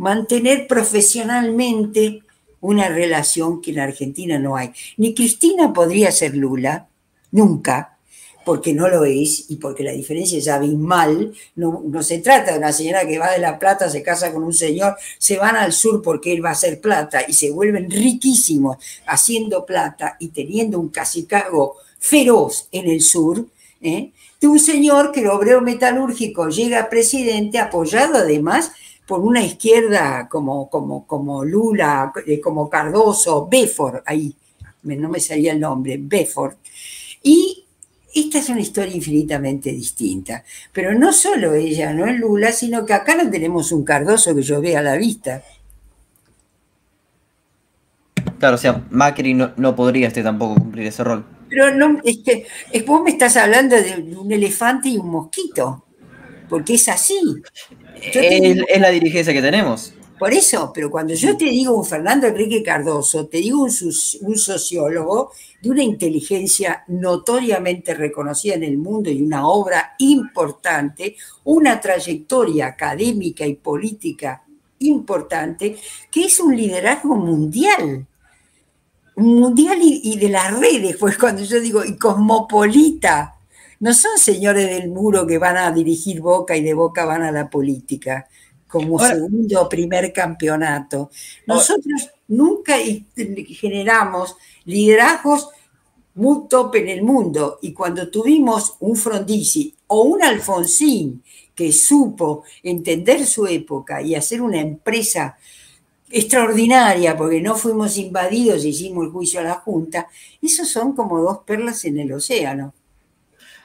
mantener 0.00 0.66
profesionalmente 0.66 2.22
una 2.62 2.88
relación 2.88 3.60
que 3.60 3.72
en 3.72 3.80
Argentina 3.80 4.38
no 4.38 4.56
hay. 4.56 4.72
Ni 4.96 5.14
Cristina 5.14 5.74
podría 5.74 6.10
ser 6.10 6.34
Lula, 6.34 6.88
nunca, 7.32 7.98
porque 8.46 8.72
no 8.72 8.88
lo 8.88 9.04
es 9.04 9.50
y 9.50 9.56
porque 9.56 9.84
la 9.84 9.92
diferencia 9.92 10.38
es 10.38 10.48
abismal. 10.48 11.34
No, 11.54 11.82
no 11.86 12.02
se 12.02 12.18
trata 12.18 12.52
de 12.52 12.58
una 12.58 12.72
señora 12.72 13.06
que 13.06 13.18
va 13.18 13.32
de 13.32 13.40
La 13.40 13.58
Plata, 13.58 13.90
se 13.90 14.02
casa 14.02 14.32
con 14.32 14.42
un 14.42 14.54
señor, 14.54 14.96
se 15.18 15.36
van 15.36 15.56
al 15.56 15.74
sur 15.74 16.00
porque 16.00 16.32
él 16.32 16.42
va 16.42 16.48
a 16.48 16.52
hacer 16.52 16.80
plata 16.80 17.20
y 17.28 17.34
se 17.34 17.50
vuelven 17.50 17.90
riquísimos 17.90 18.78
haciendo 19.06 19.66
plata 19.66 20.16
y 20.18 20.28
teniendo 20.28 20.80
un 20.80 20.88
cacicago 20.88 21.76
feroz 21.98 22.68
en 22.72 22.88
el 22.88 23.02
sur. 23.02 23.46
¿eh? 23.82 24.12
de 24.40 24.46
un 24.46 24.58
señor 24.58 25.12
que 25.12 25.20
el 25.20 25.28
obrero 25.28 25.60
metalúrgico 25.60 26.48
llega 26.48 26.88
presidente 26.88 27.58
apoyado 27.58 28.16
además 28.16 28.72
por 29.10 29.18
una 29.22 29.42
izquierda 29.42 30.28
como, 30.28 30.70
como, 30.70 31.04
como 31.04 31.44
Lula, 31.44 32.12
eh, 32.24 32.40
como 32.40 32.70
Cardoso, 32.70 33.48
Befort, 33.50 34.04
ahí 34.06 34.32
no 34.84 35.08
me 35.08 35.18
salía 35.18 35.50
el 35.50 35.58
nombre, 35.58 35.98
Befort. 36.00 36.58
Y 37.20 37.66
esta 38.14 38.38
es 38.38 38.48
una 38.50 38.60
historia 38.60 38.94
infinitamente 38.94 39.72
distinta. 39.72 40.44
Pero 40.72 40.94
no 40.94 41.12
solo 41.12 41.54
ella, 41.54 41.92
no 41.92 42.06
es 42.06 42.20
Lula, 42.20 42.52
sino 42.52 42.86
que 42.86 42.92
acá 42.92 43.16
no 43.16 43.28
tenemos 43.28 43.72
un 43.72 43.82
Cardoso 43.82 44.32
que 44.32 44.42
yo 44.42 44.60
vea 44.60 44.78
a 44.78 44.82
la 44.82 44.96
vista. 44.96 45.42
Claro, 48.38 48.54
o 48.54 48.58
sea, 48.58 48.86
Macri 48.90 49.34
no, 49.34 49.74
podría 49.74 50.06
este 50.06 50.22
tampoco 50.22 50.54
cumplir 50.54 50.86
ese 50.86 51.02
rol. 51.02 51.26
Pero 51.48 51.74
no, 51.74 51.98
es 52.04 52.18
que 52.18 52.46
es, 52.70 52.86
vos 52.86 53.02
me 53.02 53.10
estás 53.10 53.36
hablando 53.36 53.74
de 53.74 54.16
un 54.16 54.30
elefante 54.30 54.88
y 54.88 54.98
un 54.98 55.10
mosquito, 55.10 55.84
porque 56.48 56.74
es 56.74 56.88
así 56.88 57.18
es, 58.02 58.80
la 58.80 58.90
dirigencia 58.90 59.32
que 59.32 59.42
tenemos. 59.42 59.92
Por 60.18 60.34
eso, 60.34 60.70
pero 60.74 60.90
cuando 60.90 61.14
yo 61.14 61.34
te 61.34 61.46
digo 61.46 61.74
un 61.74 61.84
Fernando 61.84 62.26
Enrique 62.26 62.62
Cardoso, 62.62 63.26
te 63.26 63.38
digo 63.38 63.62
un, 63.62 63.70
un, 63.70 64.36
sociólogo 64.36 65.32
de 65.62 65.70
una 65.70 65.82
inteligencia 65.82 66.84
notoriamente 66.88 67.94
reconocida 67.94 68.54
en 68.54 68.64
el 68.64 68.76
mundo 68.76 69.10
y 69.10 69.22
una 69.22 69.48
obra 69.48 69.94
importante, 69.98 71.16
una 71.44 71.80
trayectoria 71.80 72.66
académica 72.66 73.46
y 73.46 73.54
política 73.54 74.42
importante, 74.80 75.76
que 76.10 76.24
es 76.24 76.38
un 76.38 76.54
liderazgo 76.54 77.16
mundial. 77.16 78.06
Mundial 79.16 79.78
y, 79.80 80.02
y 80.04 80.18
de 80.18 80.28
las 80.28 80.58
redes, 80.58 80.98
pues 80.98 81.16
cuando 81.16 81.42
yo 81.42 81.58
digo, 81.60 81.82
y 81.82 81.96
cosmopolita, 81.96 83.39
no 83.80 83.94
son 83.94 84.18
señores 84.18 84.68
del 84.70 84.90
muro 84.90 85.26
que 85.26 85.38
van 85.38 85.56
a 85.56 85.72
dirigir 85.72 86.20
Boca 86.20 86.56
y 86.56 86.62
de 86.62 86.74
Boca 86.74 87.04
van 87.06 87.22
a 87.22 87.32
la 87.32 87.48
política 87.48 88.28
como 88.68 88.98
segundo 89.00 89.62
o 89.62 89.68
primer 89.68 90.12
campeonato. 90.12 91.10
Nosotros 91.46 92.10
nunca 92.28 92.76
generamos 93.16 94.36
liderazgos 94.64 95.48
muy 96.14 96.46
top 96.48 96.76
en 96.76 96.88
el 96.88 97.02
mundo 97.02 97.58
y 97.62 97.72
cuando 97.72 98.10
tuvimos 98.10 98.76
un 98.80 98.96
Frondizi 98.96 99.74
o 99.88 100.02
un 100.02 100.22
Alfonsín 100.22 101.22
que 101.54 101.72
supo 101.72 102.44
entender 102.62 103.26
su 103.26 103.46
época 103.46 104.02
y 104.02 104.14
hacer 104.14 104.40
una 104.40 104.60
empresa 104.60 105.36
extraordinaria 106.10 107.16
porque 107.16 107.40
no 107.40 107.56
fuimos 107.56 107.96
invadidos 107.96 108.64
y 108.64 108.68
hicimos 108.68 109.06
el 109.06 109.10
juicio 109.10 109.40
a 109.40 109.44
la 109.44 109.54
Junta, 109.54 110.08
esos 110.42 110.68
son 110.68 110.94
como 110.94 111.20
dos 111.20 111.38
perlas 111.38 111.84
en 111.84 111.98
el 111.98 112.12
océano. 112.12 112.74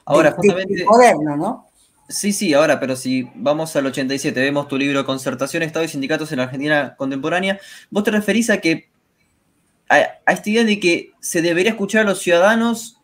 Ahora, 0.06 0.32
justamente. 0.32 0.86
moderno, 0.86 1.36
¿no? 1.36 1.68
Sí, 2.08 2.34
sí, 2.34 2.54
ahora, 2.54 2.80
pero 2.80 2.96
si 2.96 3.28
vamos 3.34 3.76
al 3.76 3.88
87, 3.88 4.40
vemos 4.40 4.68
tu 4.68 4.78
libro 4.78 5.06
Concertación, 5.06 5.64
Estado 5.64 5.86
y 5.86 5.88
Sindicatos 5.88 6.32
en 6.32 6.38
la 6.38 6.44
Argentina 6.44 6.96
Contemporánea, 6.96 7.60
vos 7.90 8.04
te 8.04 8.12
referís 8.12 8.52
a 8.52 8.62
que 8.62 8.90
a, 9.90 10.00
esta 10.32 10.50
idea 10.50 10.64
de 10.64 10.80
que 10.80 11.14
se 11.20 11.42
debería 11.42 11.72
escuchar 11.72 12.02
a 12.02 12.10
los 12.10 12.20
ciudadanos 12.20 13.02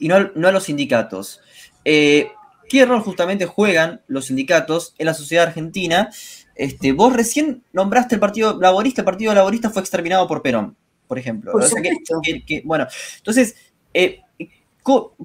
y 0.00 0.08
no, 0.08 0.16
a 0.16 0.52
los 0.52 0.64
sindicatos. 0.64 1.40
Eh, 1.84 2.32
¿Qué 2.68 2.84
rol 2.84 3.00
justamente 3.00 3.46
juegan 3.46 4.00
los 4.06 4.26
sindicatos 4.26 4.94
en 4.98 5.06
la 5.06 5.14
sociedad 5.14 5.46
argentina? 5.46 6.10
Este, 6.56 6.92
vos 6.92 7.12
recién 7.12 7.62
nombraste 7.72 8.16
el 8.16 8.20
Partido 8.20 8.58
Laborista, 8.60 9.02
el 9.02 9.06
Partido 9.06 9.34
Laborista 9.34 9.70
fue 9.70 9.82
exterminado 9.82 10.26
por 10.26 10.42
Perón, 10.42 10.76
por 11.06 11.18
ejemplo. 11.18 11.52
bueno, 12.64 12.86
entonces, 13.16 13.56
eh, 13.94 14.20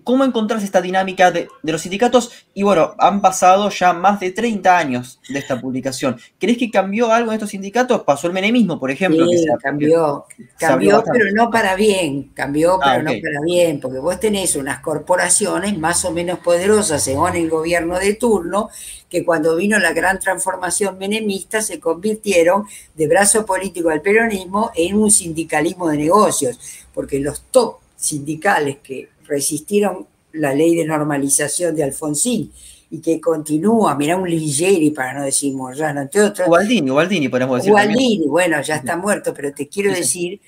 ¿Cómo 0.03 0.24
encontrás 0.24 0.63
esta 0.63 0.82
dinámica 0.82 1.32
de, 1.32 1.47
los 1.63 1.82
sindicatos? 1.82 2.45
Y 2.53 2.63
bueno, 2.63 2.93
han 2.97 3.22
pasado 3.22 3.70
ya 3.70 3.93
más 3.93 4.20
de 4.20 4.32
30 4.32 4.78
años 4.78 5.20
de 5.30 5.39
esta 5.39 5.59
publicación. 5.59 6.18
¿Crees 6.39 6.57
que 6.57 6.70
cambió 6.70 7.11
algo 7.11 7.32
en 7.32 7.36
estos 7.36 7.49
sindicatos? 7.49 8.01
Pasó 8.03 8.28
el 8.28 8.34
menemismo, 8.34 8.80
por 8.80 8.91
ejemplo. 8.91 9.26
Sí, 9.28 9.45
cambió, 9.61 10.26
cambió, 10.57 11.03
pero 11.11 11.32
no 11.34 11.49
para 11.49 11.76
bien, 11.76 12.32
cambió, 12.34 12.76
ah, 12.76 12.93
pero 12.95 13.03
no 13.03 13.11
para 13.22 13.41
bien, 13.45 13.80
porque 13.80 13.99
vos 13.99 14.20
tenés 14.20 14.55
unas 14.55 14.80
corporaciones 14.80 15.78
más 15.78 16.05
o 16.05 16.11
menos 16.11 16.39
poderosas 16.39 17.03
según 17.03 17.36
el 17.36 17.49
gobierno 17.49 17.97
de 17.99 18.13
turno, 18.13 18.70
que 19.09 19.26
cuando 19.26 19.55
vino 19.55 19.80
la 19.80 19.93
gran 19.93 20.20
transformación 20.20 20.97
menemista 20.97 21.61
se 21.61 21.80
convirtieron 21.80 22.66
de 22.95 23.07
brazo 23.07 23.45
político 23.45 23.89
al 23.89 24.01
peronismo 24.01 24.72
en 24.76 24.97
un 24.97 25.11
sindicalismo 25.11 25.89
de 25.89 25.97
negocios, 25.97 26.59
porque 26.93 27.20
los 27.20 27.43
top 27.51 27.78
sindicales 27.95 28.78
que 28.84 29.14
resistieron 29.28 30.07
la 30.34 30.53
ley 30.53 30.76
de 30.76 30.86
normalización 30.86 31.76
de 31.76 31.84
Alfonsín 31.84 32.51
y 32.89 32.99
que 32.99 33.19
continúa, 33.19 33.95
mira 33.95 34.15
un 34.15 34.30
Ligieri 34.30 34.91
para 34.91 35.13
no 35.13 35.23
decir 35.23 35.53
Moyano, 35.53 36.01
entre 36.01 36.21
otros. 36.21 36.47
Gualdini, 36.47 36.89
Gualdini 36.89 37.30
podemos 37.30 37.57
decir. 37.57 37.71
Gualdini, 37.71 38.28
bueno, 38.28 38.61
ya 38.61 38.76
está 38.76 38.95
muerto, 38.95 39.34
pero 39.34 39.53
te 39.53 39.67
quiero 39.67 39.91
decir, 39.91 40.39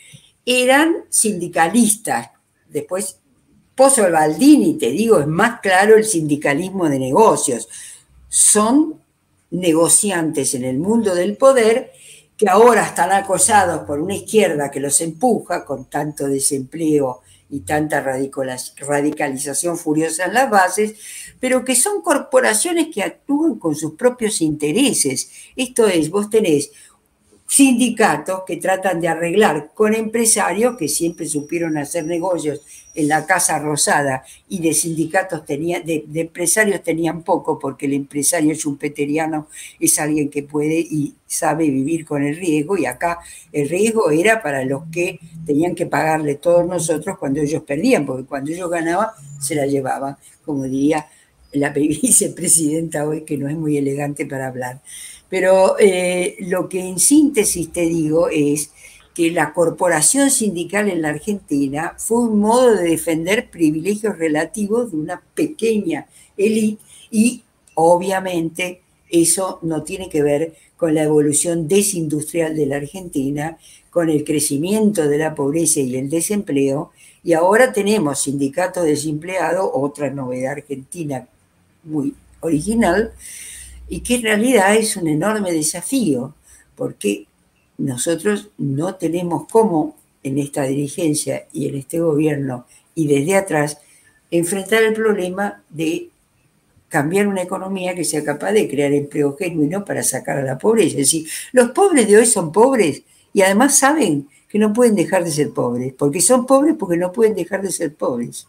eran 0.46 0.96
sindicalistas. 1.10 2.30
Después, 2.70 3.20
Pozo 3.76 4.10
Baldini, 4.10 4.76
te 4.76 4.92
digo, 4.92 5.20
es 5.20 5.28
más 5.28 5.60
claro 5.62 5.96
el 5.96 6.06
sindicalismo 6.06 6.90
de 6.90 7.00
negocios. 7.00 7.68
Son 8.28 8.96
negociantes 9.52 10.54
en 10.56 10.66
el 10.66 10.78
mundo 10.78 11.16
del 11.16 11.38
poder 11.38 11.92
que 12.36 12.50
ahora 12.50 12.86
están 12.86 13.12
acosados 13.12 13.86
por 13.86 14.00
una 14.00 14.16
izquierda 14.16 14.70
que 14.70 14.80
los 14.80 15.00
empuja 15.02 15.66
con 15.66 15.86
tanto 15.86 16.28
desempleo 16.28 17.22
y 17.50 17.62
tanta 17.62 18.02
radicalización 18.02 19.78
furiosa 19.78 20.26
en 20.26 20.34
las 20.34 20.50
bases, 20.50 20.96
pero 21.40 21.64
que 21.64 21.76
son 21.76 22.02
corporaciones 22.02 22.88
que 22.94 23.04
actúan 23.04 23.56
con 23.56 23.76
sus 23.76 23.94
propios 23.94 24.42
intereses. 24.42 25.32
Esto 25.56 25.88
es, 25.88 26.10
vos 26.10 26.30
tenés 26.30 26.72
sindicatos 27.48 28.42
que 28.46 28.58
tratan 28.58 29.00
de 29.00 29.08
arreglar 29.08 29.72
con 29.74 29.96
empresarios 29.96 30.78
que 30.78 30.90
siempre 30.90 31.26
supieron 31.26 31.78
hacer 31.78 32.06
negocios 32.06 32.62
en 32.98 33.08
la 33.08 33.28
Casa 33.28 33.60
Rosada 33.60 34.24
y 34.50 34.60
de 34.60 34.74
sindicatos 34.74 35.46
tenían, 35.46 35.86
de, 35.86 36.04
empresarios 36.16 36.82
tenían 36.82 37.22
poco 37.22 37.60
porque 37.60 37.86
el 37.86 37.94
empresario 37.94 38.56
schumpeteriano 38.56 39.48
es 39.80 40.00
alguien 40.00 40.30
que 40.30 40.42
puede 40.42 40.80
y 40.80 41.14
sabe 41.28 41.70
vivir 41.70 42.06
con 42.06 42.24
el 42.24 42.36
riesgo 42.36 42.76
y 42.76 42.88
acá 42.88 43.20
el 43.52 43.70
riesgo 43.70 44.10
era 44.10 44.42
para 44.42 44.66
los 44.66 44.84
que 44.92 45.20
tenían 45.46 45.76
que 45.76 45.86
pagarle 45.86 46.36
todos 46.36 46.66
nosotros 46.66 47.20
cuando 47.20 47.40
ellos 47.40 47.62
perdían, 47.62 48.04
porque 48.04 48.26
cuando 48.26 48.52
ellos 48.52 48.70
ganaban 48.70 49.10
se 49.40 49.54
la 49.54 49.68
llevaban, 49.68 50.18
como 50.44 50.64
diría 50.64 51.08
la 51.52 51.70
vicepresidenta 51.70 53.08
hoy, 53.08 53.22
que 53.22 53.38
no 53.38 53.48
es 53.48 53.56
muy 53.56 53.78
elegante 53.78 54.26
para 54.26 54.48
hablar. 54.48 54.82
Pero 55.30 55.78
eh, 55.78 56.36
lo 56.40 56.68
que 56.68 56.80
en 56.80 56.98
síntesis 56.98 57.72
te 57.72 57.82
digo 57.82 58.28
es 58.30 58.72
que 59.18 59.32
la 59.32 59.52
corporación 59.52 60.30
sindical 60.30 60.88
en 60.90 61.02
la 61.02 61.10
Argentina 61.10 61.96
fue 61.98 62.20
un 62.20 62.38
modo 62.38 62.76
de 62.76 62.88
defender 62.88 63.50
privilegios 63.50 64.16
relativos 64.20 64.92
de 64.92 64.98
una 64.98 65.24
pequeña 65.34 66.06
élite 66.38 66.80
y 67.10 67.42
obviamente 67.74 68.84
eso 69.10 69.58
no 69.64 69.82
tiene 69.82 70.08
que 70.08 70.22
ver 70.22 70.54
con 70.76 70.94
la 70.94 71.02
evolución 71.02 71.68
desindustrial 71.68 72.56
de 72.56 72.68
la 72.68 72.76
Argentina, 72.76 73.58
con 73.90 74.12
el 74.12 74.24
crecimiento 74.24 75.08
de 75.08 75.18
la 75.18 75.34
pobreza 75.34 75.80
y 75.80 75.96
el 75.96 76.12
desempleo, 76.12 76.92
y 77.24 77.34
ahora 77.34 77.74
tenemos 77.74 78.22
sindicatos 78.22 78.86
desempleados, 78.86 79.68
otra 79.74 80.12
novedad 80.12 80.52
argentina 80.52 81.28
muy 81.84 82.14
original, 82.42 83.14
y 83.90 84.02
que 84.02 84.16
en 84.16 84.22
realidad 84.22 84.76
es 84.76 84.96
un 84.96 85.08
enorme 85.08 85.54
desafío, 85.54 86.36
porque 86.76 87.27
nosotros 87.78 88.50
no 88.58 88.96
tenemos 88.96 89.48
cómo 89.52 89.96
en 90.24 90.40
esta 90.40 90.64
dirigencia 90.64 91.48
y 91.54 91.68
en 91.70 91.76
este 91.76 92.00
gobierno 92.00 92.66
y 92.96 93.08
desde 93.08 93.36
atrás 93.36 93.78
enfrentar 94.32 94.84
el 94.84 94.94
problema 94.94 95.62
de 95.70 96.10
cambiar 96.90 97.28
una 97.28 97.42
economía 97.42 97.96
que 97.96 98.04
sea 98.04 98.24
capaz 98.24 98.52
de 98.52 98.68
crear 98.68 98.92
empleo 98.94 99.36
genuino 99.36 99.86
para 99.86 100.04
sacar 100.04 100.38
a 100.38 100.44
la 100.44 100.58
pobreza. 100.58 100.92
Es 100.92 101.12
decir, 101.12 101.28
los 101.52 101.72
pobres 101.72 102.08
de 102.08 102.18
hoy 102.18 102.26
son 102.26 102.52
pobres 102.52 103.04
y 103.34 103.42
además 103.42 103.78
saben 103.78 104.28
que 104.48 104.60
no 104.60 104.74
pueden 104.74 104.96
dejar 104.96 105.24
de 105.24 105.32
ser 105.32 105.52
pobres, 105.52 105.94
porque 105.94 106.22
son 106.22 106.46
pobres 106.46 106.76
porque 106.80 106.98
no 106.98 107.12
pueden 107.12 107.36
dejar 107.36 107.62
de 107.62 107.72
ser 107.72 107.94
pobres. 107.94 108.48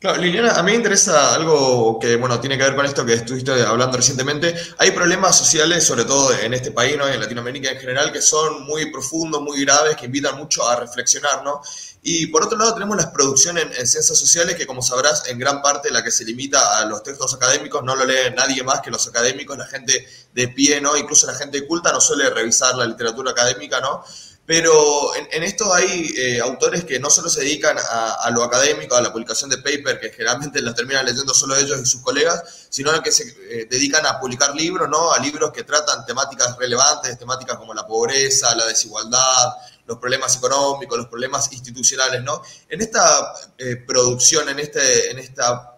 Claro, 0.00 0.22
Liliana, 0.22 0.52
a 0.52 0.62
mí 0.62 0.70
me 0.70 0.76
interesa 0.76 1.34
algo 1.34 1.98
que, 1.98 2.14
bueno, 2.14 2.38
tiene 2.38 2.56
que 2.56 2.62
ver 2.62 2.76
con 2.76 2.86
esto 2.86 3.04
que 3.04 3.14
estuviste 3.14 3.50
hablando 3.64 3.96
recientemente. 3.96 4.54
Hay 4.78 4.92
problemas 4.92 5.36
sociales, 5.36 5.82
sobre 5.82 6.04
todo 6.04 6.32
en 6.38 6.54
este 6.54 6.70
país, 6.70 6.96
¿no? 6.96 7.08
en 7.08 7.18
Latinoamérica 7.18 7.72
en 7.72 7.80
general, 7.80 8.12
que 8.12 8.22
son 8.22 8.64
muy 8.64 8.92
profundos, 8.92 9.42
muy 9.42 9.64
graves, 9.64 9.96
que 9.96 10.06
invitan 10.06 10.36
mucho 10.36 10.68
a 10.68 10.76
reflexionar, 10.76 11.42
¿no? 11.42 11.60
Y 12.00 12.28
por 12.28 12.44
otro 12.44 12.56
lado 12.56 12.74
tenemos 12.74 12.96
las 12.96 13.06
producciones 13.06 13.64
en, 13.64 13.86
ciencias 13.88 14.16
sociales, 14.16 14.54
que 14.54 14.68
como 14.68 14.82
sabrás, 14.82 15.24
en 15.26 15.36
gran 15.36 15.60
parte 15.62 15.90
la 15.90 16.04
que 16.04 16.12
se 16.12 16.24
limita 16.24 16.78
a 16.78 16.84
los 16.84 17.02
textos 17.02 17.34
académicos, 17.34 17.82
no 17.82 17.96
lo 17.96 18.04
lee 18.04 18.32
nadie 18.36 18.62
más 18.62 18.80
que 18.80 18.92
los 18.92 19.04
académicos, 19.08 19.58
la 19.58 19.66
gente 19.66 20.08
de 20.32 20.46
pie, 20.46 20.80
¿no? 20.80 20.96
Incluso 20.96 21.26
la 21.26 21.34
gente 21.34 21.66
culta 21.66 21.92
no 21.92 22.00
suele 22.00 22.30
revisar 22.30 22.76
la 22.76 22.86
literatura 22.86 23.32
académica, 23.32 23.80
¿no? 23.80 24.04
Pero 24.48 25.14
en, 25.14 25.42
esto 25.42 25.74
hay 25.74 26.10
eh, 26.16 26.40
autores 26.40 26.82
que 26.86 26.98
no 26.98 27.10
solo 27.10 27.28
se 27.28 27.42
dedican 27.42 27.76
a, 27.78 28.30
lo 28.30 28.42
académico, 28.42 28.94
a 28.94 29.02
la 29.02 29.12
publicación 29.12 29.50
de 29.50 29.58
paper, 29.58 30.00
que 30.00 30.08
generalmente 30.08 30.62
los 30.62 30.74
terminan 30.74 31.04
leyendo 31.04 31.34
solo 31.34 31.54
ellos 31.54 31.78
y 31.82 31.84
sus 31.84 32.00
colegas, 32.00 32.42
sino 32.70 32.90
que 33.02 33.12
se 33.12 33.24
eh, 33.24 33.66
dedican 33.68 34.06
a 34.06 34.18
publicar 34.18 34.54
libros, 34.56 34.88
¿no? 34.88 35.12
A 35.12 35.18
libros 35.18 35.52
que 35.52 35.64
tratan 35.64 36.06
temáticas 36.06 36.56
relevantes, 36.56 37.18
temáticas 37.18 37.58
como 37.58 37.74
la 37.74 37.86
pobreza, 37.86 38.54
la 38.54 38.64
desigualdad, 38.64 39.52
los 39.84 39.98
problemas 39.98 40.34
económicos, 40.38 40.96
los 40.96 41.08
problemas 41.08 41.52
institucionales, 41.52 42.22
¿no? 42.22 42.40
En 42.70 42.80
esta 42.80 43.34
eh, 43.58 43.76
producción, 43.86 44.48
en, 44.48 44.60
este, 44.60 45.10
en 45.10 45.18
esta 45.18 45.76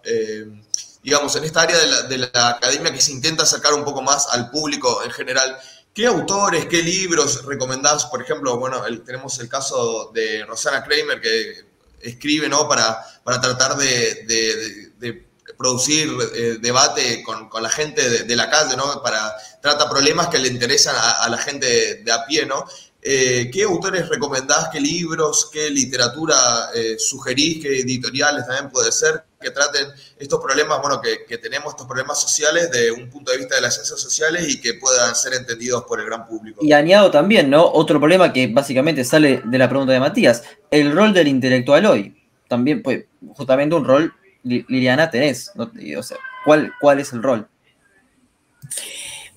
digamos, 1.03 1.35
en 1.35 1.43
esta 1.43 1.61
área 1.63 1.77
de 2.03 2.17
la, 2.19 2.49
academia 2.49 2.93
que 2.93 3.01
se 3.01 3.11
intenta 3.11 3.43
acercar 3.43 3.73
un 3.73 3.83
poco 3.83 4.01
más 4.01 4.27
al 4.31 4.49
público 4.49 5.03
en 5.03 5.11
general, 5.11 5.57
¿Qué 5.93 6.07
autores, 6.07 6.67
qué 6.67 6.81
libros 6.81 7.43
recomendás? 7.45 8.05
Por 8.05 8.21
ejemplo, 8.21 8.57
bueno, 8.57 8.81
tenemos 9.05 9.37
el 9.39 9.49
caso 9.49 10.09
de 10.13 10.45
Rosana 10.45 10.85
Kramer 10.85 11.19
que 11.19 11.65
escribe, 11.99 12.47
¿no? 12.47 12.65
Para, 12.69 13.05
para 13.25 13.41
tratar 13.41 13.75
de, 13.75 15.25
producir 15.57 16.09
eh, 16.33 16.57
debate 16.61 17.21
con, 17.23 17.49
la 17.61 17.69
gente 17.69 18.23
de, 18.23 18.35
la 18.37 18.49
calle, 18.49 18.77
¿no? 18.77 19.03
Para, 19.03 19.33
trata 19.61 19.89
problemas 19.89 20.29
que 20.29 20.39
le 20.39 20.47
interesan 20.47 20.95
a, 20.97 21.27
la 21.27 21.37
gente 21.37 21.95
de 21.95 22.11
a 22.11 22.25
pie, 22.25 22.45
¿no? 22.45 22.65
Eh, 23.01 23.49
¿Qué 23.51 23.63
autores 23.63 24.07
recomendás? 24.07 24.69
¿Qué 24.71 24.79
libros? 24.79 25.49
¿Qué 25.51 25.69
literatura 25.69 26.69
eh, 26.73 26.95
sugerís? 26.99 27.61
¿Qué 27.61 27.81
editoriales 27.81 28.45
también 28.47 28.69
puede 28.69 28.93
ser 28.93 29.25
que 29.41 29.51
traten 29.51 29.87
estos 30.17 30.39
problemas, 30.41 30.79
bueno, 30.81 31.01
que, 31.01 31.37
tenemos 31.37 31.73
estos 31.73 31.87
problemas 31.87 32.21
sociales 32.21 32.71
de 32.71 32.91
un 32.91 33.09
punto 33.09 33.31
de 33.31 33.39
vista 33.39 33.55
de 33.55 33.61
las 33.61 33.73
ciencias 33.73 33.99
sociales 33.99 34.47
y 34.47 34.61
que 34.61 34.75
puedan 34.75 35.15
ser 35.15 35.33
entendidos 35.33 35.83
por 35.83 35.99
el 35.99 36.05
gran 36.05 36.25
público? 36.25 36.59
Y 36.63 36.71
añado 36.73 37.11
también, 37.11 37.49
¿no? 37.49 37.65
Otro 37.65 37.99
problema 37.99 38.31
que 38.31 38.47
básicamente 38.47 39.03
sale 39.03 39.41
de 39.43 39.57
la 39.57 39.67
pregunta 39.67 39.93
de 39.93 39.99
Matías, 39.99 40.43
el 40.69 40.91
rol 40.93 41.13
del 41.13 41.27
intelectual 41.27 41.85
hoy. 41.85 42.17
También, 42.47 42.81
pues, 42.81 43.05
justamente 43.35 43.75
un 43.75 43.85
rol, 43.85 44.13
Liliana, 44.43 45.09
tenés, 45.09 45.51
O 45.57 46.03
sea, 46.03 46.17
¿cuál, 46.45 46.73
¿cuál 46.79 46.99
es 46.99 47.13
el 47.13 47.23
rol? 47.23 47.47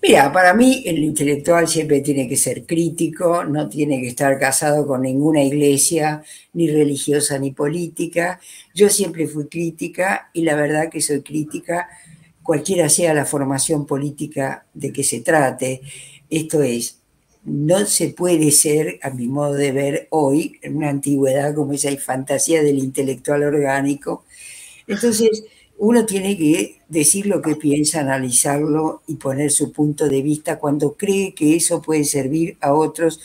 Mira, 0.06 0.30
para 0.30 0.52
mí 0.52 0.82
el 0.84 0.98
intelectual 0.98 1.66
siempre 1.66 2.02
tiene 2.02 2.28
que 2.28 2.36
ser 2.36 2.66
crítico, 2.66 3.42
no 3.44 3.70
tiene 3.70 4.02
que 4.02 4.08
estar 4.08 4.38
casado 4.38 4.86
con 4.86 5.00
ninguna 5.00 5.42
iglesia, 5.42 6.22
ni 6.52 6.68
religiosa 6.70 7.38
ni 7.38 7.52
política. 7.52 8.38
Yo 8.74 8.90
siempre 8.90 9.26
fui 9.26 9.46
crítica 9.46 10.28
y 10.34 10.42
la 10.42 10.56
verdad 10.56 10.90
que 10.90 11.00
soy 11.00 11.22
crítica, 11.22 11.88
cualquiera 12.42 12.90
sea 12.90 13.14
la 13.14 13.24
formación 13.24 13.86
política 13.86 14.66
de 14.74 14.92
que 14.92 15.04
se 15.04 15.20
trate. 15.22 15.80
Esto 16.28 16.62
es, 16.62 16.98
no 17.44 17.86
se 17.86 18.10
puede 18.10 18.50
ser, 18.50 18.98
a 19.00 19.08
mi 19.08 19.26
modo 19.26 19.54
de 19.54 19.72
ver 19.72 20.08
hoy, 20.10 20.58
en 20.60 20.76
una 20.76 20.90
antigüedad 20.90 21.54
como 21.54 21.72
esa 21.72 21.90
fantasía 21.96 22.62
del 22.62 22.78
intelectual 22.78 23.42
orgánico. 23.42 24.26
Entonces, 24.86 25.44
uno 25.78 26.06
tiene 26.06 26.36
que 26.36 26.80
decir 26.88 27.26
lo 27.26 27.42
que 27.42 27.56
piensa, 27.56 28.00
analizarlo 28.00 29.02
y 29.06 29.16
poner 29.16 29.50
su 29.50 29.72
punto 29.72 30.08
de 30.08 30.22
vista 30.22 30.58
cuando 30.58 30.94
cree 30.94 31.34
que 31.34 31.56
eso 31.56 31.82
puede 31.82 32.04
servir 32.04 32.56
a 32.60 32.72
otros 32.72 33.20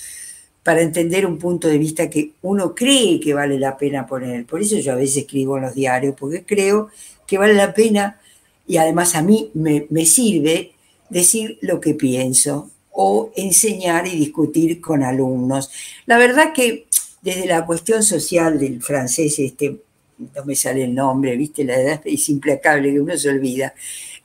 para 0.63 0.81
entender 0.81 1.25
un 1.25 1.37
punto 1.37 1.67
de 1.67 1.77
vista 1.77 2.09
que 2.09 2.33
uno 2.41 2.75
cree 2.75 3.19
que 3.19 3.33
vale 3.33 3.57
la 3.57 3.77
pena 3.77 4.05
poner. 4.05 4.45
Por 4.45 4.61
eso 4.61 4.77
yo 4.77 4.93
a 4.93 4.95
veces 4.95 5.17
escribo 5.17 5.57
en 5.57 5.63
los 5.63 5.73
diarios, 5.73 6.15
porque 6.17 6.43
creo 6.45 6.89
que 7.25 7.37
vale 7.37 7.53
la 7.53 7.73
pena 7.73 8.19
y 8.67 8.77
además 8.77 9.15
a 9.15 9.21
mí 9.21 9.51
me, 9.53 9.87
me 9.89 10.05
sirve 10.05 10.73
decir 11.09 11.57
lo 11.61 11.79
que 11.79 11.93
pienso 11.93 12.69
o 12.91 13.31
enseñar 13.35 14.07
y 14.07 14.11
discutir 14.11 14.81
con 14.81 15.03
alumnos. 15.03 15.71
La 16.05 16.17
verdad 16.17 16.53
que 16.53 16.87
desde 17.21 17.47
la 17.47 17.65
cuestión 17.65 18.03
social 18.03 18.59
del 18.59 18.81
francés, 18.81 19.39
este, 19.39 19.81
no 20.19 20.45
me 20.45 20.55
sale 20.55 20.83
el 20.83 20.93
nombre, 20.93 21.35
viste, 21.35 21.63
la 21.63 21.79
edad 21.79 22.01
es 22.05 22.29
implacable 22.29 22.91
que 22.91 22.99
uno 22.99 23.17
se 23.17 23.29
olvida, 23.29 23.73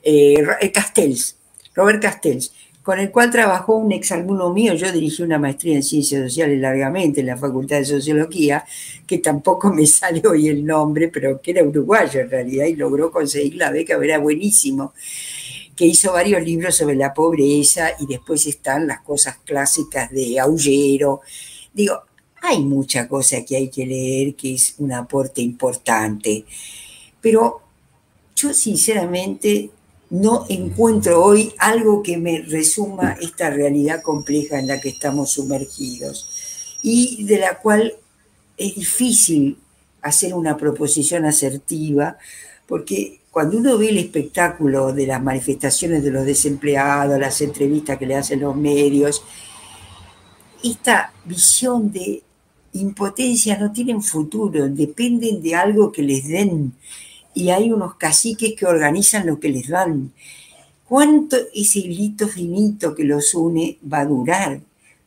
eh, 0.03 0.43
Castells, 0.73 1.37
Robert 1.73 2.01
Castells, 2.01 2.53
con 2.83 2.99
el 2.99 3.09
cual 3.09 3.31
trabajó 3.31 3.77
un 3.77 3.91
exalumno 3.91 4.53
mío, 4.53 4.75
yo 4.75 4.91
dirigí 4.91 5.23
una 5.23 5.39
maestría 5.39 5.75
en 5.75 5.81
ciencias 5.81 6.21
sociales 6.21 6.59
largamente 6.59 7.21
en 7.21 7.27
la 7.27 7.37
Facultad 7.37 7.77
de 7.77 7.85
Sociología, 7.85 8.63
que 9.07 9.17
tampoco 9.17 9.73
me 9.73 9.87
sale 9.87 10.21
hoy 10.27 10.49
el 10.49 10.63
nombre, 10.63 11.07
pero 11.07 11.41
que 11.41 11.51
era 11.51 11.63
uruguayo 11.63 12.19
en 12.19 12.29
realidad 12.29 12.65
y 12.65 12.75
logró 12.75 13.09
conseguir 13.09 13.55
la 13.55 13.71
beca, 13.71 13.97
era 14.03 14.19
buenísimo 14.19 14.93
que 15.75 15.85
hizo 15.85 16.13
varios 16.13 16.41
libros 16.43 16.75
sobre 16.75 16.95
la 16.95 17.13
pobreza 17.13 17.89
y 17.99 18.05
después 18.05 18.45
están 18.47 18.87
las 18.87 19.01
cosas 19.01 19.37
clásicas 19.43 20.09
de 20.09 20.39
Aullero. 20.39 21.21
Digo, 21.73 22.03
hay 22.47 22.63
mucha 22.63 23.07
cosa 23.07 23.43
que 23.43 23.55
hay 23.55 23.69
que 23.69 23.85
leer 23.85 24.35
que 24.35 24.53
es 24.53 24.75
un 24.77 24.93
aporte 24.93 25.41
importante, 25.41 26.45
pero 27.21 27.61
yo 28.35 28.53
sinceramente 28.53 29.71
no 30.09 30.45
encuentro 30.49 31.23
hoy 31.23 31.53
algo 31.57 32.03
que 32.03 32.17
me 32.17 32.41
resuma 32.41 33.17
esta 33.19 33.49
realidad 33.49 34.01
compleja 34.01 34.59
en 34.59 34.67
la 34.67 34.79
que 34.79 34.89
estamos 34.89 35.31
sumergidos 35.31 36.77
y 36.81 37.23
de 37.25 37.39
la 37.39 37.57
cual 37.59 37.93
es 38.57 38.75
difícil 38.75 39.57
hacer 40.01 40.35
una 40.35 40.55
proposición 40.55 41.25
asertiva, 41.25 42.17
porque 42.67 43.21
cuando 43.31 43.57
uno 43.57 43.77
ve 43.77 43.89
el 43.89 43.97
espectáculo 43.97 44.93
de 44.93 45.07
las 45.07 45.21
manifestaciones 45.21 46.03
de 46.03 46.11
los 46.11 46.25
desempleados, 46.25 47.19
las 47.19 47.41
entrevistas 47.41 47.97
que 47.97 48.05
le 48.05 48.15
hacen 48.15 48.41
los 48.41 48.55
medios, 48.55 49.23
esta 50.63 51.11
visión 51.25 51.91
de 51.91 52.23
impotencia 52.79 53.57
no 53.57 53.71
tienen 53.71 54.01
futuro, 54.01 54.67
dependen 54.67 55.41
de 55.41 55.55
algo 55.55 55.91
que 55.91 56.01
les 56.01 56.27
den 56.27 56.73
y 57.33 57.49
hay 57.49 57.71
unos 57.71 57.95
caciques 57.95 58.53
que 58.57 58.65
organizan 58.65 59.27
lo 59.27 59.39
que 59.39 59.49
les 59.49 59.67
dan. 59.67 60.11
¿Cuánto 60.87 61.37
ese 61.53 61.79
hilito 61.79 62.27
finito 62.27 62.95
que 62.95 63.03
los 63.03 63.33
une 63.33 63.77
va 63.91 63.99
a 63.99 64.05
durar? 64.05 64.61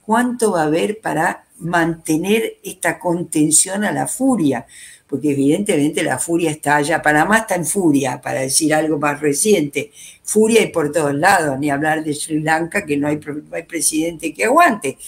¿Cuánto 0.04 0.52
va 0.52 0.62
a 0.62 0.66
haber 0.66 1.00
para 1.00 1.46
mantener 1.58 2.58
esta 2.62 2.98
contención 2.98 3.84
a 3.84 3.92
la 3.92 4.06
furia? 4.06 4.66
Porque 5.06 5.30
evidentemente 5.30 6.02
la 6.02 6.18
furia 6.18 6.50
está 6.50 6.76
allá. 6.76 7.00
Panamá 7.00 7.38
está 7.38 7.54
en 7.54 7.64
furia, 7.64 8.20
para 8.20 8.40
decir 8.40 8.74
algo 8.74 8.98
más 8.98 9.20
reciente. 9.20 9.90
Furia 10.22 10.62
y 10.62 10.66
por 10.66 10.92
todos 10.92 11.14
lados, 11.14 11.58
ni 11.58 11.70
hablar 11.70 12.04
de 12.04 12.12
Sri 12.12 12.40
Lanka, 12.40 12.84
que 12.84 12.96
no 12.98 13.08
hay, 13.08 13.16
no 13.16 13.56
hay 13.56 13.62
presidente 13.62 14.34
que 14.34 14.44
aguante 14.44 14.98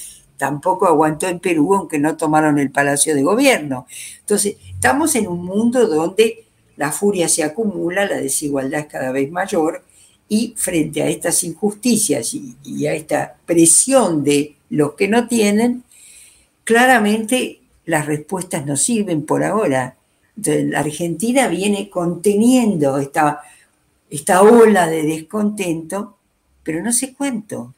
tampoco 0.40 0.86
aguantó 0.86 1.28
en 1.28 1.38
Perú, 1.38 1.74
aunque 1.74 1.98
no 1.98 2.16
tomaron 2.16 2.58
el 2.58 2.70
Palacio 2.70 3.14
de 3.14 3.22
Gobierno. 3.22 3.86
Entonces, 4.20 4.56
estamos 4.70 5.14
en 5.14 5.28
un 5.28 5.44
mundo 5.44 5.86
donde 5.86 6.46
la 6.78 6.90
furia 6.90 7.28
se 7.28 7.44
acumula, 7.44 8.06
la 8.06 8.16
desigualdad 8.16 8.80
es 8.80 8.86
cada 8.86 9.12
vez 9.12 9.30
mayor 9.30 9.84
y 10.30 10.54
frente 10.56 11.02
a 11.02 11.08
estas 11.08 11.44
injusticias 11.44 12.32
y, 12.32 12.86
a 12.86 12.94
esta 12.94 13.36
presión 13.44 14.24
de 14.24 14.56
los 14.70 14.94
que 14.94 15.08
no 15.08 15.28
tienen, 15.28 15.84
claramente 16.64 17.60
las 17.84 18.06
respuestas 18.06 18.64
no 18.64 18.78
sirven 18.78 19.26
por 19.26 19.44
ahora. 19.44 19.98
Entonces, 20.38 20.64
la 20.70 20.80
Argentina 20.80 21.48
viene 21.48 21.90
conteniendo 21.90 22.96
esta, 22.96 23.42
esta 24.08 24.40
ola 24.40 24.86
de 24.86 25.02
descontento, 25.02 26.16
pero 26.62 26.82
no 26.82 26.94
sé 26.94 27.12
cuánto, 27.12 27.74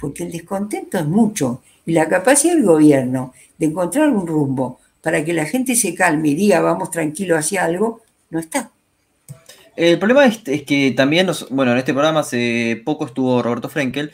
porque 0.00 0.24
el 0.24 0.32
descontento 0.32 0.98
es 0.98 1.06
mucho 1.06 1.62
y 1.86 1.92
la 1.92 2.08
capacidad 2.08 2.54
del 2.54 2.64
gobierno 2.64 3.32
de 3.56 3.66
encontrar 3.66 4.10
un 4.10 4.26
rumbo 4.26 4.80
para 5.00 5.24
que 5.24 5.32
la 5.32 5.46
gente 5.46 5.76
se 5.76 5.94
calme 5.94 6.30
y 6.30 6.34
diga 6.34 6.60
vamos 6.60 6.90
tranquilo 6.90 7.36
hacia 7.36 7.64
algo, 7.64 8.02
no 8.30 8.40
está. 8.40 8.70
El 9.76 9.98
problema 9.98 10.24
es, 10.24 10.38
que 10.64 10.92
también, 10.96 11.30
bueno, 11.50 11.72
en 11.72 11.78
este 11.78 11.92
programa 11.92 12.20
hace 12.20 12.82
poco 12.84 13.06
estuvo 13.06 13.42
Roberto 13.42 13.68
Frenkel. 13.68 14.10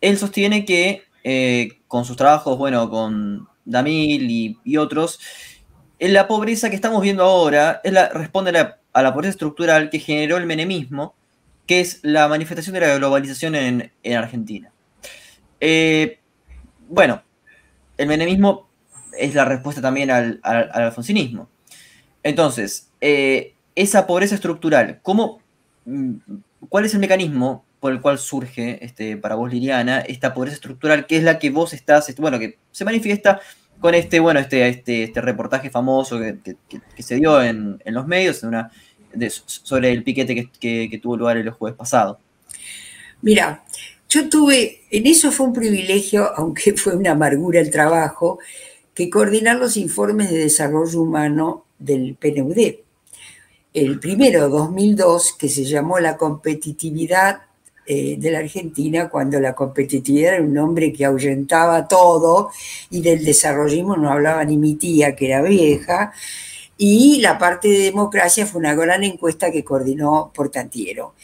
Él 0.00 0.18
sostiene 0.18 0.64
que 0.64 1.04
eh, 1.22 1.78
con 1.86 2.04
sus 2.04 2.16
trabajos, 2.16 2.58
bueno, 2.58 2.90
con 2.90 3.46
Damil 3.64 4.58
y, 4.64 4.76
otros, 4.76 5.20
en 6.00 6.12
la 6.12 6.26
pobreza 6.26 6.68
que 6.68 6.74
estamos 6.74 7.00
viendo 7.00 7.22
ahora 7.22 7.80
responde 8.12 8.50
a 8.50 9.02
la, 9.02 9.14
pobreza 9.14 9.30
estructural 9.30 9.88
que 9.88 10.00
generó 10.00 10.36
el 10.36 10.46
menemismo, 10.46 11.14
que 11.64 11.80
es 11.80 12.00
la 12.02 12.26
manifestación 12.26 12.74
de 12.74 12.80
la 12.80 12.96
globalización 12.96 13.54
en, 13.54 13.92
Argentina. 14.16 14.72
Eh, 15.60 16.18
bueno, 16.92 17.22
el 17.96 18.06
menemismo 18.06 18.68
es 19.18 19.34
la 19.34 19.44
respuesta 19.44 19.80
también 19.80 20.10
al, 20.10 20.40
al 20.42 20.70
alfonsinismo. 20.72 21.48
Entonces, 22.22 22.90
eh, 23.00 23.54
esa 23.74 24.06
pobreza 24.06 24.34
estructural, 24.34 25.00
¿cómo, 25.02 25.40
mm, 25.86 26.14
¿cuál 26.68 26.84
es 26.84 26.94
el 26.94 27.00
mecanismo 27.00 27.64
por 27.80 27.92
el 27.92 28.00
cual 28.00 28.18
surge 28.18 28.84
este, 28.84 29.16
para 29.16 29.34
vos, 29.34 29.50
Liliana, 29.50 30.00
esta 30.00 30.34
pobreza 30.34 30.54
estructural, 30.54 31.06
que 31.06 31.16
es 31.16 31.24
la 31.24 31.38
que 31.38 31.50
vos 31.50 31.72
estás, 31.72 32.08
este, 32.08 32.22
bueno, 32.22 32.38
que 32.38 32.58
se 32.70 32.84
manifiesta 32.84 33.40
con 33.80 33.94
este, 33.94 34.20
bueno, 34.20 34.38
este, 34.38 34.68
este, 34.68 35.02
este 35.04 35.20
reportaje 35.20 35.70
famoso 35.70 36.20
que, 36.20 36.56
se 37.02 37.16
dio 37.16 37.42
en, 37.42 37.80
los 37.86 38.06
medios 38.06 38.44
una, 38.44 38.70
sobre 39.46 39.90
el 39.90 40.04
piquete 40.04 40.48
que, 40.60 41.00
tuvo 41.02 41.16
lugar 41.16 41.38
el 41.38 41.50
jueves 41.50 41.76
pasado? 41.76 42.20
Mira, 43.22 43.64
yo 44.12 44.28
tuve, 44.28 44.82
en 44.90 45.06
eso 45.06 45.32
fue 45.32 45.46
un 45.46 45.52
privilegio, 45.52 46.30
aunque 46.36 46.74
fue 46.74 46.96
una 46.96 47.12
amargura 47.12 47.60
el 47.60 47.70
trabajo, 47.70 48.38
que 48.94 49.08
coordinar 49.08 49.56
los 49.56 49.76
informes 49.76 50.30
de 50.30 50.38
desarrollo 50.38 51.00
humano 51.00 51.64
del 51.78 52.14
PNUD 52.16 52.82
el 53.74 53.98
primero, 53.98 54.48
2002, 54.50 55.34
que 55.38 55.48
se 55.48 55.64
llamó 55.64 55.98
La 55.98 56.16
competitividad 56.16 57.42
eh, 57.86 58.16
de 58.18 58.30
la 58.30 58.40
Argentina, 58.40 59.08
cuando 59.08 59.40
la 59.40 59.54
competitividad 59.54 60.34
era 60.34 60.42
un 60.42 60.52
nombre 60.52 60.92
que 60.92 61.04
ahuyentaba 61.04 61.88
todo 61.88 62.50
y 62.90 63.00
del 63.00 63.24
desarrollismo 63.24 63.96
no 63.96 64.10
hablaba 64.10 64.44
ni 64.44 64.58
mi 64.58 64.74
tía, 64.74 65.16
que 65.16 65.26
era 65.26 65.42
vieja, 65.42 66.12
y 66.76 67.20
la 67.20 67.38
parte 67.38 67.68
de 67.68 67.78
democracia 67.78 68.46
fue 68.46 68.60
una 68.60 68.74
gran 68.74 69.04
encuesta 69.04 69.50
que 69.50 69.64
coordinó 69.64 70.32
Portantiero. 70.34 71.14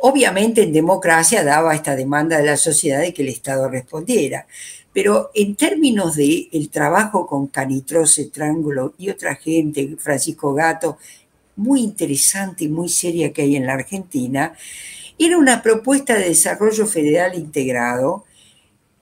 Obviamente 0.00 0.62
en 0.62 0.72
democracia 0.72 1.44
daba 1.44 1.74
esta 1.74 1.94
demanda 1.94 2.38
de 2.38 2.44
la 2.44 2.56
sociedad 2.56 3.00
de 3.00 3.12
que 3.12 3.22
el 3.22 3.28
Estado 3.28 3.68
respondiera, 3.68 4.46
pero 4.92 5.30
en 5.34 5.54
términos 5.56 6.16
de 6.16 6.48
el 6.52 6.68
trabajo 6.68 7.26
con 7.26 7.46
Canitrose, 7.46 8.26
Trángulo 8.26 8.94
y 8.98 9.10
otra 9.10 9.36
gente, 9.36 9.96
Francisco 9.98 10.52
Gato 10.54 10.98
muy 11.56 11.80
interesante 11.80 12.64
y 12.64 12.68
muy 12.68 12.88
seria 12.88 13.32
que 13.32 13.42
hay 13.42 13.56
en 13.56 13.66
la 13.66 13.74
Argentina, 13.74 14.54
era 15.18 15.38
una 15.38 15.62
propuesta 15.62 16.14
de 16.14 16.28
desarrollo 16.28 16.86
federal 16.86 17.34
integrado 17.34 18.24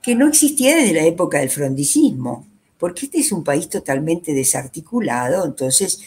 que 0.03 0.15
no 0.15 0.29
existía 0.29 0.77
desde 0.77 0.95
la 0.95 1.07
época 1.07 1.39
del 1.39 1.51
frondicismo, 1.51 2.47
porque 2.79 3.07
este 3.07 3.19
es 3.19 3.33
un 3.33 3.45
país 3.45 3.69
totalmente 3.69 4.33
desarticulado, 4.33 5.45
entonces 5.45 6.01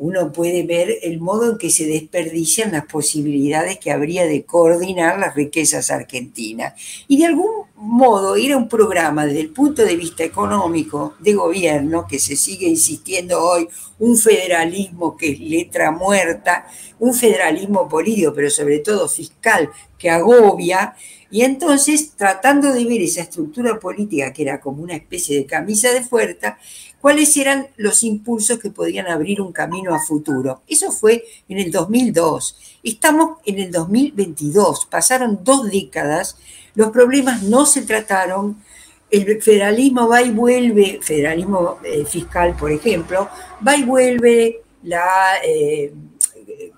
uno 0.00 0.32
puede 0.32 0.62
ver 0.62 0.96
el 1.02 1.20
modo 1.20 1.52
en 1.52 1.58
que 1.58 1.68
se 1.68 1.84
desperdician 1.84 2.72
las 2.72 2.86
posibilidades 2.86 3.78
que 3.78 3.90
habría 3.90 4.24
de 4.24 4.44
coordinar 4.44 5.18
las 5.18 5.34
riquezas 5.34 5.90
argentinas. 5.90 6.72
Y 7.06 7.18
de 7.18 7.26
algún 7.26 7.66
modo 7.76 8.34
era 8.34 8.56
un 8.56 8.66
programa 8.66 9.26
desde 9.26 9.40
el 9.40 9.50
punto 9.50 9.84
de 9.84 9.96
vista 9.96 10.24
económico 10.24 11.16
de 11.18 11.34
gobierno, 11.34 12.06
que 12.08 12.18
se 12.18 12.34
sigue 12.34 12.66
insistiendo 12.66 13.44
hoy, 13.44 13.68
un 13.98 14.16
federalismo 14.16 15.18
que 15.18 15.32
es 15.32 15.40
letra 15.40 15.90
muerta, 15.90 16.66
un 16.98 17.12
federalismo 17.12 17.86
político, 17.86 18.32
pero 18.34 18.48
sobre 18.48 18.78
todo 18.78 19.06
fiscal, 19.06 19.68
que 19.98 20.08
agobia, 20.08 20.94
y 21.30 21.42
entonces 21.42 22.12
tratando 22.16 22.72
de 22.72 22.84
ver 22.84 23.02
esa 23.02 23.22
estructura 23.22 23.78
política 23.78 24.32
que 24.32 24.42
era 24.42 24.60
como 24.60 24.82
una 24.82 24.96
especie 24.96 25.36
de 25.36 25.46
camisa 25.46 25.92
de 25.92 26.02
fuerza, 26.02 26.58
cuáles 27.00 27.36
eran 27.36 27.68
los 27.76 28.02
impulsos 28.02 28.58
que 28.58 28.70
podían 28.70 29.06
abrir 29.06 29.40
un 29.40 29.52
camino 29.52 29.94
a 29.94 30.00
futuro. 30.00 30.62
Eso 30.66 30.90
fue 30.90 31.24
en 31.48 31.58
el 31.58 31.70
2002. 31.70 32.78
Estamos 32.82 33.38
en 33.46 33.58
el 33.58 33.70
2022, 33.70 34.86
pasaron 34.86 35.40
dos 35.42 35.70
décadas, 35.70 36.36
los 36.74 36.90
problemas 36.90 37.42
no 37.42 37.66
se 37.66 37.82
trataron, 37.82 38.62
el 39.10 39.42
federalismo 39.42 40.08
va 40.08 40.22
y 40.22 40.30
vuelve, 40.30 41.00
federalismo 41.02 41.78
eh, 41.84 42.04
fiscal, 42.04 42.54
por 42.56 42.70
ejemplo, 42.70 43.28
va 43.66 43.76
y 43.76 43.84
vuelve 43.84 44.62
la... 44.82 45.38
Eh, 45.44 45.92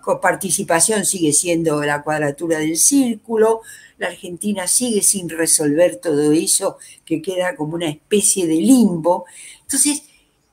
coparticipación 0.00 1.04
sigue 1.04 1.32
siendo 1.32 1.82
la 1.82 2.02
cuadratura 2.02 2.58
del 2.58 2.76
círculo, 2.76 3.62
la 3.98 4.08
Argentina 4.08 4.66
sigue 4.66 5.02
sin 5.02 5.28
resolver 5.28 5.96
todo 5.96 6.32
eso, 6.32 6.78
que 7.04 7.22
queda 7.22 7.56
como 7.56 7.74
una 7.74 7.88
especie 7.88 8.46
de 8.46 8.56
limbo. 8.56 9.26
Entonces, 9.62 10.02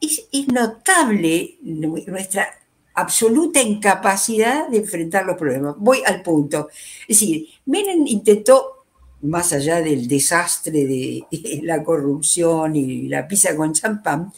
es, 0.01 0.27
es 0.31 0.47
notable 0.47 1.57
nuestra 1.61 2.59
absoluta 2.99 3.61
incapacidad 3.61 4.67
de 4.67 4.77
enfrentar 4.77 5.25
los 5.25 5.37
problemas. 5.37 5.75
Voy 5.77 6.01
al 6.05 6.21
punto. 6.21 6.69
Es 7.07 7.19
decir, 7.19 7.47
Menem 7.65 8.05
intentó, 8.07 8.85
más 9.21 9.51
allá 9.51 9.81
del 9.81 10.07
desastre 10.07 10.85
de 10.85 11.25
la 11.63 11.83
corrupción 11.83 12.75
y 12.75 13.07
la 13.07 13.27
pizza 13.27 13.55
con 13.55 13.73
champán, 13.73 14.31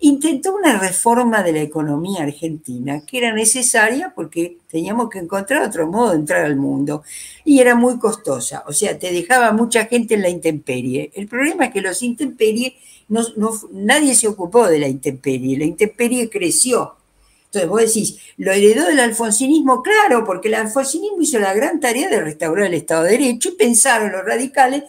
intentó 0.00 0.54
una 0.54 0.78
reforma 0.78 1.42
de 1.42 1.52
la 1.52 1.60
economía 1.60 2.22
argentina 2.22 3.04
que 3.04 3.18
era 3.18 3.34
necesaria 3.34 4.12
porque 4.14 4.56
teníamos 4.70 5.10
que 5.10 5.18
encontrar 5.18 5.62
otro 5.62 5.86
modo 5.86 6.10
de 6.10 6.16
entrar 6.16 6.44
al 6.44 6.56
mundo 6.56 7.02
y 7.44 7.60
era 7.60 7.74
muy 7.74 7.98
costosa, 7.98 8.64
o 8.66 8.72
sea, 8.72 8.98
te 8.98 9.12
dejaba 9.12 9.52
mucha 9.52 9.86
gente 9.86 10.14
en 10.14 10.22
la 10.22 10.30
intemperie. 10.30 11.10
El 11.14 11.28
problema 11.28 11.66
es 11.66 11.72
que 11.72 11.82
los 11.82 12.02
intemperie, 12.02 12.76
no, 13.08 13.22
nadie 13.72 14.14
se 14.14 14.26
ocupó 14.26 14.66
de 14.66 14.78
la 14.78 14.88
intemperie, 14.88 15.58
la 15.58 15.64
intemperie 15.64 16.30
creció. 16.30 16.96
Entonces 17.46 17.68
vos 17.68 17.80
decís, 17.80 18.18
¿lo 18.36 18.52
heredó 18.52 18.86
del 18.86 19.00
alfonsinismo? 19.00 19.82
Claro, 19.82 20.24
porque 20.24 20.48
el 20.48 20.54
alfonsinismo 20.54 21.20
hizo 21.20 21.38
la 21.40 21.52
gran 21.52 21.80
tarea 21.80 22.08
de 22.08 22.20
restaurar 22.20 22.66
el 22.66 22.74
Estado 22.74 23.04
de 23.04 23.10
Derecho 23.10 23.50
y 23.50 23.56
pensaron 23.56 24.12
los 24.12 24.24
radicales 24.24 24.84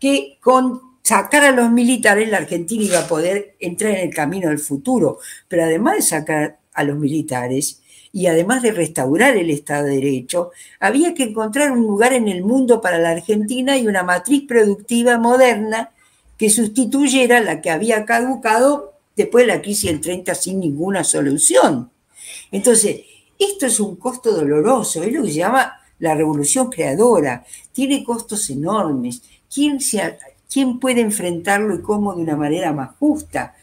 que 0.00 0.38
con 0.40 0.85
sacar 1.06 1.44
a 1.44 1.52
los 1.52 1.70
militares, 1.70 2.28
la 2.28 2.38
Argentina 2.38 2.82
iba 2.82 2.98
a 2.98 3.06
poder 3.06 3.54
entrar 3.60 3.92
en 3.92 4.08
el 4.08 4.12
camino 4.12 4.48
del 4.48 4.58
futuro. 4.58 5.20
Pero 5.46 5.62
además 5.62 5.94
de 5.94 6.02
sacar 6.02 6.58
a 6.74 6.82
los 6.82 6.98
militares 6.98 7.80
y 8.12 8.26
además 8.26 8.60
de 8.60 8.72
restaurar 8.72 9.36
el 9.36 9.50
Estado 9.50 9.84
de 9.84 9.94
Derecho, 9.94 10.50
había 10.80 11.14
que 11.14 11.22
encontrar 11.22 11.70
un 11.70 11.86
lugar 11.86 12.12
en 12.12 12.26
el 12.26 12.42
mundo 12.42 12.80
para 12.80 12.98
la 12.98 13.10
Argentina 13.10 13.78
y 13.78 13.86
una 13.86 14.02
matriz 14.02 14.48
productiva 14.48 15.16
moderna 15.16 15.92
que 16.36 16.50
sustituyera 16.50 17.38
la 17.38 17.60
que 17.60 17.70
había 17.70 18.04
caducado 18.04 18.94
después 19.14 19.46
de 19.46 19.52
la 19.52 19.62
crisis 19.62 19.92
del 19.92 20.00
30 20.00 20.34
sin 20.34 20.58
ninguna 20.58 21.04
solución. 21.04 21.88
Entonces, 22.50 23.02
esto 23.38 23.66
es 23.66 23.78
un 23.78 23.94
costo 23.94 24.32
doloroso, 24.32 25.04
es 25.04 25.12
lo 25.12 25.22
que 25.22 25.28
se 25.28 25.36
llama 25.36 25.72
la 26.00 26.16
revolución 26.16 26.68
creadora, 26.68 27.46
tiene 27.70 28.02
costos 28.02 28.50
enormes. 28.50 29.22
¿Quién 29.48 29.80
se, 29.80 30.02
¿Quién 30.52 30.78
puede 30.78 31.00
enfrentarlo 31.00 31.74
y 31.74 31.82
cómo 31.82 32.14
de 32.14 32.22
una 32.22 32.36
manera 32.36 32.72
más 32.72 32.96
justa? 32.98 33.54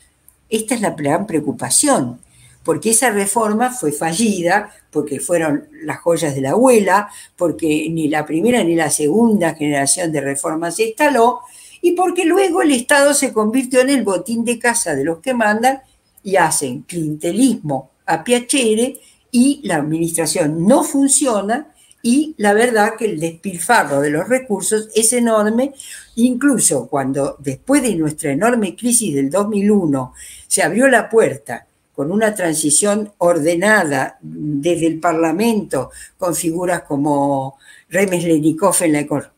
Esta 0.50 0.76
es 0.76 0.82
la 0.82 0.92
gran 0.92 1.26
preocupación, 1.26 2.20
porque 2.64 2.92
esa 2.92 3.10
reforma 3.10 3.72
fue 3.72 3.92
fallida, 3.92 4.70
porque 4.92 5.20
fueron 5.20 5.68
las 5.84 6.00
joyas 6.00 6.36
de 6.36 6.42
la 6.42 6.52
abuela, 6.52 7.10
porque 7.36 7.88
ni 7.90 8.08
la 8.08 8.26
primera 8.26 8.64
ni 8.64 8.76
la 8.76 8.90
segunda 8.90 9.56
generación 9.56 10.12
de 10.12 10.22
reformas 10.22 10.76
se 10.76 10.88
instaló, 10.88 11.42
y 11.82 11.94
porque 11.94 12.26
luego 12.26 12.62
el 12.62 12.72
Estado 12.72 13.14
se 13.14 13.34
convirtió 13.34 13.82
en 13.82 13.90
el 13.90 14.04
botín 14.04 14.46
de 14.46 14.60
casa 14.60 14.96
de 14.96 15.04
los 15.04 15.20
que 15.20 15.34
mandan 15.34 15.82
y 16.24 16.38
hacen 16.38 16.84
clientelismo 16.84 17.92
a 18.06 18.24
piacere 18.24 19.00
y 19.32 19.60
la 19.64 19.78
administración 19.78 20.66
no 20.66 20.84
funciona 20.84 21.73
y 22.06 22.36
la 22.38 22.54
verdad 22.54 22.96
que 22.98 23.06
el 23.06 23.18
despilfarro 23.18 24.02
de 24.02 24.10
los 24.10 24.28
recursos 24.28 24.90
es 24.94 25.14
enorme, 25.14 25.74
incluso 26.16 26.88
cuando 26.88 27.38
después 27.40 27.82
de 27.82 27.96
nuestra 27.96 28.32
enorme 28.32 28.76
crisis 28.76 29.16
del 29.16 29.30
2001 29.30 30.14
se 30.46 30.64
abrió 30.64 30.90
la 30.90 31.10
puerta 31.10 31.66
con 31.96 32.12
una 32.12 32.36
transición 32.36 33.14
ordenada 33.20 34.18
desde 34.22 34.88
el 34.88 35.00
Parlamento, 35.00 35.92
con 36.18 36.36
figuras 36.36 36.84
como 36.84 37.58
Remes 37.88 38.26
Lenikov 38.26 38.76
en 38.82 38.94
la, 38.94 39.32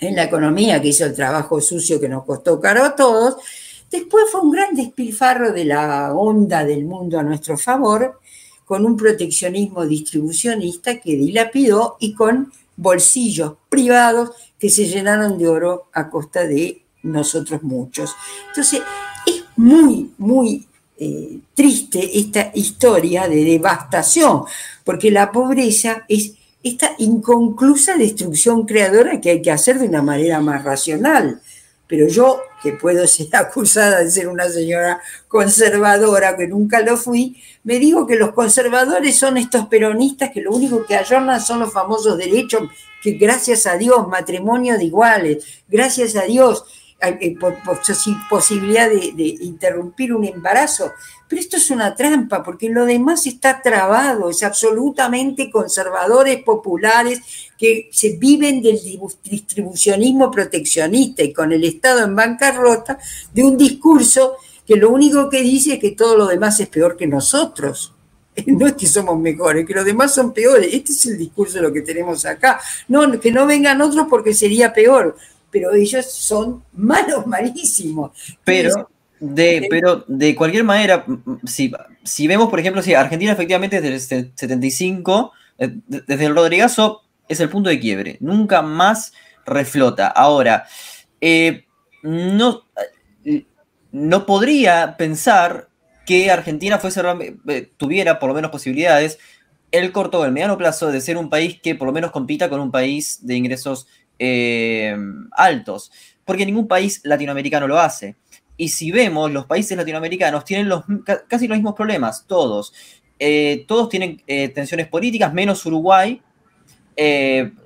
en 0.00 0.16
la 0.16 0.24
economía, 0.24 0.82
que 0.82 0.88
hizo 0.88 1.04
el 1.04 1.14
trabajo 1.14 1.60
sucio 1.60 2.00
que 2.00 2.08
nos 2.08 2.24
costó 2.24 2.60
caro 2.60 2.82
a 2.82 2.96
todos, 2.96 3.36
después 3.88 4.24
fue 4.32 4.40
un 4.40 4.50
gran 4.50 4.74
despilfarro 4.74 5.52
de 5.52 5.64
la 5.64 6.12
onda 6.12 6.64
del 6.64 6.84
mundo 6.84 7.20
a 7.20 7.22
nuestro 7.22 7.56
favor, 7.56 8.18
con 8.70 8.86
un 8.86 8.96
proteccionismo 8.96 9.84
distribucionista 9.84 11.00
que 11.00 11.16
dilapidó 11.16 11.96
y 11.98 12.14
con 12.14 12.52
bolsillos 12.76 13.54
privados 13.68 14.30
que 14.60 14.70
se 14.70 14.86
llenaron 14.86 15.36
de 15.38 15.48
oro 15.48 15.88
a 15.92 16.08
costa 16.08 16.46
de 16.46 16.80
nosotros 17.02 17.64
muchos. 17.64 18.14
Entonces, 18.46 18.80
es 19.26 19.42
muy, 19.56 20.12
muy 20.18 20.68
eh, 20.96 21.40
triste 21.52 22.16
esta 22.16 22.52
historia 22.54 23.26
de 23.26 23.42
devastación, 23.42 24.44
porque 24.84 25.10
la 25.10 25.32
pobreza 25.32 26.04
es 26.08 26.34
esta 26.62 26.94
inconclusa 26.98 27.96
destrucción 27.96 28.66
creadora 28.66 29.20
que 29.20 29.30
hay 29.30 29.42
que 29.42 29.50
hacer 29.50 29.80
de 29.80 29.88
una 29.88 30.02
manera 30.02 30.40
más 30.40 30.62
racional 30.62 31.40
pero 31.90 32.06
yo, 32.06 32.40
que 32.62 32.72
puedo 32.72 33.04
ser 33.08 33.26
acusada 33.32 33.98
de 33.98 34.10
ser 34.10 34.28
una 34.28 34.48
señora 34.48 35.02
conservadora, 35.26 36.36
que 36.36 36.46
nunca 36.46 36.80
lo 36.80 36.96
fui, 36.96 37.42
me 37.64 37.80
digo 37.80 38.06
que 38.06 38.14
los 38.14 38.32
conservadores 38.32 39.18
son 39.18 39.36
estos 39.36 39.66
peronistas 39.66 40.30
que 40.30 40.40
lo 40.40 40.52
único 40.52 40.86
que 40.86 40.94
ayornan 40.94 41.40
son 41.40 41.58
los 41.58 41.72
famosos 41.72 42.16
derechos, 42.16 42.70
que 43.02 43.12
gracias 43.12 43.66
a 43.66 43.76
Dios, 43.76 44.06
matrimonio 44.06 44.78
de 44.78 44.84
iguales, 44.84 45.44
gracias 45.68 46.14
a 46.14 46.22
Dios, 46.22 46.64
eh, 47.02 47.34
por, 47.38 47.56
posibilidad 48.28 48.88
de, 48.88 49.12
de, 49.14 49.36
interrumpir 49.40 50.14
un 50.14 50.24
embarazo. 50.24 50.92
Pero 51.30 51.42
esto 51.42 51.58
es 51.58 51.70
una 51.70 51.94
trampa, 51.94 52.42
porque 52.42 52.68
lo 52.68 52.84
demás 52.84 53.24
está 53.24 53.62
trabado, 53.62 54.30
es 54.30 54.42
absolutamente 54.42 55.48
conservadores 55.48 56.42
populares 56.42 57.20
que 57.56 57.88
se 57.92 58.16
viven 58.16 58.60
del 58.60 58.80
distribucionismo 59.22 60.28
proteccionista 60.28 61.22
y 61.22 61.32
con 61.32 61.52
el 61.52 61.62
Estado 61.62 62.04
en 62.04 62.16
bancarrota, 62.16 62.98
de 63.32 63.44
un 63.44 63.56
discurso 63.56 64.38
que 64.66 64.74
lo 64.74 64.90
único 64.90 65.30
que 65.30 65.40
dice 65.42 65.74
es 65.74 65.78
que 65.78 65.92
todo 65.92 66.16
lo 66.16 66.26
demás 66.26 66.58
es 66.58 66.66
peor 66.66 66.96
que 66.96 67.06
nosotros. 67.06 67.94
No 68.46 68.66
es 68.66 68.72
que 68.72 68.86
somos 68.86 69.18
mejores, 69.18 69.66
que 69.66 69.74
los 69.74 69.84
demás 69.84 70.12
son 70.12 70.32
peores. 70.32 70.72
Este 70.72 70.90
es 70.90 71.06
el 71.06 71.18
discurso 71.18 71.58
de 71.58 71.62
lo 71.62 71.72
que 71.72 71.82
tenemos 71.82 72.26
acá. 72.26 72.58
No, 72.88 73.20
que 73.20 73.30
no 73.30 73.46
vengan 73.46 73.80
otros 73.82 74.06
porque 74.08 74.34
sería 74.34 74.72
peor 74.72 75.16
pero 75.50 75.74
ellos 75.74 76.06
son 76.06 76.62
malos, 76.74 77.26
malísimos. 77.26 78.12
Pero, 78.44 78.89
de, 79.20 79.66
pero 79.70 80.04
de 80.08 80.34
cualquier 80.34 80.64
manera, 80.64 81.04
si, 81.44 81.72
si 82.02 82.26
vemos, 82.26 82.48
por 82.48 82.58
ejemplo, 82.58 82.82
si 82.82 82.94
Argentina 82.94 83.32
efectivamente 83.32 83.80
desde 83.80 84.16
el 84.16 84.32
75, 84.34 85.32
eh, 85.58 85.76
desde 85.86 86.24
el 86.24 86.34
Rodrigazo 86.34 87.02
es 87.28 87.40
el 87.40 87.48
punto 87.48 87.70
de 87.70 87.78
quiebre, 87.78 88.16
nunca 88.20 88.62
más 88.62 89.12
reflota. 89.46 90.08
Ahora, 90.08 90.66
eh, 91.20 91.66
no, 92.02 92.62
eh, 93.24 93.44
no 93.92 94.26
podría 94.26 94.96
pensar 94.96 95.68
que 96.06 96.30
Argentina 96.30 96.78
fuese, 96.78 97.02
tuviera 97.76 98.18
por 98.18 98.30
lo 98.30 98.34
menos 98.34 98.50
posibilidades 98.50 99.18
el 99.70 99.92
corto 99.92 100.20
o 100.20 100.24
el 100.24 100.32
mediano 100.32 100.58
plazo 100.58 100.90
de 100.90 101.00
ser 101.00 101.16
un 101.16 101.30
país 101.30 101.60
que 101.62 101.74
por 101.74 101.86
lo 101.86 101.92
menos 101.92 102.10
compita 102.10 102.48
con 102.48 102.60
un 102.60 102.70
país 102.70 103.24
de 103.24 103.36
ingresos 103.36 103.86
eh, 104.18 104.96
altos, 105.32 105.92
porque 106.24 106.46
ningún 106.46 106.66
país 106.68 107.00
latinoamericano 107.04 107.68
lo 107.68 107.78
hace. 107.78 108.16
Y 108.60 108.68
si 108.68 108.90
vemos, 108.90 109.30
los 109.30 109.46
países 109.46 109.76
latinoamericanos 109.76 110.44
tienen 110.44 110.68
los, 110.68 110.84
casi 111.28 111.48
los 111.48 111.56
mismos 111.56 111.74
problemas, 111.74 112.26
todos. 112.26 112.72
Eh, 113.18 113.64
todos 113.66 113.88
tienen 113.88 114.22
eh, 114.26 114.48
tensiones 114.48 114.88
políticas, 114.88 115.32
menos 115.32 115.64
Uruguay. 115.64 116.20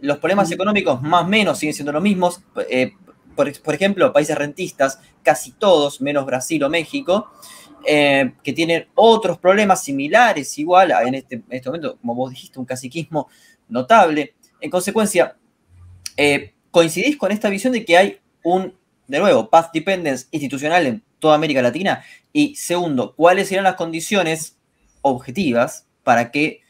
los 0.01 0.19
problemas 0.19 0.51
económicos, 0.53 1.03
más 1.03 1.25
o 1.25 1.29
menos, 1.29 1.59
siguen 1.59 1.75
siendo 1.75 1.93
los 1.93 2.03
mismos. 2.03 2.43
Por, 3.35 3.75
ejemplo, 3.75 4.13
países 4.13 4.39
rentistas, 4.39 5.01
casi 5.25 5.53
todos, 5.53 6.01
menos 6.01 6.25
Brasil 6.27 6.63
o 6.63 6.71
México, 6.71 7.31
que 7.85 8.53
tienen 8.55 8.87
otros 8.95 9.39
problemas 9.39 9.83
similares, 9.83 10.57
igual 10.59 10.93
en 11.05 11.17
este, 11.17 11.35
en 11.35 11.45
este 11.49 11.69
momento, 11.69 11.99
como 12.01 12.15
vos 12.15 12.31
dijiste, 12.31 12.61
un 12.61 12.67
caciquismo 12.67 13.29
notable. 13.69 14.35
En 14.61 14.71
consecuencia, 14.71 15.37
eh, 16.17 16.53
¿Coincidís 16.71 17.17
con 17.17 17.31
esta 17.31 17.49
visión 17.49 17.73
de 17.73 17.85
que 17.85 17.97
hay 17.97 18.19
un, 18.43 18.75
de 19.07 19.19
nuevo, 19.19 19.51
path 19.51 19.71
dependence 19.73 20.27
institucional 20.31 20.87
en 20.87 21.03
toda 21.19 21.35
América 21.35 21.63
Latina? 21.63 22.03
Y 22.33 22.55
segundo, 22.57 23.15
¿cuáles 23.15 23.49
serían 23.49 23.65
las 23.65 23.77
condiciones 23.77 24.57
objetivas 25.03 25.87
para 26.03 26.31
que 26.31 26.63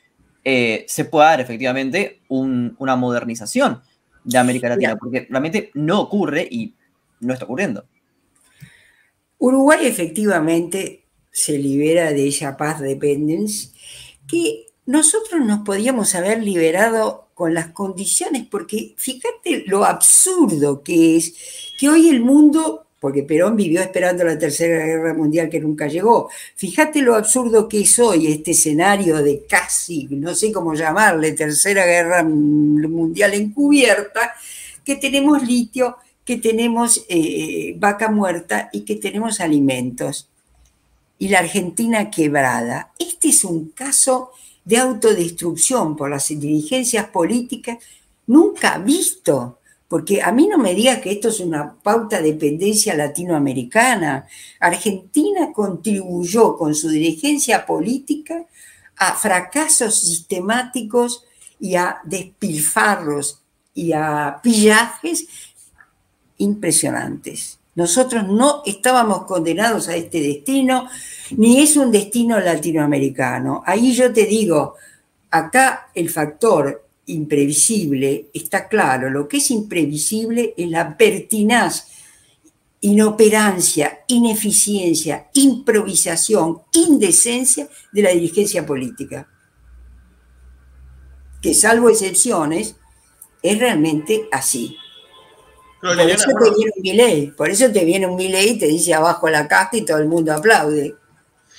eh, 0.45 0.85
se 0.89 1.05
pueda 1.05 1.27
dar 1.27 1.41
efectivamente 1.41 2.21
una 2.29 2.97
modernización 2.97 3.83
de 4.25 4.39
América 4.39 4.69
Latina? 4.69 4.97
Porque 4.97 5.27
realmente 5.31 5.71
no 5.75 6.01
ocurre 6.01 6.47
y 6.51 6.75
no 7.21 7.33
está 7.33 7.45
ocurriendo. 7.45 7.87
Uruguay 9.39 9.81
efectivamente 9.83 11.05
se 11.31 11.59
libera 11.59 12.13
de 12.13 12.29
esa 12.29 12.57
paz 12.57 12.81
dependence 12.81 13.71
que 14.29 14.67
nosotros 14.87 15.45
nos 15.45 15.61
podíamos 15.61 16.15
haber 16.15 16.43
liberado 16.43 17.24
con 17.35 17.53
las 17.53 17.69
condiciones, 17.69 18.47
porque 18.49 18.95
fíjate 18.97 19.65
lo 19.67 19.85
absurdo 19.85 20.83
que 20.83 21.17
es 21.17 21.35
que 21.79 21.89
hoy 21.89 22.09
el 22.09 22.21
mundo, 22.21 22.87
porque 23.01 23.25
Perón 23.25 23.57
vivió 23.57 23.81
esperando 23.81 24.25
la 24.25 24.39
Tercera 24.39 24.87
Guerra 24.87 25.15
Mundial 25.15 25.51
que 25.51 25.61
nunca 25.61 25.89
llegó. 25.89 26.31
Fíjate 26.55 27.03
lo 27.03 27.17
absurdo 27.17 27.69
que 27.69 27.81
es 27.81 27.99
hoy 27.99 28.29
este 28.29 28.53
escenario 28.53 29.23
de 29.23 29.45
casi, 29.47 30.07
no 30.11 30.35
sé 30.35 30.53
cómo 30.53 30.75
llamarle, 30.75 31.33
Tercera 31.33 31.85
Guerra 31.85 32.23
Mundial 32.23 33.35
encubierta, 33.35 34.35
que 34.85 34.97
tenemos 34.97 35.43
litio, 35.47 35.97
que 36.25 36.39
tenemos 36.39 37.05
eh, 37.09 37.75
vaca 37.79 38.11
muerta 38.11 38.71
y 38.73 38.83
que 38.83 38.97
tenemos 38.97 39.41
alimentos. 39.41 40.29
Y 41.19 41.29
la 41.29 41.41
Argentina 41.41 42.11
quebrada. 42.11 42.93
Este 42.99 43.29
es 43.29 43.45
un 43.45 43.71
caso 43.71 44.31
de 44.65 44.79
autodestrucción 44.79 45.97
por 45.97 46.11
las 46.11 46.29
dirigencias 46.29 47.09
políticas 47.09 47.79
nunca 48.27 48.79
visto. 48.79 49.59
Porque 49.89 50.23
a 50.23 50.33
mí 50.33 50.49
no 50.49 50.59
me 50.59 50.75
diga 50.75 51.01
que 51.01 51.13
esto 51.13 51.29
es 51.29 51.41
una 51.41 51.75
pauta 51.75 52.21
de 52.21 52.33
dependencia 52.33 52.97
latinoamericana. 52.97 54.27
Argentina 54.59 55.53
contribuyó 55.53 56.57
con 56.57 56.75
su 56.75 56.89
dirigencia 56.89 57.65
política 57.65 58.47
a 58.97 59.15
fracasos 59.15 60.01
sistemáticos 60.01 61.25
y 61.61 61.77
a 61.77 62.01
despilfarros 62.05 63.41
y 63.75 63.93
a 63.93 64.41
pillajes 64.43 65.27
impresionantes. 66.39 67.59
Nosotros 67.75 68.29
no 68.29 68.63
estábamos 68.65 69.25
condenados 69.25 69.89
a 69.89 69.97
este 69.97 70.21
destino, 70.21 70.89
ni 71.37 71.61
es 71.61 71.77
un 71.77 71.91
destino 71.91 72.39
latinoamericano. 72.39 73.63
Ahí 73.67 73.93
yo 73.93 74.13
te 74.13 74.27
digo, 74.27 74.75
acá 75.31 75.91
el 75.95 76.09
factor 76.09 76.87
imprevisible 77.07 78.29
está 78.33 78.69
claro. 78.69 79.11
Lo 79.11 79.27
que 79.27 79.39
es 79.39 79.51
imprevisible 79.51 80.55
es 80.57 80.71
la 80.71 80.97
pertinaz, 80.97 81.89
inoperancia, 82.81 84.05
ineficiencia, 84.07 85.29
improvisación, 85.35 86.63
indecencia 86.73 87.69
de 87.91 88.03
la 88.03 88.11
dirigencia 88.11 88.65
política. 88.65 89.29
Que 91.43 91.55
salvo 91.55 91.91
excepciones, 91.91 92.77
es 93.43 93.59
realmente 93.59 94.29
así 94.33 94.77
por 95.85 96.11
eso 96.11 96.31
te 96.41 96.51
viene 96.51 96.73
un 96.77 96.83
Milei, 96.83 97.31
por 97.33 97.51
eso 97.51 97.71
te 97.71 97.85
viene 97.85 98.07
un 98.07 98.17
Milei 98.17 98.51
y 98.51 98.59
te 98.59 98.67
dice 98.67 98.95
abajo 98.95 99.29
la 99.29 99.47
caja 99.47 99.71
y 99.73 99.85
todo 99.85 99.99
el 99.99 100.07
mundo 100.07 100.33
aplaude. 100.33 100.95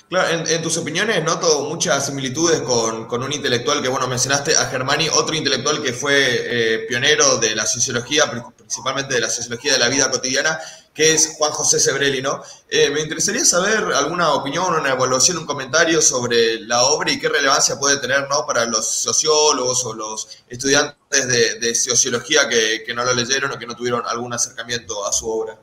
Claro, 0.09 0.45
en, 0.47 0.61
tus 0.61 0.78
opiniones 0.78 1.23
noto 1.23 1.63
muchas 1.63 2.05
similitudes 2.05 2.61
con, 2.61 3.23
un 3.23 3.34
intelectual 3.34 3.82
que, 3.82 3.89
bueno, 3.89 4.07
mencionaste 4.07 4.55
a 4.55 4.65
Germani, 4.65 5.09
otro 5.09 5.36
intelectual 5.36 5.82
que 5.82 5.93
fue 5.93 6.13
eh, 6.15 6.80
pionero 6.88 7.38
de 7.38 7.55
la 7.55 7.65
sociología, 7.65 8.23
principalmente 8.55 9.15
de 9.15 9.21
la 9.21 9.30
sociología 9.30 9.73
de 9.73 9.80
la 9.80 9.89
vida 9.89 10.11
cotidiana, 10.11 10.59
que 10.95 11.13
es 11.13 11.35
Juan 11.37 11.51
José 11.51 11.77
Sebrelli, 11.77 12.21
¿no? 12.21 12.41
Eh, 12.69 12.89
me 12.89 13.01
interesaría 13.01 13.43
saber 13.43 13.83
alguna 13.93 14.33
opinión, 14.33 14.73
una 14.73 14.93
evaluación, 14.93 15.37
un 15.37 15.45
comentario 15.45 16.01
sobre 16.01 16.61
la 16.61 16.85
obra 16.85 17.11
y 17.11 17.19
qué 17.19 17.27
relevancia 17.27 17.77
puede 17.77 17.97
tener, 17.99 18.21
¿no? 18.29 18.45
Para 18.47 18.65
los 18.65 18.87
sociólogos 18.87 19.83
o 19.85 19.93
los 19.93 20.39
estudiantes 20.47 21.27
de, 21.27 21.75
sociología 21.75 22.47
que, 22.47 22.93
no 22.95 23.03
lo 23.03 23.13
leyeron 23.13 23.51
o 23.51 23.59
que 23.59 23.67
no 23.67 23.75
tuvieron 23.75 24.03
algún 24.07 24.31
acercamiento 24.31 25.05
a 25.05 25.11
su 25.11 25.29
obra. 25.29 25.59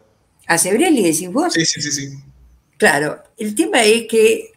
¿A 0.47 0.59
Sebrelli 0.59 1.03
decís 1.03 1.33
vos? 1.33 1.55
Sí, 1.55 1.65
sí, 1.65 1.81
sí, 1.81 1.91
sí. 1.91 2.09
Claro, 2.77 3.23
el 3.39 3.55
tema 3.55 3.83
es 3.85 4.07
que 4.09 4.53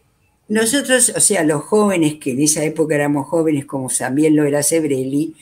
nosotros, 0.49 1.13
o 1.15 1.21
sea, 1.21 1.43
los 1.45 1.63
jóvenes, 1.63 2.15
que 2.19 2.31
en 2.31 2.41
esa 2.41 2.63
época 2.65 2.95
éramos 2.95 3.29
jóvenes, 3.29 3.65
como 3.65 3.89
también 3.89 4.35
lo 4.35 4.43
era 4.43 4.61
Sebrelli, 4.61 5.35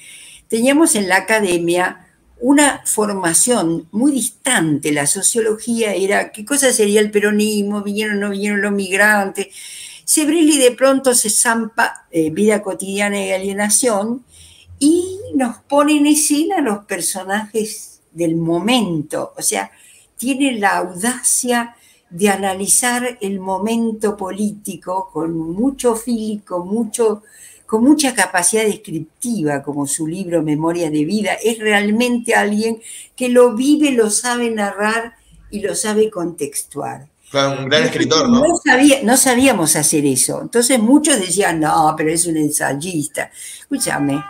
teníamos 0.48 0.94
en 0.94 1.10
la 1.10 1.18
academia 1.18 2.03
una 2.44 2.82
formación 2.84 3.88
muy 3.92 4.12
distante. 4.12 4.92
La 4.92 5.08
sociología 5.08 5.94
era 5.94 6.34
qué 6.34 6.44
cosa 6.44 6.74
sería 6.74 7.00
el 7.00 7.10
peronismo, 7.10 7.82
vinieron 7.82 8.18
o 8.18 8.20
no 8.20 8.30
vinieron 8.32 8.62
los 8.62 8.74
migrantes. 8.74 9.48
Sebrelli 10.04 10.58
de 10.58 10.72
pronto 10.72 11.16
se 11.16 11.30
zampa 11.30 12.06
eh, 12.12 12.32
vida 12.32 12.62
cotidiana 12.62 13.26
y 13.26 13.32
alienación 13.32 14.26
y 14.78 15.20
nos 15.36 15.60
pone 15.60 15.96
en 15.96 16.08
escena 16.08 16.60
los 16.60 16.84
personajes 16.84 18.02
del 18.12 18.36
momento. 18.36 19.32
O 19.38 19.42
sea, 19.42 19.72
tiene 20.18 20.60
la 20.60 20.80
audacia 20.80 21.78
de 22.10 22.28
analizar 22.28 23.20
el 23.22 23.40
momento 23.40 24.18
político 24.18 25.10
con 25.14 25.34
mucho 25.34 25.96
físico, 25.96 26.66
mucho 26.66 27.24
con 27.74 27.84
mucha 27.84 28.14
capacidad 28.14 28.66
descriptiva, 28.66 29.64
como 29.64 29.88
su 29.88 30.06
libro 30.06 30.44
Memoria 30.44 30.92
de 30.92 31.06
Vida, 31.06 31.34
es 31.44 31.58
realmente 31.58 32.36
alguien 32.36 32.80
que 33.16 33.30
lo 33.30 33.56
vive, 33.56 33.90
lo 33.90 34.12
sabe 34.12 34.52
narrar 34.52 35.16
y 35.50 35.60
lo 35.60 35.74
sabe 35.74 36.12
contextuar. 36.12 37.08
un 37.34 37.68
gran 37.68 37.86
escritor, 37.86 38.30
¿no? 38.30 38.44
No, 39.02 39.18
sabíamos 39.18 39.76
hacer 39.76 40.06
eso. 40.06 40.40
Entonces 40.44 40.78
muchos 40.78 41.20
decían, 41.20 41.62
no, 41.62 41.96
pero 41.98 42.12
es 42.12 42.28
un 42.28 42.38
ensayista. 42.38 43.32
Escúchame, 43.62 44.24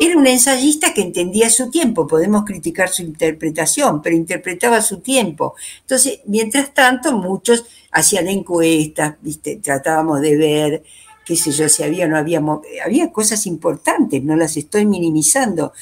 era 0.00 0.16
un 0.16 0.26
ensayista 0.26 0.94
que 0.94 1.02
entendía 1.02 1.50
su 1.50 1.70
tiempo, 1.70 2.06
podemos 2.06 2.46
criticar 2.46 2.88
su 2.88 3.02
interpretación, 3.02 4.00
pero 4.00 4.16
interpretaba 4.16 4.80
su 4.80 5.00
tiempo. 5.00 5.56
Entonces, 5.82 6.20
mientras 6.24 6.72
tanto, 6.72 7.12
muchos 7.12 7.66
hacían 7.90 8.28
encuestas, 8.28 9.16
¿viste? 9.20 9.56
tratábamos 9.56 10.22
de 10.22 10.36
ver 10.38 10.82
qué 11.28 11.36
sé 11.36 11.52
yo, 11.52 11.68
si 11.68 11.82
había 11.82 12.06
o 12.06 12.08
no 12.08 12.16
había, 12.16 12.42
había 12.82 13.12
cosas 13.12 13.46
importantes, 13.46 14.24
no 14.24 14.34
las 14.34 14.56
estoy 14.56 14.86
minimizando, 14.86 15.74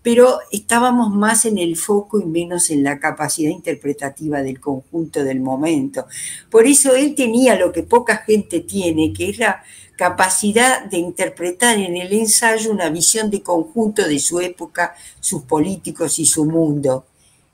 pero 0.00 0.38
estábamos 0.52 1.12
más 1.12 1.44
en 1.44 1.58
el 1.58 1.76
foco 1.76 2.20
y 2.20 2.24
menos 2.24 2.70
en 2.70 2.84
la 2.84 3.00
capacidad 3.00 3.50
interpretativa 3.50 4.42
del 4.42 4.60
conjunto 4.60 5.24
del 5.24 5.40
momento. 5.40 6.06
Por 6.48 6.68
eso 6.68 6.94
él 6.94 7.16
tenía 7.16 7.56
lo 7.56 7.72
que 7.72 7.82
poca 7.82 8.18
gente 8.18 8.60
tiene, 8.60 9.12
que 9.12 9.30
es 9.30 9.38
la 9.40 9.64
capacidad 9.96 10.84
de 10.84 10.98
interpretar 10.98 11.80
en 11.80 11.96
el 11.96 12.12
ensayo 12.12 12.70
una 12.70 12.88
visión 12.88 13.28
de 13.28 13.42
conjunto 13.42 14.06
de 14.06 14.20
su 14.20 14.38
época, 14.38 14.94
sus 15.18 15.42
políticos 15.42 16.20
y 16.20 16.26
su 16.26 16.44
mundo 16.44 17.06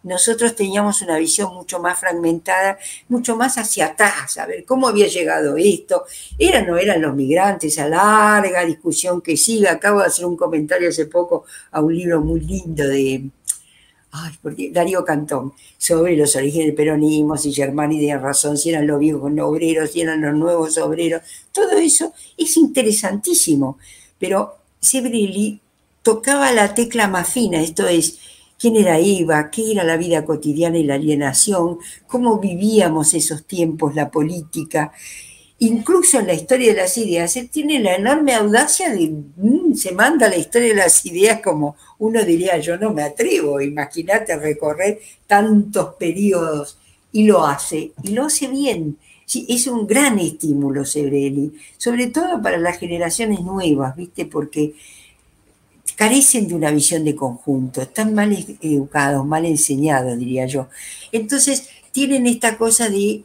nosotros 0.02 0.54
teníamos 0.54 1.02
una 1.02 1.18
visión 1.18 1.52
mucho 1.54 1.80
más 1.80 1.98
fragmentada, 1.98 2.78
mucho 3.08 3.36
más 3.36 3.58
hacia 3.58 3.86
atrás, 3.86 4.38
a 4.38 4.46
ver 4.46 4.64
cómo 4.64 4.88
había 4.88 5.08
llegado 5.08 5.56
esto, 5.56 6.04
eran 6.38 6.66
no 6.66 6.76
eran 6.76 7.02
los 7.02 7.14
migrantes, 7.14 7.78
a 7.78 7.88
larga 7.88 8.64
discusión 8.64 9.20
que 9.20 9.36
sigue. 9.36 9.68
Acabo 9.68 10.00
de 10.00 10.06
hacer 10.06 10.24
un 10.24 10.36
comentario 10.36 10.88
hace 10.88 11.06
poco 11.06 11.44
a 11.72 11.80
un 11.80 11.94
libro 11.94 12.20
muy 12.20 12.40
lindo 12.40 12.86
de 12.86 13.30
Darío 14.72 15.04
Cantón, 15.04 15.52
sobre 15.76 16.16
los 16.16 16.34
orígenes 16.36 16.68
del 16.68 16.74
peronismo, 16.74 17.36
si 17.36 17.52
Germani 17.52 17.98
tenía 17.98 18.18
razón, 18.18 18.56
si 18.56 18.70
eran 18.70 18.86
los 18.86 18.98
viejos 18.98 19.30
obreros, 19.40 19.90
si 19.90 20.00
eran 20.00 20.22
los 20.22 20.34
nuevos 20.34 20.78
obreros, 20.78 21.22
todo 21.52 21.72
eso 21.72 22.14
es 22.36 22.56
interesantísimo, 22.56 23.78
pero 24.18 24.56
Sebrelli 24.80 25.60
tocaba 26.02 26.52
la 26.52 26.74
tecla 26.74 27.06
más 27.06 27.28
fina, 27.28 27.60
esto 27.60 27.86
es, 27.86 28.18
quién 28.58 28.76
era 28.76 28.98
Eva, 28.98 29.50
qué 29.50 29.72
era 29.72 29.84
la 29.84 29.96
vida 29.96 30.24
cotidiana 30.24 30.78
y 30.78 30.84
la 30.84 30.94
alienación, 30.94 31.78
cómo 32.06 32.38
vivíamos 32.38 33.14
esos 33.14 33.44
tiempos, 33.44 33.94
la 33.94 34.10
política. 34.10 34.92
Incluso 35.60 36.20
en 36.20 36.28
la 36.28 36.34
historia 36.34 36.72
de 36.72 36.82
las 36.82 36.96
ideas, 36.98 37.36
él 37.36 37.48
tiene 37.50 37.80
la 37.80 37.96
enorme 37.96 38.34
audacia 38.34 38.90
de, 38.90 39.10
mm, 39.36 39.74
se 39.74 39.92
manda 39.92 40.28
la 40.28 40.36
historia 40.36 40.68
de 40.68 40.74
las 40.74 41.04
ideas 41.06 41.40
como 41.42 41.76
uno 41.98 42.24
diría, 42.24 42.58
yo 42.58 42.76
no 42.76 42.92
me 42.92 43.02
atrevo, 43.02 43.60
imagínate 43.60 44.36
recorrer 44.36 45.00
tantos 45.26 45.94
periodos, 45.96 46.78
y 47.12 47.24
lo 47.24 47.44
hace, 47.46 47.92
y 48.02 48.10
lo 48.10 48.26
hace 48.26 48.48
bien. 48.48 48.98
Sí, 49.24 49.46
es 49.48 49.66
un 49.66 49.86
gran 49.86 50.18
estímulo, 50.18 50.84
Sebrelli, 50.84 51.52
sobre 51.76 52.06
todo 52.08 52.40
para 52.40 52.58
las 52.58 52.78
generaciones 52.78 53.40
nuevas, 53.40 53.94
¿viste? 53.96 54.24
Porque 54.24 54.74
carecen 55.98 56.46
de 56.46 56.54
una 56.54 56.70
visión 56.70 57.04
de 57.04 57.16
conjunto, 57.16 57.82
están 57.82 58.14
mal 58.14 58.32
educados, 58.60 59.26
mal 59.26 59.44
enseñados, 59.44 60.16
diría 60.16 60.46
yo. 60.46 60.68
Entonces, 61.10 61.70
tienen 61.90 62.28
esta 62.28 62.56
cosa 62.56 62.88
de, 62.88 63.24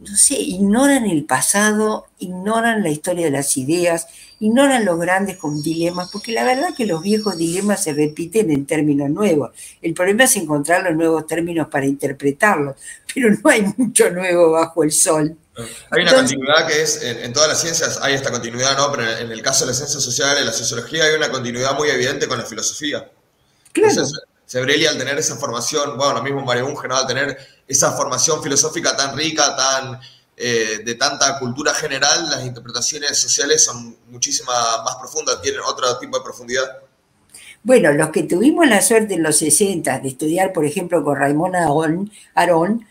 no 0.00 0.14
sé, 0.14 0.34
ignoran 0.34 1.06
el 1.06 1.24
pasado, 1.24 2.04
ignoran 2.18 2.82
la 2.82 2.90
historia 2.90 3.24
de 3.24 3.30
las 3.30 3.56
ideas, 3.56 4.06
ignoran 4.38 4.84
los 4.84 4.98
grandes 4.98 5.38
con 5.38 5.62
dilemas, 5.62 6.10
porque 6.12 6.32
la 6.32 6.44
verdad 6.44 6.74
que 6.76 6.84
los 6.84 7.02
viejos 7.02 7.38
dilemas 7.38 7.82
se 7.82 7.94
repiten 7.94 8.50
en 8.50 8.66
términos 8.66 9.08
nuevos. 9.08 9.52
El 9.80 9.94
problema 9.94 10.24
es 10.24 10.36
encontrar 10.36 10.82
los 10.82 10.94
nuevos 10.94 11.26
términos 11.26 11.68
para 11.68 11.86
interpretarlos, 11.86 12.76
pero 13.14 13.30
no 13.30 13.48
hay 13.48 13.64
mucho 13.78 14.10
nuevo 14.10 14.50
bajo 14.50 14.84
el 14.84 14.92
sol. 14.92 15.38
Hay 15.90 16.02
una 16.02 16.14
continuidad 16.14 16.66
que 16.66 16.82
es, 16.82 17.02
en, 17.02 17.32
todas 17.32 17.48
las 17.48 17.60
ciencias 17.60 17.98
hay 18.02 18.14
esta 18.14 18.30
continuidad, 18.30 18.76
¿no? 18.76 18.90
Pero 18.90 19.08
en 19.18 19.30
el 19.30 19.42
caso 19.42 19.64
de 19.64 19.70
las 19.70 19.76
ciencias 19.76 20.02
sociales, 20.02 20.40
en 20.40 20.46
la 20.46 20.52
sociología, 20.52 21.04
hay 21.04 21.14
una 21.14 21.30
continuidad 21.30 21.76
muy 21.76 21.88
evidente 21.88 22.26
con 22.26 22.38
la 22.38 22.44
filosofía. 22.44 23.08
Claro. 23.72 23.90
Entonces, 23.90 24.20
Sebrelli 24.46 24.86
al 24.86 24.98
tener 24.98 25.16
esa 25.18 25.36
formación, 25.36 25.96
bueno, 25.96 26.14
lo 26.14 26.22
mismo 26.22 26.40
Mario 26.42 26.66
Bunge, 26.66 26.88
¿no? 26.88 26.96
Al 26.96 27.06
tener 27.06 27.38
esa 27.66 27.92
formación 27.92 28.42
filosófica 28.42 28.96
tan 28.96 29.16
rica, 29.16 29.54
tan 29.56 30.00
eh, 30.36 30.80
de 30.84 30.94
tanta 30.96 31.38
cultura 31.38 31.72
general, 31.72 32.28
las 32.28 32.44
interpretaciones 32.44 33.16
sociales 33.16 33.64
son 33.64 33.96
muchísimo 34.10 34.50
más 34.84 34.96
profundas, 34.96 35.40
tienen 35.40 35.60
otro 35.60 35.96
tipo 35.98 36.18
de 36.18 36.24
profundidad. 36.24 36.78
Bueno, 37.62 37.92
los 37.92 38.10
que 38.10 38.24
tuvimos 38.24 38.66
la 38.68 38.82
suerte 38.82 39.14
en 39.14 39.22
los 39.22 39.38
60 39.38 40.00
de 40.00 40.08
estudiar, 40.08 40.52
por 40.52 40.66
ejemplo, 40.66 41.02
con 41.02 41.16
Raymond 41.16 41.54
Arón, 42.34 42.86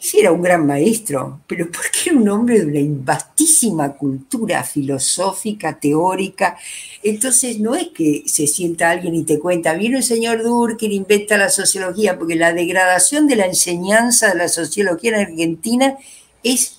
Ese 0.00 0.20
era 0.20 0.30
un 0.30 0.42
gran 0.42 0.64
maestro, 0.64 1.40
pero 1.46 1.66
porque 1.72 2.10
era 2.10 2.18
un 2.18 2.28
hombre 2.28 2.60
de 2.60 2.84
una 2.84 3.04
vastísima 3.04 3.96
cultura 3.96 4.62
filosófica, 4.62 5.78
teórica. 5.78 6.56
Entonces 7.02 7.58
no 7.58 7.74
es 7.74 7.88
que 7.88 8.22
se 8.26 8.46
sienta 8.46 8.90
alguien 8.90 9.16
y 9.16 9.24
te 9.24 9.40
cuenta, 9.40 9.74
viene 9.74 9.98
el 9.98 10.04
señor 10.04 10.42
Durkheim, 10.44 10.92
inventa 10.92 11.36
la 11.36 11.50
sociología, 11.50 12.16
porque 12.16 12.36
la 12.36 12.52
degradación 12.52 13.26
de 13.26 13.36
la 13.36 13.46
enseñanza 13.46 14.28
de 14.28 14.36
la 14.36 14.48
sociología 14.48 15.10
en 15.10 15.32
Argentina 15.32 15.96
es 16.44 16.78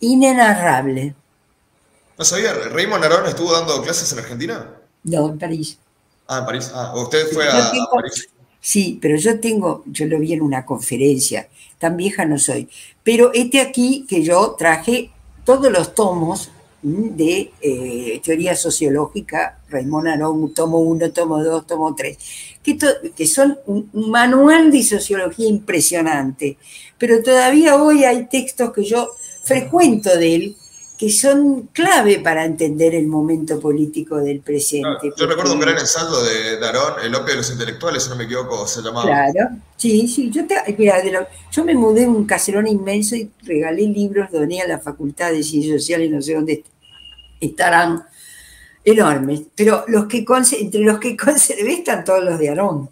inenarrable. 0.00 1.14
¿No 2.18 2.24
sabía? 2.24 2.52
¿Raymond 2.52 3.04
Arón 3.04 3.26
estuvo 3.26 3.52
dando 3.52 3.80
clases 3.82 4.12
en 4.12 4.18
Argentina? 4.18 4.74
No, 5.04 5.28
en 5.28 5.38
París. 5.38 5.78
Ah, 6.26 6.38
en 6.38 6.46
París. 6.46 6.70
Ah, 6.74 6.92
usted 6.96 7.28
fue 7.32 7.48
a, 7.48 7.70
París. 7.94 8.28
Sí, 8.60 8.98
pero 9.00 9.16
yo 9.16 9.40
tengo, 9.40 9.82
yo 9.86 10.06
lo 10.06 10.18
vi 10.18 10.32
en 10.32 10.42
una 10.42 10.64
conferencia, 10.64 11.48
tan 11.78 11.96
vieja 11.96 12.24
no 12.24 12.38
soy, 12.38 12.68
pero 13.04 13.32
este 13.32 13.60
aquí 13.60 14.04
que 14.08 14.22
yo 14.22 14.56
traje 14.58 15.10
todos 15.44 15.70
los 15.72 15.94
tomos 15.94 16.50
de 16.82 17.50
eh, 17.60 18.20
teoría 18.22 18.54
sociológica, 18.54 19.58
Raymond 19.68 20.08
Aron, 20.08 20.54
tomo 20.54 20.78
1, 20.78 21.10
tomo 21.10 21.42
2, 21.42 21.66
tomo 21.66 21.94
3, 21.94 22.16
que, 22.62 22.78
que 23.16 23.26
son 23.26 23.58
un, 23.66 23.90
manual 23.92 24.70
de 24.70 24.82
sociología 24.82 25.48
impresionante, 25.48 26.56
pero 26.96 27.22
todavía 27.22 27.82
hoy 27.82 28.04
hay 28.04 28.26
textos 28.26 28.72
que 28.72 28.84
yo 28.84 29.08
frecuento 29.42 30.16
de 30.16 30.34
él, 30.34 30.56
que 30.98 31.10
son 31.10 31.68
clave 31.72 32.18
para 32.18 32.44
entender 32.44 32.92
el 32.96 33.06
momento 33.06 33.60
político 33.60 34.16
del 34.16 34.40
presente. 34.40 35.12
yo 35.16 35.26
recuerdo 35.28 35.54
un 35.54 35.60
gran 35.60 35.78
ensayo 35.78 36.20
de 36.24 36.58
Darón, 36.58 36.94
El 37.00 37.14
opio 37.14 37.34
de 37.34 37.36
los 37.36 37.50
intelectuales, 37.52 38.02
si 38.02 38.10
no 38.10 38.16
me 38.16 38.24
equivoco, 38.24 38.66
se 38.66 38.82
llamaba. 38.82 39.06
Claro, 39.06 39.50
sí, 39.76 40.08
sí. 40.08 40.28
Yo, 40.28 40.44
te, 40.44 40.56
mira, 40.76 41.00
yo 41.52 41.64
me 41.64 41.74
mudé 41.76 42.02
en 42.02 42.10
un 42.10 42.26
caserón 42.26 42.66
inmenso 42.66 43.14
y 43.14 43.30
regalé 43.44 43.82
libros, 43.82 44.28
doné 44.32 44.60
a 44.60 44.66
la 44.66 44.80
Facultad 44.80 45.30
de 45.30 45.44
Ciencias 45.44 45.80
Sociales, 45.80 46.10
no 46.10 46.20
sé 46.20 46.34
dónde 46.34 46.64
estarán, 47.40 48.04
enormes. 48.84 49.42
Pero 49.54 49.84
los 49.86 50.06
que 50.06 50.26
entre 50.58 50.80
los 50.80 50.98
que 50.98 51.16
conservé 51.16 51.74
están 51.74 52.02
todos 52.04 52.24
los 52.24 52.40
de 52.40 52.48
Arón 52.50 52.90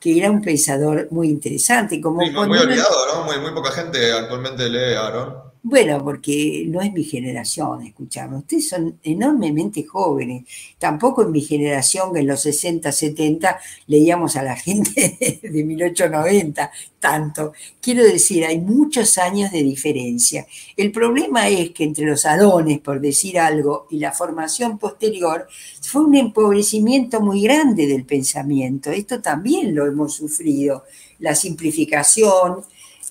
que 0.00 0.18
era 0.18 0.30
un 0.30 0.42
pensador 0.42 1.08
muy 1.12 1.28
interesante. 1.28 1.98
Como 1.98 2.16
muy, 2.16 2.58
olvidado, 2.58 3.06
¿no? 3.14 3.24
Muy, 3.24 3.38
muy, 3.38 3.52
poca 3.52 3.70
gente 3.70 4.12
actualmente 4.12 4.68
lee 4.68 4.94
a 4.96 5.06
Arón. 5.06 5.43
Bueno, 5.66 6.04
porque 6.04 6.66
no 6.68 6.82
es 6.82 6.92
mi 6.92 7.04
generación, 7.04 7.86
escuchamos. 7.86 8.40
Ustedes 8.40 8.68
son 8.68 8.98
enormemente 9.02 9.82
jóvenes. 9.82 10.44
Tampoco 10.78 11.22
en 11.22 11.32
mi 11.32 11.40
generación, 11.40 12.12
que 12.12 12.20
en 12.20 12.26
los 12.26 12.42
60, 12.42 12.92
70 12.92 13.58
leíamos 13.86 14.36
a 14.36 14.42
la 14.42 14.56
gente 14.56 15.40
de 15.42 15.64
1890, 15.64 16.70
tanto. 17.00 17.54
Quiero 17.80 18.04
decir, 18.04 18.44
hay 18.44 18.60
muchos 18.60 19.16
años 19.16 19.52
de 19.52 19.62
diferencia. 19.62 20.46
El 20.76 20.92
problema 20.92 21.48
es 21.48 21.70
que 21.70 21.84
entre 21.84 22.04
los 22.04 22.26
adones, 22.26 22.80
por 22.80 23.00
decir 23.00 23.38
algo, 23.38 23.86
y 23.88 24.00
la 24.00 24.12
formación 24.12 24.76
posterior, 24.78 25.48
fue 25.80 26.02
un 26.02 26.14
empobrecimiento 26.14 27.22
muy 27.22 27.40
grande 27.40 27.86
del 27.86 28.04
pensamiento. 28.04 28.90
Esto 28.90 29.22
también 29.22 29.74
lo 29.74 29.86
hemos 29.86 30.14
sufrido. 30.14 30.84
La 31.20 31.34
simplificación, 31.34 32.64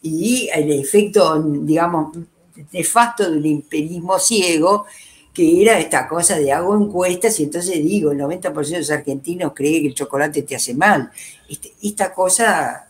y 0.04 0.50
el 0.54 0.70
efecto, 0.74 1.42
digamos, 1.42 2.18
nefasto 2.72 3.30
de 3.30 3.38
un 3.38 3.46
imperismo 3.46 4.20
ciego, 4.20 4.86
que 5.34 5.62
era 5.62 5.80
esta 5.80 6.08
cosa 6.08 6.38
de 6.38 6.52
hago 6.52 6.76
encuestas 6.76 7.40
y 7.40 7.44
entonces 7.44 7.76
digo, 7.84 8.12
el 8.12 8.20
90% 8.20 8.54
de 8.70 8.78
los 8.78 8.92
argentinos 8.92 9.54
cree 9.56 9.82
que 9.82 9.88
el 9.88 9.96
chocolate 9.96 10.44
te 10.44 10.56
hace 10.56 10.74
mal. 10.74 11.12
Este, 11.50 11.74
esta 11.82 12.14
cosa... 12.14 12.88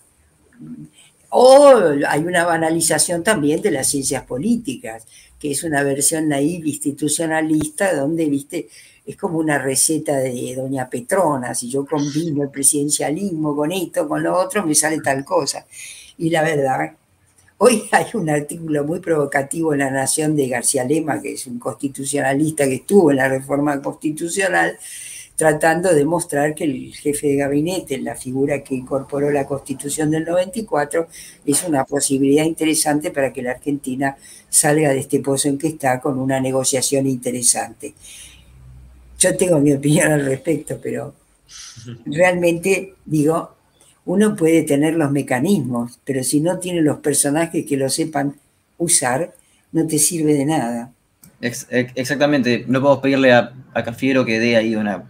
O 1.36 1.74
hay 2.08 2.22
una 2.22 2.46
banalización 2.46 3.24
también 3.24 3.60
de 3.60 3.72
las 3.72 3.88
ciencias 3.88 4.24
políticas, 4.24 5.08
que 5.40 5.52
es 5.52 5.64
una 5.64 5.82
versión 5.82 6.30
naive 6.30 6.70
institucionalista 6.70 7.96
donde, 7.96 8.28
viste, 8.28 8.70
es 9.06 9.18
como 9.18 9.40
una 9.40 9.58
receta 9.58 10.18
de 10.18 10.56
doña 10.56 10.90
Petrona, 10.90 11.56
si 11.56 11.70
yo 11.70 11.86
combino 11.86 12.44
el 12.44 12.50
presidencialismo 12.50 13.56
con 13.56 13.72
esto, 13.72 14.08
con 14.08 14.22
lo 14.22 14.38
otro, 14.38 14.66
me 14.66 14.76
sale 14.76 15.00
tal 15.02 15.26
cosa. 15.26 15.66
Y 16.20 16.30
la 16.30 16.44
verdad 16.44 16.94
Hoy 17.58 17.84
hay 17.92 18.06
un 18.14 18.30
artículo 18.30 18.84
muy 18.84 19.00
provocativo 19.00 19.74
en 19.74 19.80
La 19.80 19.92
Nación 19.92 20.36
de 20.36 20.48
García 20.48 20.84
Lema, 20.84 21.22
que 21.22 21.34
es 21.34 21.48
un 21.48 21.60
constitucionalista 21.60 22.66
que 22.66 22.76
estuvo 22.76 23.12
en 23.12 23.18
la 23.18 23.30
reforma 23.30 23.82
constitucional, 23.82 24.78
tratando 25.36 25.94
de 25.94 26.06
mostrar 26.06 26.54
que 26.54 26.64
el 26.66 26.94
jefe 26.94 27.28
de 27.28 27.36
gabinete, 27.38 27.98
la 27.98 28.16
figura 28.16 28.64
que 28.64 28.76
incorporó 28.76 29.32
la 29.32 29.46
constitución 29.46 30.12
del 30.12 30.26
94, 30.26 31.08
es 31.46 31.64
una 31.64 31.86
posibilidad 31.86 32.46
interesante 32.46 33.12
para 33.12 33.34
que 33.34 33.42
la 33.42 33.52
Argentina 33.52 34.16
salga 34.50 34.92
de 34.92 35.00
este 35.00 35.20
pozo 35.20 35.48
en 35.48 35.58
que 35.58 35.68
está 35.68 36.00
con 36.00 36.20
una 36.20 36.40
negociación 36.40 37.08
interesante. 37.08 37.94
Yo 39.18 39.36
tengo 39.36 39.60
mi 39.60 39.74
opinión 39.74 40.12
al 40.12 40.26
respecto, 40.26 40.80
pero 40.82 41.14
realmente 42.06 42.96
digo, 43.06 43.56
uno 44.06 44.36
puede 44.36 44.64
tener 44.64 44.96
los 44.96 45.12
mecanismos, 45.12 46.00
pero 46.04 46.24
si 46.24 46.42
no 46.42 46.60
tiene 46.60 46.82
los 46.82 47.00
personajes 47.00 47.66
que 47.66 47.78
lo 47.78 47.90
sepan 47.90 48.36
usar, 48.78 49.34
no 49.72 49.88
te 49.88 49.98
sirve 49.98 50.34
de 50.34 50.46
nada. 50.46 50.92
exactamente, 51.40 52.66
no 52.68 52.82
podemos 52.82 53.02
pedirle 53.02 53.34
a, 53.34 53.54
Cafiero 53.74 54.24
que 54.24 54.40
dé 54.40 54.56
ahí 54.56 54.76
una, 54.76 55.04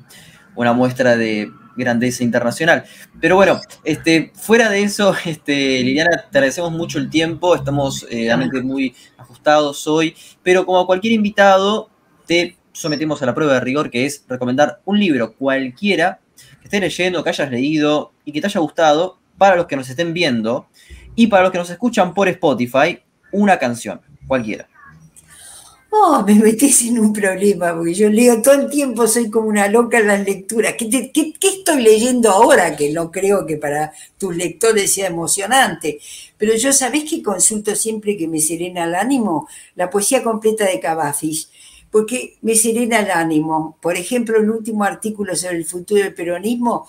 una 0.56 0.74
muestra 0.74 1.18
de 1.18 1.52
grandeza 1.76 2.24
internacional. 2.24 2.84
Pero 3.20 3.36
bueno, 3.36 3.60
este, 3.84 4.32
fuera 4.36 4.70
de 4.70 4.84
eso, 4.84 5.16
este, 5.26 5.82
Liliana, 5.84 6.26
te 6.32 6.38
agradecemos 6.38 6.72
mucho 6.72 7.00
el 7.00 7.10
tiempo, 7.10 7.56
estamos 7.56 8.06
eh, 8.10 8.26
realmente 8.26 8.62
muy 8.62 8.96
ajustados 9.18 9.88
hoy, 9.88 10.16
pero 10.44 10.66
como 10.66 10.80
a 10.80 10.86
cualquier 10.86 11.14
invitado, 11.14 11.90
te 12.26 12.56
sometemos 12.72 13.22
a 13.22 13.26
la 13.26 13.36
prueba 13.36 13.56
de 13.56 13.60
rigor, 13.60 13.90
que 13.90 14.06
es 14.06 14.24
recomendar 14.28 14.82
un 14.86 15.00
libro 15.00 15.34
cualquiera 15.34 16.20
que 16.60 16.66
estés 16.66 16.82
leyendo, 16.82 17.24
que 17.24 17.30
hayas 17.30 17.52
leído 17.52 18.14
y 18.26 18.32
que 18.32 18.42
te 18.42 18.48
haya 18.48 18.60
gustado, 18.60 19.20
para 19.38 19.56
los 19.56 19.66
que 19.66 19.76
nos 19.76 19.90
estén 19.90 20.14
viendo 20.14 20.68
y 21.16 21.28
para 21.28 21.44
los 21.44 21.52
que 21.52 21.58
nos 21.58 21.70
escuchan 21.70 22.14
por 22.14 22.28
Spotify, 22.28 23.00
una 23.32 23.58
canción, 23.58 24.02
cualquiera. 24.28 24.68
Oh, 25.96 26.24
me 26.26 26.34
metes 26.34 26.82
en 26.82 26.98
un 26.98 27.14
problema, 27.14 27.76
porque 27.76 27.94
yo 27.94 28.10
leo 28.10 28.42
todo 28.42 28.56
el 28.56 28.68
tiempo, 28.68 29.06
soy 29.08 29.30
como 29.30 29.48
una 29.48 29.68
loca 29.68 30.00
en 30.00 30.08
las 30.08 30.26
lecturas. 30.26 30.74
¿Qué, 30.76 31.12
estoy 31.40 31.84
leyendo 31.84 32.32
ahora? 32.32 32.76
Que 32.76 32.92
no 32.92 33.12
creo 33.12 33.46
que 33.46 33.58
para 33.58 33.94
tus 34.18 34.36
lectores 34.36 34.92
sea 34.92 35.06
emocionante. 35.08 36.00
Pero 36.36 36.56
yo, 36.56 36.74
¿sabés 36.74 37.04
que 37.08 37.22
consulto 37.22 37.76
siempre 37.76 38.18
que 38.18 38.28
me 38.28 38.40
serena 38.40 38.86
el 38.86 38.96
ánimo? 38.96 39.48
La 39.76 39.92
poesía 39.92 40.24
completa 40.24 40.66
de 40.66 40.80
Cavafis 40.80 41.52
porque 41.94 42.38
me 42.42 42.56
serena 42.56 43.02
el 43.02 43.12
ánimo. 43.12 43.78
Por 43.80 43.96
ejemplo, 43.96 44.40
el 44.40 44.50
último 44.50 44.84
artículo 44.84 45.36
sobre 45.36 45.58
el 45.58 45.66
futuro 45.66 46.04
del 46.04 46.16
peronismo, 46.16 46.88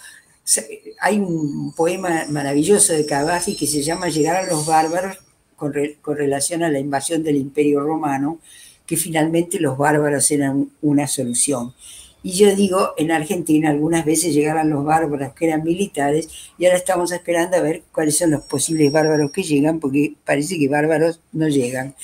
hay 0.98 1.18
un 1.18 1.74
poema 1.74 2.24
maravilloso 2.30 2.94
de 2.94 3.04
Cavafi 3.04 3.54
que 3.54 3.66
se 3.66 3.82
llama 3.82 4.08
Llegar 4.08 4.36
a 4.36 4.46
los 4.46 4.66
bárbaros 4.66 5.18
con 5.56 6.16
relación 6.16 6.62
a 6.62 6.70
la 6.70 6.78
invasión 6.78 7.22
del 7.22 7.36
imperio 7.36 7.80
romano, 7.80 8.38
que 8.86 8.96
finalmente 8.96 9.60
los 9.60 9.76
bárbaros 9.76 10.30
eran 10.30 10.70
una 10.80 11.06
solución. 11.06 11.74
Y 12.26 12.32
yo 12.32 12.56
digo, 12.56 12.94
en 12.96 13.12
Argentina 13.12 13.68
algunas 13.68 14.06
veces 14.06 14.32
llegaban 14.32 14.70
los 14.70 14.82
bárbaros 14.82 15.34
que 15.34 15.44
eran 15.44 15.62
militares 15.62 16.30
y 16.56 16.64
ahora 16.64 16.78
estamos 16.78 17.12
esperando 17.12 17.58
a 17.58 17.60
ver 17.60 17.82
cuáles 17.92 18.16
son 18.16 18.30
los 18.30 18.40
posibles 18.40 18.90
bárbaros 18.90 19.30
que 19.30 19.42
llegan, 19.42 19.78
porque 19.78 20.14
parece 20.24 20.58
que 20.58 20.66
bárbaros 20.66 21.20
no 21.32 21.48
llegan. 21.48 21.94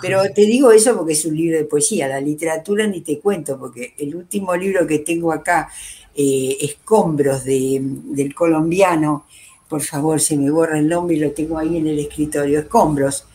Pero 0.00 0.22
te 0.34 0.46
digo 0.46 0.72
eso 0.72 0.96
porque 0.96 1.12
es 1.12 1.26
un 1.26 1.36
libro 1.36 1.58
de 1.58 1.64
poesía, 1.64 2.08
la 2.08 2.22
literatura 2.22 2.86
ni 2.86 3.02
te 3.02 3.18
cuento, 3.18 3.58
porque 3.58 3.92
el 3.98 4.16
último 4.16 4.56
libro 4.56 4.86
que 4.86 5.00
tengo 5.00 5.30
acá, 5.30 5.68
eh, 6.14 6.56
Escombros 6.62 7.44
del 7.44 8.34
colombiano, 8.34 9.26
por 9.68 9.82
favor, 9.82 10.22
se 10.22 10.38
me 10.38 10.50
borra 10.50 10.78
el 10.78 10.88
nombre 10.88 11.16
y 11.16 11.20
lo 11.20 11.32
tengo 11.32 11.58
ahí 11.58 11.76
en 11.76 11.86
el 11.86 11.98
escritorio, 11.98 12.60
Escombros. 12.60 13.26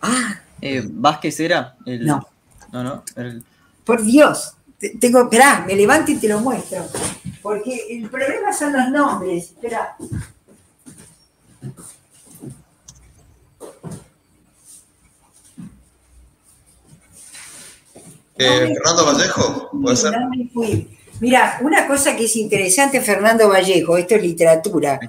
Ah. 0.00 0.42
Eh, 0.62 0.80
¿Vázquez 0.88 1.40
era? 1.40 1.76
No. 1.84 2.24
No, 2.72 2.84
no. 2.84 3.02
Por 3.84 4.04
Dios, 4.04 4.54
tengo, 5.00 5.22
esperá, 5.22 5.64
me 5.66 5.74
levanto 5.74 6.12
y 6.12 6.16
te 6.16 6.28
lo 6.28 6.40
muestro. 6.40 6.84
Porque 7.42 7.86
el 7.90 8.08
problema 8.08 8.52
son 8.52 8.72
los 8.72 8.88
nombres. 8.90 9.44
Espera. 9.44 9.96
Eh, 18.40 18.72
Fernando 18.72 19.04
Vallejo, 19.04 19.70
¿puede 19.82 19.96
ser? 19.96 20.14
Mira, 21.20 21.58
una 21.62 21.88
cosa 21.88 22.14
que 22.14 22.26
es 22.26 22.36
interesante, 22.36 23.00
Fernando 23.00 23.48
Vallejo, 23.48 23.96
esto 23.96 24.14
es 24.14 24.22
literatura, 24.22 25.00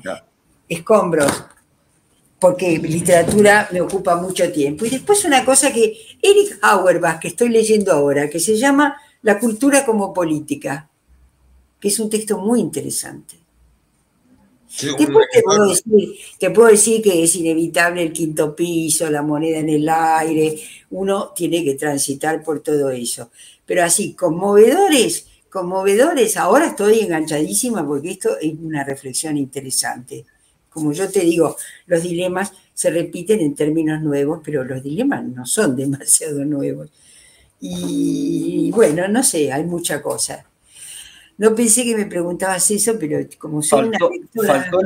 escombros, 0.68 1.32
porque 2.40 2.80
literatura 2.80 3.68
me 3.72 3.82
ocupa 3.82 4.16
mucho 4.16 4.52
tiempo. 4.52 4.86
Y 4.86 4.90
después 4.90 5.24
una 5.26 5.46
cosa 5.46 5.72
que 5.72 5.96
Eric 6.20 6.58
Auerbach, 6.64 7.20
que 7.20 7.28
estoy 7.28 7.50
leyendo 7.50 7.92
ahora, 7.92 8.28
que 8.28 8.40
se 8.40 8.58
llama 8.58 8.98
la 9.22 9.40
cultura 9.40 9.86
como 9.86 10.14
política, 10.14 10.90
que 11.80 11.88
es 11.88 12.00
un 12.00 12.10
texto 12.10 12.38
muy 12.38 12.60
interesante. 12.60 13.38
Después 14.70 15.26
te 15.32 15.42
puedo, 15.42 15.68
decir, 15.68 16.16
te 16.38 16.52
puedo 16.52 16.68
decir 16.70 17.02
que 17.02 17.24
es 17.24 17.36
inevitable 17.36 18.04
el 18.04 18.14
quinto 18.14 18.56
piso, 18.56 19.10
la 19.10 19.24
moneda 19.24 19.58
en 19.58 19.70
el 19.70 19.90
aire, 19.90 20.60
uno 20.92 21.32
tiene 21.36 21.64
que 21.64 21.74
transitar 21.74 22.44
por 22.44 22.60
todo 22.62 22.92
eso. 22.92 23.32
Pero 23.66 23.84
así, 23.84 24.14
conmovedores, 24.14 25.26
conmovedores, 25.50 26.38
ahora 26.38 26.68
estoy 26.68 27.00
enganchadísima 27.00 27.86
porque 27.86 28.12
esto 28.12 28.38
es 28.40 28.54
una 28.62 28.84
reflexión 28.84 29.38
interesante. 29.38 30.26
Como 30.70 30.94
yo 30.94 31.10
te 31.10 31.22
digo, 31.22 31.58
los 31.88 32.04
dilemas 32.04 32.54
se 32.76 32.92
repiten 32.92 33.40
en 33.42 33.56
términos 33.56 34.02
nuevos, 34.02 34.40
pero 34.44 34.64
los 34.64 34.84
dilemas 34.84 35.26
no 35.26 35.48
son 35.48 35.76
demasiado 35.76 36.46
nuevos. 36.46 36.92
Y 37.60 38.72
bueno, 38.72 39.08
no 39.08 39.24
sé, 39.24 39.52
hay 39.52 39.64
mucha 39.64 40.02
cosa. 40.02 40.46
No 41.40 41.56
pensé 41.56 41.86
que 41.86 41.96
me 41.96 42.06
preguntabas 42.06 42.70
eso, 42.70 43.00
pero 43.00 43.26
como 43.38 43.62
soy 43.62 43.90
faltó, 43.90 44.12
una 44.36 44.48
Faltó 44.48 44.82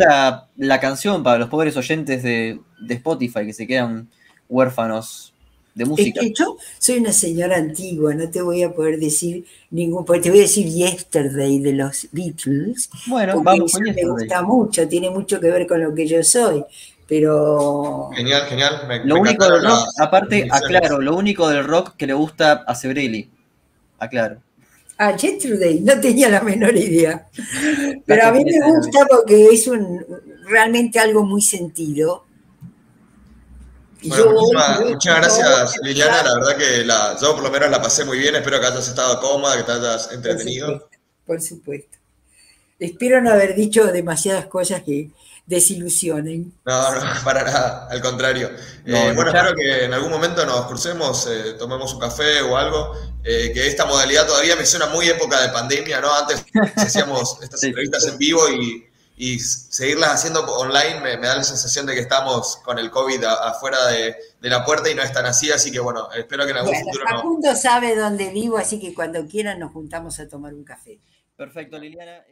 la, 0.55 0.79
canción 0.79 1.23
para 1.23 1.39
los 1.39 1.49
pobres 1.49 1.75
oyentes 1.75 2.21
de, 2.21 2.59
Spotify 2.89 3.43
que 3.47 3.53
se 3.53 3.65
quedan 3.65 4.07
huérfanos 4.47 5.33
de 5.73 5.85
música. 5.85 6.21
Es 6.21 6.27
que 6.27 6.33
yo 6.35 6.57
soy 6.77 6.99
una 6.99 7.11
señora 7.11 7.57
antigua, 7.57 8.13
no 8.13 8.29
te 8.29 8.43
voy 8.43 8.61
a 8.61 8.71
poder 8.71 8.99
decir 8.99 9.45
ningún, 9.71 10.05
porque 10.05 10.21
te 10.21 10.29
voy 10.29 10.39
a 10.39 10.41
decir 10.43 10.67
Yesterday 10.67 11.57
de 11.57 11.73
los 11.73 12.07
Beatles. 12.11 12.87
Bueno, 13.07 13.41
vamos 13.41 13.71
con 13.71 13.81
Me 13.81 14.05
gusta 14.05 14.43
mucho, 14.43 14.87
tiene 14.87 15.09
mucho 15.09 15.39
que 15.39 15.49
ver 15.49 15.65
con 15.65 15.81
lo 15.81 15.95
que 15.95 16.05
yo 16.05 16.21
soy, 16.21 16.63
pero... 17.13 18.09
Genial, 18.15 18.47
genial. 18.47 19.01
lo 19.05 19.19
único 19.19 19.47
del 19.47 19.63
rock, 19.63 19.87
aparte, 19.99 20.47
aclaro, 20.49 20.99
lo 20.99 21.15
único 21.15 21.47
del 21.47 21.63
rock 21.63 21.95
que 21.95 22.07
le 22.07 22.13
gusta 22.13 22.63
a 22.65 22.73
Sebrelli, 22.73 23.29
aclaro. 23.99 24.41
Ah, 24.97 25.15
Yesterday, 25.15 25.79
no 25.81 26.01
tenía 26.01 26.27
la 26.27 26.41
menor 26.41 26.75
idea. 26.75 27.27
Pero 28.07 28.25
a 28.25 28.31
mí 28.31 28.43
me 28.43 28.65
gusta 28.65 29.05
porque 29.07 29.49
es 29.49 29.67
un, 29.67 30.03
realmente 30.47 30.97
algo 30.97 31.23
muy 31.23 31.43
sentido. 31.43 32.25
muchas 34.01 35.15
gracias, 35.15 35.75
Liliana. 35.83 36.23
La 36.23 36.33
verdad 36.33 36.57
que 36.57 36.83
la, 36.83 37.15
yo 37.21 37.35
por 37.35 37.43
lo 37.43 37.51
menos 37.51 37.69
la 37.69 37.79
pasé 37.79 38.05
muy 38.05 38.17
bien. 38.17 38.33
Espero 38.33 38.59
que 38.59 38.65
hayas 38.65 38.87
estado 38.87 39.19
cómoda, 39.21 39.55
que 39.55 39.63
te 39.63 39.71
hayas 39.71 40.11
entretenido. 40.11 40.89
Por 41.27 41.39
supuesto. 41.39 41.95
Espero 42.79 43.21
no 43.21 43.29
haber 43.29 43.53
dicho 43.53 43.85
demasiadas 43.85 44.47
cosas 44.47 44.81
que, 44.81 45.11
desilusionen. 45.45 46.53
No, 46.65 46.95
no, 46.95 47.01
para 47.23 47.43
nada, 47.43 47.87
al 47.89 48.01
contrario. 48.01 48.49
Eh, 48.85 49.11
bueno, 49.13 49.31
espero 49.31 49.53
que 49.55 49.85
en 49.85 49.93
algún 49.93 50.11
momento 50.11 50.45
nos 50.45 50.65
crucemos, 50.67 51.27
eh, 51.27 51.53
tomemos 51.59 51.93
un 51.93 51.99
café 51.99 52.41
o 52.41 52.55
algo, 52.55 52.93
eh, 53.23 53.51
que 53.53 53.67
esta 53.67 53.85
modalidad 53.85 54.25
todavía 54.25 54.55
me 54.55 54.65
suena 54.65 54.87
muy 54.87 55.07
época 55.07 55.41
de 55.41 55.49
pandemia, 55.49 55.99
¿no? 55.99 56.13
Antes 56.13 56.45
hacíamos 56.75 57.39
estas 57.41 57.63
entrevistas 57.63 58.07
en 58.07 58.17
vivo 58.17 58.41
y, 58.49 58.89
seguirlas 59.39 60.15
haciendo 60.15 60.41
online 60.41 60.99
me, 60.99 61.15
da 61.15 61.37
la 61.37 61.43
sensación 61.45 61.85
de 61.85 61.93
que 61.93 62.01
estamos 62.01 62.57
con 62.57 62.77
el 62.77 62.91
COVID 62.91 63.23
afuera 63.23 63.87
de, 63.87 64.17
la 64.41 64.65
puerta 64.65 64.89
y 64.89 64.95
no 64.95 65.01
es 65.01 65.13
tan 65.13 65.25
así, 65.25 65.49
así 65.49 65.71
que 65.71 65.79
bueno, 65.79 66.09
espero 66.11 66.43
que 66.43 66.51
en 66.51 66.57
algún 66.57 66.75
futuro 66.75 67.05
no. 67.41 67.55
sabe 67.55 67.95
dónde 67.95 68.31
vivo, 68.31 68.57
así 68.57 68.81
que 68.81 68.93
cuando 68.93 69.25
quieran 69.25 69.59
nos 69.59 69.71
juntamos 69.71 70.19
a 70.19 70.27
tomar 70.27 70.53
un 70.53 70.65
café. 70.65 70.99
Perfecto, 71.37 71.79
Liliana. 71.79 72.21